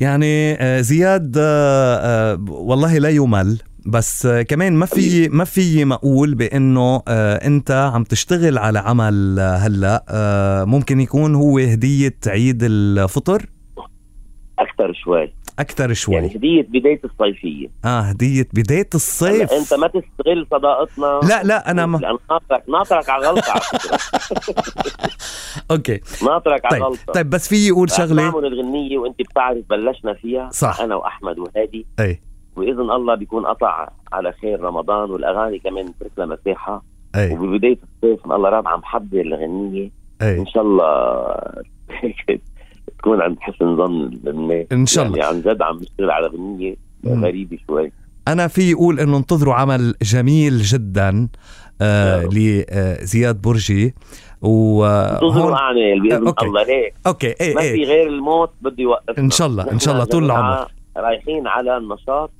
يعني 0.00 0.52
آه، 0.60 0.80
زياد 0.80 1.36
آه، 1.38 1.96
آه، 1.96 2.44
والله 2.48 2.98
لا 2.98 3.08
يمل 3.08 3.58
بس 3.86 4.26
كمان 4.26 4.72
ما 4.72 4.86
في 4.86 5.28
ما 5.28 5.44
في 5.44 5.84
ما 5.84 5.94
أقول 5.94 6.34
بانه 6.34 7.02
أنت 7.08 7.70
عم 7.94 8.04
تشتغل 8.04 8.58
على 8.58 8.78
عمل 8.78 9.40
هلأ 9.40 10.04
ممكن 10.66 11.00
يكون 11.00 11.34
هو 11.34 11.58
هدية 11.58 12.16
عيد 12.26 12.58
الفطر؟ 12.62 13.46
أكثر 14.58 14.92
شوي. 14.92 15.32
أكثر 15.58 15.92
شوي. 15.92 16.14
يعني 16.14 16.26
هدية 16.36 16.62
بداية 16.62 17.00
الصيفيه 17.04 17.68
آه 17.84 18.00
هدية 18.00 18.46
بداية 18.54 18.88
الصيف. 18.94 19.52
أنت 19.52 19.74
ما 19.74 19.86
تستغل 19.86 20.46
صداقتنا. 20.50 21.20
لا 21.28 21.42
لا 21.42 21.70
أنا 21.70 21.86
ما 21.86 21.98
لأن 21.98 22.16
ناطرك 22.30 22.62
ناطرك 22.68 23.08
على 23.08 23.26
غلطة 23.28 23.50
على 23.50 23.60
فكرة. 23.60 23.98
أوكي. 25.70 26.00
ناطرك 26.22 26.64
على 26.64 26.70
طيب 26.76 26.82
غلطة. 26.82 27.12
طيب 27.12 27.30
بس 27.30 27.48
في 27.48 27.68
يقول 27.68 27.90
شغلة. 27.90 28.22
نعمل 28.22 28.46
الغنية 28.46 28.98
وأنت 28.98 29.18
بتعرف 29.22 29.64
بلشنا 29.70 30.14
فيها. 30.14 30.50
صح. 30.52 30.80
أنا 30.80 30.94
وأحمد 30.96 31.38
وهادي. 31.38 31.86
أي. 32.00 32.20
بإذن 32.56 32.90
الله 32.90 33.14
بيكون 33.14 33.46
قطع 33.46 33.88
على 34.12 34.32
خير 34.32 34.60
رمضان 34.60 35.10
والأغاني 35.10 35.58
كمان 35.58 35.86
نترك 35.86 36.10
لها 36.18 36.26
مساحة. 36.26 36.82
أي. 37.14 37.32
وببداية 37.32 37.78
الصيف 37.82 38.32
الله 38.32 38.48
راب 38.48 38.68
عم 38.68 38.82
حضر 38.84 39.20
الغنية. 39.20 39.90
أي. 40.22 40.38
إن 40.38 40.46
شاء 40.46 40.62
الله. 40.62 41.34
تكون 43.04 43.22
عند 43.22 43.36
حسن 43.40 43.76
ظن 43.76 44.10
الناس 44.26 44.66
إن 44.72 44.86
شاء 44.86 45.04
يعني 45.04 45.22
عن 45.22 45.40
جد 45.40 45.62
عم 45.62 45.76
نشتغل 45.76 46.10
على 46.10 46.26
غنية 46.26 46.76
مم. 47.04 47.24
غريبة 47.24 47.58
شوي. 47.66 47.92
أنا 48.28 48.48
في 48.48 48.70
يقول 48.70 49.00
إنه 49.00 49.16
انتظروا 49.16 49.54
عمل 49.54 49.94
جميل 50.02 50.58
جدا 50.58 51.28
آه 51.82 52.24
رب. 52.24 52.32
لزياد 52.32 53.42
برجي. 53.42 53.84
انتظروا 53.84 55.22
وهون 55.22 55.52
أعمال 55.52 56.02
بإذن 56.02 56.26
okay. 56.26 56.46
الله. 56.46 56.62
ليك 56.62 56.94
okay 57.06 57.34
اي 57.40 57.54
ما 57.54 57.60
في 57.60 57.74
اي 57.74 57.84
غير 57.84 58.08
الموت 58.08 58.50
بده 58.60 58.82
يوقفنا. 58.82 59.24
إن 59.24 59.30
شاء 59.30 59.46
الله 59.46 59.72
إن 59.72 59.78
شاء 59.78 59.94
الله 59.94 60.04
طول 60.04 60.24
العمر. 60.24 60.68
رايحين 60.96 61.46
على 61.46 61.76
النشاط 61.76 62.30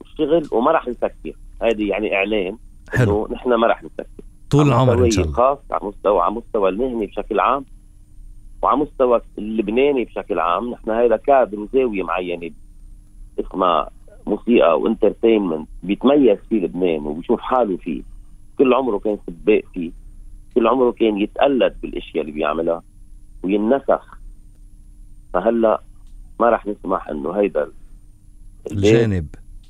والشغل 0.00 0.48
وما 0.52 0.72
راح 0.72 0.88
نسكر. 0.88 1.32
هذه 1.62 1.88
يعني 1.88 2.14
إعلان 2.14 2.56
حلو. 2.92 3.26
إنه 3.26 3.34
نحن 3.34 3.54
ما 3.54 3.66
راح 3.66 3.82
نسكر. 3.82 4.06
طول 4.50 4.68
العمر 4.68 5.04
إن 5.04 5.10
شاء 5.10 5.24
الله. 5.24 5.34
الخاص 5.34 5.58
على 5.70 5.80
مستوى 5.88 6.20
على 6.20 6.34
مستوى 6.34 6.68
المهني 6.68 7.06
بشكل 7.06 7.40
عام. 7.40 7.64
وعلى 8.64 8.78
مستوى 8.78 9.20
اللبناني 9.38 10.04
بشكل 10.04 10.38
عام 10.38 10.70
نحن 10.70 10.90
هذا 10.90 11.16
كادر 11.16 11.60
وزاويه 11.60 12.02
معينة 12.02 12.50
اسمها 13.40 13.90
موسيقى 14.26 14.80
وانترتينمنت 14.80 15.68
بيتميز 15.82 16.38
فيه 16.48 16.64
لبنان 16.64 17.06
وبيشوف 17.06 17.40
حاله 17.40 17.76
فيه. 17.76 18.02
كل 18.58 18.74
عمره 18.74 18.98
كان 18.98 19.18
سباق 19.26 19.62
فيه. 19.74 19.90
كل 20.54 20.66
عمره 20.66 20.90
كان 20.90 21.18
يتقلد 21.18 21.76
بالأشياء 21.82 22.20
اللي 22.20 22.32
بيعملها 22.32 22.82
وينسخ. 23.42 24.18
فهلأ 25.32 25.80
ما 26.40 26.48
راح 26.50 26.66
نسمح 26.66 27.08
إنه 27.08 27.30
هيدا 27.30 27.68
الجانب. 28.72 29.26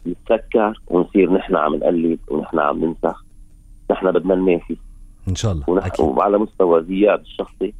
يتسكر 0.06 0.80
ونصير 0.86 1.32
نحن 1.32 1.56
عم 1.56 1.74
نقلد 1.74 2.18
ونحن 2.28 2.58
عم 2.58 2.84
ننسخ. 2.84 3.24
نحن 3.90 4.12
بدنا 4.12 4.34
ننافس. 4.34 4.76
إن 5.28 5.34
شاء 5.34 5.52
الله 5.52 5.70
ونحن 5.70 5.86
أكيد. 5.86 6.06
وعلى 6.06 6.38
مستوى 6.38 6.84
زياد 6.84 7.20
الشخصي 7.20 7.74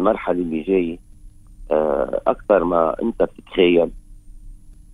المرحلة 0.00 0.38
اللي 0.38 0.62
جاية 0.62 0.98
آه، 1.70 2.20
أكثر 2.26 2.64
ما 2.64 2.96
أنت 3.02 3.22
بتتخيل 3.22 3.90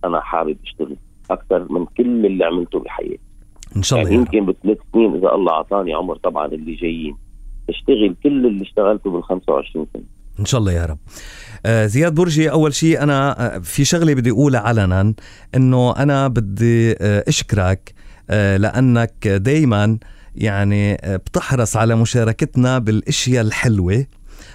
أنا 0.05 0.21
حابب 0.21 0.57
أشتغل 0.63 0.97
أكثر 1.31 1.71
من 1.71 1.85
كل 1.85 2.25
اللي 2.25 2.45
عملته 2.45 2.79
بحياتي. 2.79 3.19
إن 3.75 3.83
شاء 3.83 3.99
الله 3.99 4.11
يعني. 4.11 4.21
يمكن 4.21 4.45
بثلاث 4.45 4.77
سنين 4.93 5.15
إذا 5.15 5.31
الله 5.33 5.51
أعطاني 5.53 5.93
عمر 5.93 6.15
طبعا 6.15 6.45
اللي 6.45 6.75
جايين 6.75 7.15
أشتغل 7.69 8.15
كل 8.23 8.45
اللي 8.45 8.61
اشتغلته 8.61 9.11
بال 9.11 9.23
25 9.23 9.87
سنة. 9.93 10.03
إن 10.39 10.45
شاء 10.45 10.59
الله 10.59 10.71
يا 10.71 10.85
رب. 10.85 10.97
آه 11.65 11.85
زياد 11.85 12.15
برجي 12.15 12.51
أول 12.51 12.73
شيء 12.73 13.03
أنا 13.03 13.55
آه، 13.55 13.59
في 13.59 13.85
شغلة 13.85 14.13
بدي 14.13 14.31
أقولها 14.31 14.59
علنا 14.59 15.13
إنه 15.55 15.95
أنا 15.95 16.27
بدي 16.27 16.91
آه 16.91 17.23
أشكرك 17.27 17.93
لأنك 18.29 19.27
دائما 19.27 19.97
يعني 20.35 20.97
بتحرص 21.03 21.77
على 21.77 21.95
مشاركتنا 21.95 22.79
بالأشياء 22.79 23.43
الحلوة. 23.45 24.05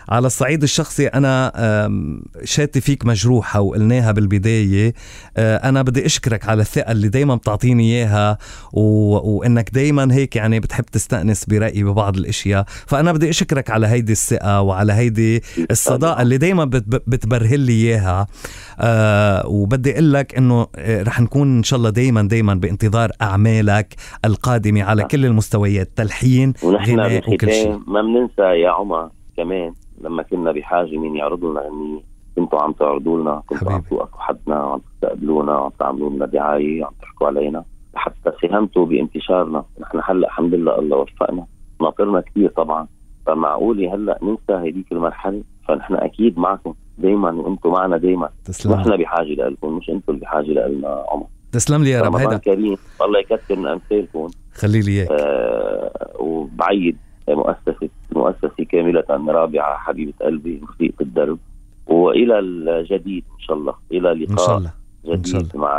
على 0.08 0.26
الصعيد 0.26 0.62
الشخصي 0.62 1.06
أنا 1.06 1.52
آم، 1.86 2.22
شاتي 2.44 2.80
فيك 2.80 3.06
مجروحة 3.06 3.60
وقلناها 3.60 4.12
بالبداية. 4.12 4.94
آه، 5.36 5.56
أنا 5.56 5.82
بدي 5.82 6.06
أشكرك 6.06 6.48
على 6.48 6.62
الثقة 6.62 6.92
اللي 6.92 7.08
دايما 7.08 7.34
بتعطيني 7.34 7.82
إياها 7.82 8.38
و... 8.72 8.80
وإنك 9.38 9.70
دايما 9.70 10.14
هيك 10.14 10.36
يعني 10.36 10.60
بتحب 10.60 10.84
تستأنس 10.84 11.44
برأيي 11.44 11.84
ببعض 11.84 12.16
الأشياء. 12.16 12.64
فأنا 12.86 13.12
بدي 13.12 13.30
أشكرك 13.30 13.70
على 13.70 13.86
هيدي 13.86 14.12
الثقة 14.12 14.60
وعلى 14.60 14.92
هيدي 14.92 15.42
الصداقة 15.70 16.22
اللي 16.22 16.38
دايما 16.38 16.64
بت... 16.64 16.84
بتبرهل 17.06 17.60
لي 17.60 17.72
إياها. 17.72 18.26
آه 18.80 19.46
وبدي 19.46 19.92
أقول 19.92 20.12
لك 20.12 20.34
إنه 20.34 20.66
آه، 20.76 21.02
رح 21.02 21.20
نكون 21.20 21.56
إن 21.56 21.62
شاء 21.62 21.76
الله 21.76 21.90
دايما 21.90 22.22
دايما 22.22 22.54
بانتظار 22.54 23.10
أعمالك 23.22 23.94
القادمة 24.24 24.82
على 24.82 25.02
صح. 25.02 25.08
كل 25.08 25.26
المستويات 25.26 25.90
تلحين 25.96 26.52
ونحن 26.62 26.90
غناء 27.00 27.34
وكل 27.34 27.52
شيء. 27.52 27.78
ما 27.86 28.02
بننسى 28.02 28.60
يا 28.62 28.70
عمر 28.70 29.10
كمان. 29.36 29.72
لما 30.02 30.22
كنا 30.22 30.52
بحاجة 30.52 30.98
مين 30.98 31.16
يعرضوا 31.16 31.50
لنا 31.50 31.60
غنية. 31.60 32.00
كنتوا 32.36 32.62
عم 32.62 32.72
تعرضوا 32.72 33.20
لنا 33.20 33.42
كنتوا 33.46 33.72
عم. 33.72 33.80
توقفوا 33.80 34.20
حدنا 34.20 34.64
وعم 34.64 34.80
تستقبلونا 34.80 35.58
وعم 35.58 35.70
تعملوا 35.78 36.10
لنا 36.10 36.26
دعاية 36.26 36.82
وعم 36.82 36.92
تحكوا 37.02 37.26
علينا. 37.26 37.64
حتى 37.94 38.32
ساهمتوا 38.42 38.86
بانتشارنا. 38.86 39.64
نحن 39.80 40.00
هلأ 40.04 40.26
الحمد 40.26 40.54
لله 40.54 40.78
الله 40.78 40.96
وفقنا. 40.96 41.46
ناطرنا 41.80 42.20
كثير 42.20 42.50
طبعا. 42.50 42.86
فمعقولة 43.26 43.94
هلأ 43.94 44.18
ننسى 44.22 44.68
هذيك 44.68 44.92
المرحلة. 44.92 45.42
فنحن 45.68 45.94
أكيد 45.94 46.38
معكم. 46.38 46.74
دائما 46.98 47.30
وأنتم 47.30 47.70
معنا 47.70 47.96
دائما 47.96 48.28
تسلم 48.44 48.72
نحن 48.72 48.96
بحاجة 48.96 49.48
لكم 49.48 49.76
مش 49.76 49.90
أنتم 49.90 50.16
بحاجة 50.16 50.68
لنا 50.68 51.04
عمر. 51.08 51.26
تسلم 51.52 51.84
لي 51.84 51.90
يا 51.90 52.02
رب. 52.02 52.16
هيدا. 52.16 52.36
كريم 52.36 52.76
الله 53.02 53.18
يكثر 53.18 53.56
من 53.56 53.66
أمثالكم. 53.66 54.28
خلي 54.54 54.80
لي 54.80 54.92
إياك. 54.92 55.08
آه 55.10 56.12
وبعيد. 56.18 56.96
مؤسسة. 57.28 57.88
مؤسسة 58.22 58.64
كاملة 58.70 59.04
رابعة 59.10 59.78
حبيبة 59.78 60.12
قلبي 60.22 60.60
رفيقة 60.70 61.02
الدرب. 61.02 61.38
وإلى 61.86 62.38
الجديد 62.38 63.24
إن 63.34 63.40
شاء 63.40 63.56
الله 63.56 63.74
إلى 63.92 64.24
لقاء 64.24 64.32
ان 64.32 64.38
شاء 64.38 64.58
الله 64.58 64.72
جديد 65.06 65.26
شاء 65.26 65.40
الله. 65.40 65.50
مع 65.54 65.72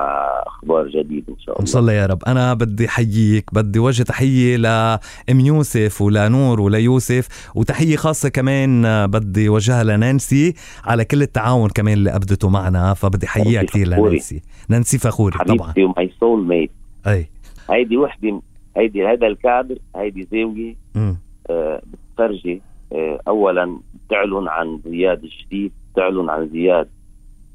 أخبار 0.47 0.87
جديد 0.87 1.23
إن 1.29 1.39
شاء 1.39 1.55
إن 1.55 1.59
الله 1.59 1.71
شاء 1.71 1.81
الله. 1.81 1.93
يا 1.93 2.05
رب. 2.05 2.23
أنا 2.27 2.53
بدي 2.53 2.85
أحييك 2.87 3.53
بدي 3.53 3.79
وجه 3.79 4.03
تحية 4.03 4.57
لام 4.57 5.39
يوسف 5.39 6.01
ولنور 6.01 6.61
وليوسف 6.61 7.51
وتحية 7.55 7.95
خاصة 7.95 8.29
كمان 8.29 8.83
بدي 9.07 9.49
وجهها 9.49 9.83
لنانسي 9.83 10.53
على 10.83 11.05
كل 11.05 11.21
التعاون 11.21 11.69
كمان 11.69 11.93
اللي 11.93 12.15
ابدته 12.15 12.49
معنا 12.49 12.93
فبدي 12.93 13.25
أحييها 13.25 13.63
كثير. 13.63 13.87
لنانسي. 13.87 14.41
نانسي 14.69 14.97
فخوري 14.97 15.37
طبعا. 15.37 15.71
حبيبتي 15.71 15.83
وماي 15.83 16.11
سول 16.19 16.47
ميت 16.47 16.71
أي. 17.07 17.27
هيدي 17.69 17.97
وحدة 17.97 18.41
هيدي 18.77 19.05
هذا 19.05 19.27
الكادر 19.27 19.77
هيدي 19.95 20.27
زاوية 20.31 20.75
مم. 20.95 21.17
آه 21.49 21.81
بتفرجي 22.17 22.61
آه 22.93 23.19
أولا 23.27 23.77
بتعلن 24.07 24.47
عن 24.47 24.79
زياد 24.85 25.21
جديد 25.25 25.71
بتعلن 25.93 26.29
عن 26.29 26.47
زياد 26.49 26.87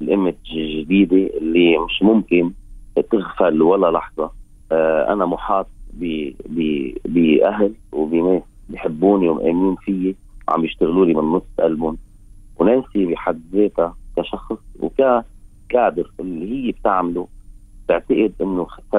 الإيمج 0.01 0.33
الجديدة 0.53 1.37
اللي 1.37 1.77
مش 1.77 2.03
ممكن 2.03 2.51
تغفل 3.11 3.61
ولا 3.61 3.91
لحظة. 3.91 4.31
آه 4.71 5.13
أنا 5.13 5.25
محاط 5.25 5.67
ب- 5.93 6.31
ب- 6.49 6.93
بأهل 7.05 7.73
وبناس 7.91 8.41
بيحبوني 8.69 9.29
ومآمنين 9.29 9.75
فيي 9.75 10.15
وعم 10.47 10.65
يشتغلوا 10.65 11.05
لي 11.05 11.13
من 11.13 11.23
نص 11.23 11.43
قلبهم 11.59 11.97
ونانسي 12.59 13.05
بحد 13.05 13.41
ذاتها 13.53 13.95
كشخص 14.17 14.57
وككادر 14.79 16.11
اللي 16.19 16.67
هي 16.67 16.71
بتعمله. 16.71 17.27
بعتقد 17.89 18.33
إنه 18.41 18.67
70% 18.95 18.97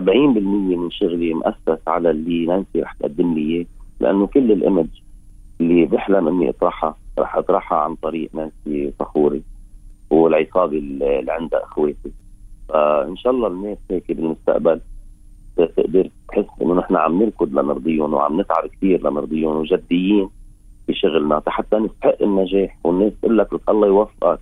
من 0.76 0.90
شغلي 0.90 1.34
مؤسس 1.34 1.88
على 1.88 2.10
اللي 2.10 2.46
نانسي 2.46 2.80
رح 2.82 2.92
تقدم 2.92 3.34
لي 3.34 3.40
إياه 3.56 3.66
لأنه 4.00 4.26
كل 4.26 4.52
الايمج 4.52 4.86
اللي 5.60 5.84
بحلم 5.84 6.28
اني 6.28 6.48
اطرحها 6.48 6.96
رح 7.18 7.36
أطرحها 7.36 7.78
عن 7.78 7.94
طريق 7.94 8.30
نانسي 8.34 8.92
فخوري 8.98 9.42
والعصابه 10.10 10.78
اللي 10.78 11.32
عندها 11.32 11.64
أخواتي. 11.64 12.12
فإن 12.68 13.16
شاء 13.16 13.32
الله 13.32 13.48
الناس 13.48 13.78
هيك 13.90 14.12
بالمستقبل 14.12 14.80
تقدر 15.56 16.10
تحس 16.28 16.44
إنه 16.62 16.74
نحن 16.74 16.96
عم 16.96 17.22
نركض 17.22 17.58
لنرضيهم 17.58 18.14
وعم 18.14 18.40
نتعب 18.40 18.66
كثير 18.66 19.10
لنرضيهم 19.10 19.56
وجديين 19.56 20.28
بشغلنا. 20.88 21.42
حتى 21.46 21.76
نستحق 21.76 22.22
النجاح 22.22 22.78
والناس 22.84 23.12
تقول 23.22 23.38
لك 23.38 23.48
الله 23.68 23.86
يوفقك. 23.86 24.40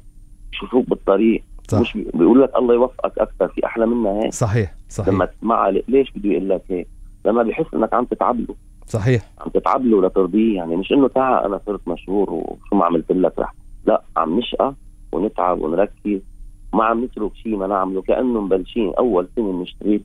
يشوفوك 0.53 0.89
بالطريق. 0.89 1.43
صح. 1.69 1.81
مش 1.81 1.99
بيقول 2.15 2.43
لك 2.43 2.57
الله 2.57 2.75
يوفقك 2.75 3.19
أكثر 3.19 3.49
في 3.49 3.67
أحلى 3.67 3.87
منها 3.87 4.25
هيك. 4.25 4.33
صحيح 4.33 4.75
صحيح. 4.89 5.15
لما 5.15 5.25
تسمعها 5.25 5.71
ليش 5.71 6.13
بده 6.13 6.31
يقول 6.31 6.49
لك 6.49 6.63
هيك؟ 6.69 6.89
لما 7.25 7.43
بيحس 7.43 7.75
إنك 7.75 7.95
عم 7.95 8.05
تتعب 8.05 8.41
له. 8.41 8.55
صحيح. 8.89 9.31
عم 9.41 9.51
تتعب 9.51 9.85
له 9.85 10.07
لترضيه 10.07 10.57
يعني 10.57 10.77
مش 10.77 10.93
إنه 10.93 11.09
تعا 11.09 11.47
أنا 11.47 11.61
صرت 11.67 11.89
مشهور 11.89 12.31
وشو 12.31 12.77
ما 12.77 12.85
عملت 12.85 13.13
لك 13.13 13.39
رح. 13.39 13.55
لا 13.87 14.03
عم 14.17 14.39
نشقى 14.39 14.75
ونتعب 15.13 15.61
ونركز. 15.61 16.21
ما 16.75 16.85
عم 16.85 17.05
نترك 17.05 17.35
شيء 17.35 17.57
ما 17.57 17.67
نعمله 17.67 18.03
كأنه 18.03 18.41
مبلشين. 18.41 18.95
أول 18.95 19.29
سنة 19.37 19.53
بنشتغل 19.53 20.01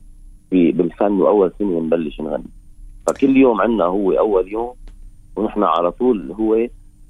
في 0.50 0.72
بالفن 0.72 1.22
وأول 1.22 1.52
سنة 1.60 1.80
بنبلش 1.80 2.22
نغني. 2.22 2.44
فكل 3.08 3.38
يوم 3.38 3.62
عندنا 3.62 3.84
هو 3.86 4.12
أول 4.12 4.52
يوم 4.52 4.74
ونحن 5.36 5.64
على 5.64 5.92
طول 5.92 6.32
هو 6.32 6.68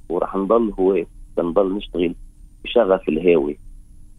ورح 0.09 0.35
نضل 0.35 0.73
هو. 0.79 1.03
بنضل 1.37 1.75
نشتغل 1.75 2.15
بشغف 2.63 3.09
الهاوي. 3.09 3.57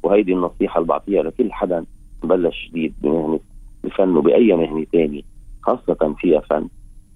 وهيدي 0.02 0.32
النصيحة 0.32 0.78
اللي 0.78 0.88
بعطيها 0.88 1.22
لكل 1.22 1.52
حدا 1.52 1.84
بلش 2.22 2.68
جديد 2.68 2.94
بمهنه 3.02 3.40
بفن 3.84 4.16
وبأي 4.16 4.52
مهنة 4.52 4.86
ثانية 4.92 5.22
خاصة 5.62 6.14
فيها 6.18 6.40
فن. 6.40 6.68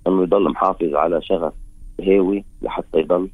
انه 0.09 0.23
يضل 0.23 0.51
محافظ 0.51 0.95
على 0.95 1.23
شغف 1.23 1.53
هاوي 2.01 2.45
لحتى 2.63 2.99
يضل 2.99 3.29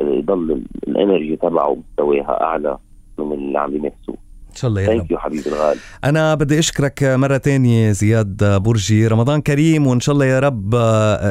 يضل 0.00 0.52
ال- 0.52 0.64
ال 0.88 0.95
energy 0.95 1.36
تبعه 1.36 1.74
مستواها 1.74 2.42
أعلى 2.42 2.78
من 3.18 3.32
اللي 3.32 3.58
عم 3.58 3.76
ينافسوه 3.76 4.16
إن 4.50 4.56
شاء 4.56 4.68
الله 4.68 4.80
يا 4.80 4.88
رب. 4.88 4.96
thank 4.98 5.10
you 5.10 5.18
حبيبي 5.18 5.48
الغالي. 5.48 5.80
أنا 6.04 6.34
بدي 6.34 6.58
أشكرك 6.58 7.02
مرة 7.02 7.36
تانية 7.36 7.92
زياد 7.92 8.44
برجي. 8.44 9.06
رمضان 9.06 9.40
كريم 9.40 9.86
وإن 9.86 10.00
شاء 10.00 10.12
الله 10.12 10.26
يا 10.26 10.38
رب 10.40 10.70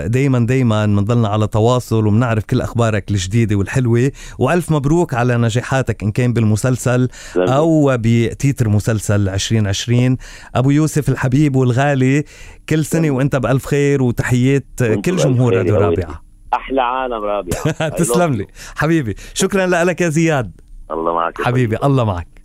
دايما 0.05 0.45
دايما 0.45 0.85
بنضلنا 0.85 1.27
على 1.27 1.47
تواصل 1.47 2.07
وبنعرف 2.07 2.43
كل 2.43 2.61
أخبارك 2.61 3.11
الجديدة 3.11 3.55
والحلوة. 3.55 4.11
وألف 4.39 4.71
مبروك 4.71 5.13
على 5.13 5.37
نجاحاتك 5.37 6.03
إن 6.03 6.11
كان 6.11 6.33
بالمسلسل 6.33 7.09
أو 7.37 7.97
بتتر 7.99 8.69
مسلسل 8.69 9.29
2020 9.29 10.17
أبو 10.55 10.71
يوسف 10.71 11.09
الحبيب 11.09 11.55
والغالي 11.55 12.23
كل 12.69 12.85
سنة 12.85 13.11
وأنت 13.11 13.35
بألف 13.35 13.65
خير 13.65 14.03
وتحيات 14.03 14.65
كل 15.05 15.15
جمهور 15.15 15.57
راديو 15.57 15.75
يا 15.75 15.79
رابعة. 15.79 16.23
أحلى 16.53 16.81
عالم 16.81 17.23
رابعة. 17.23 17.89
تسلم 17.99 18.33
لي. 18.33 18.47
حبيبي 18.75 19.15
شكرا 19.33 19.65
لك 19.65 20.01
يا 20.01 20.09
زياد. 20.09 20.51
الله 20.91 21.13
معك 21.13 21.41
حبيبي 21.41 21.77
الله 21.83 22.03
معك. 22.03 22.36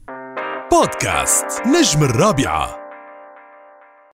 بودكاست 0.73 1.63
نجم 1.67 2.03
الرابعة. 2.03 2.82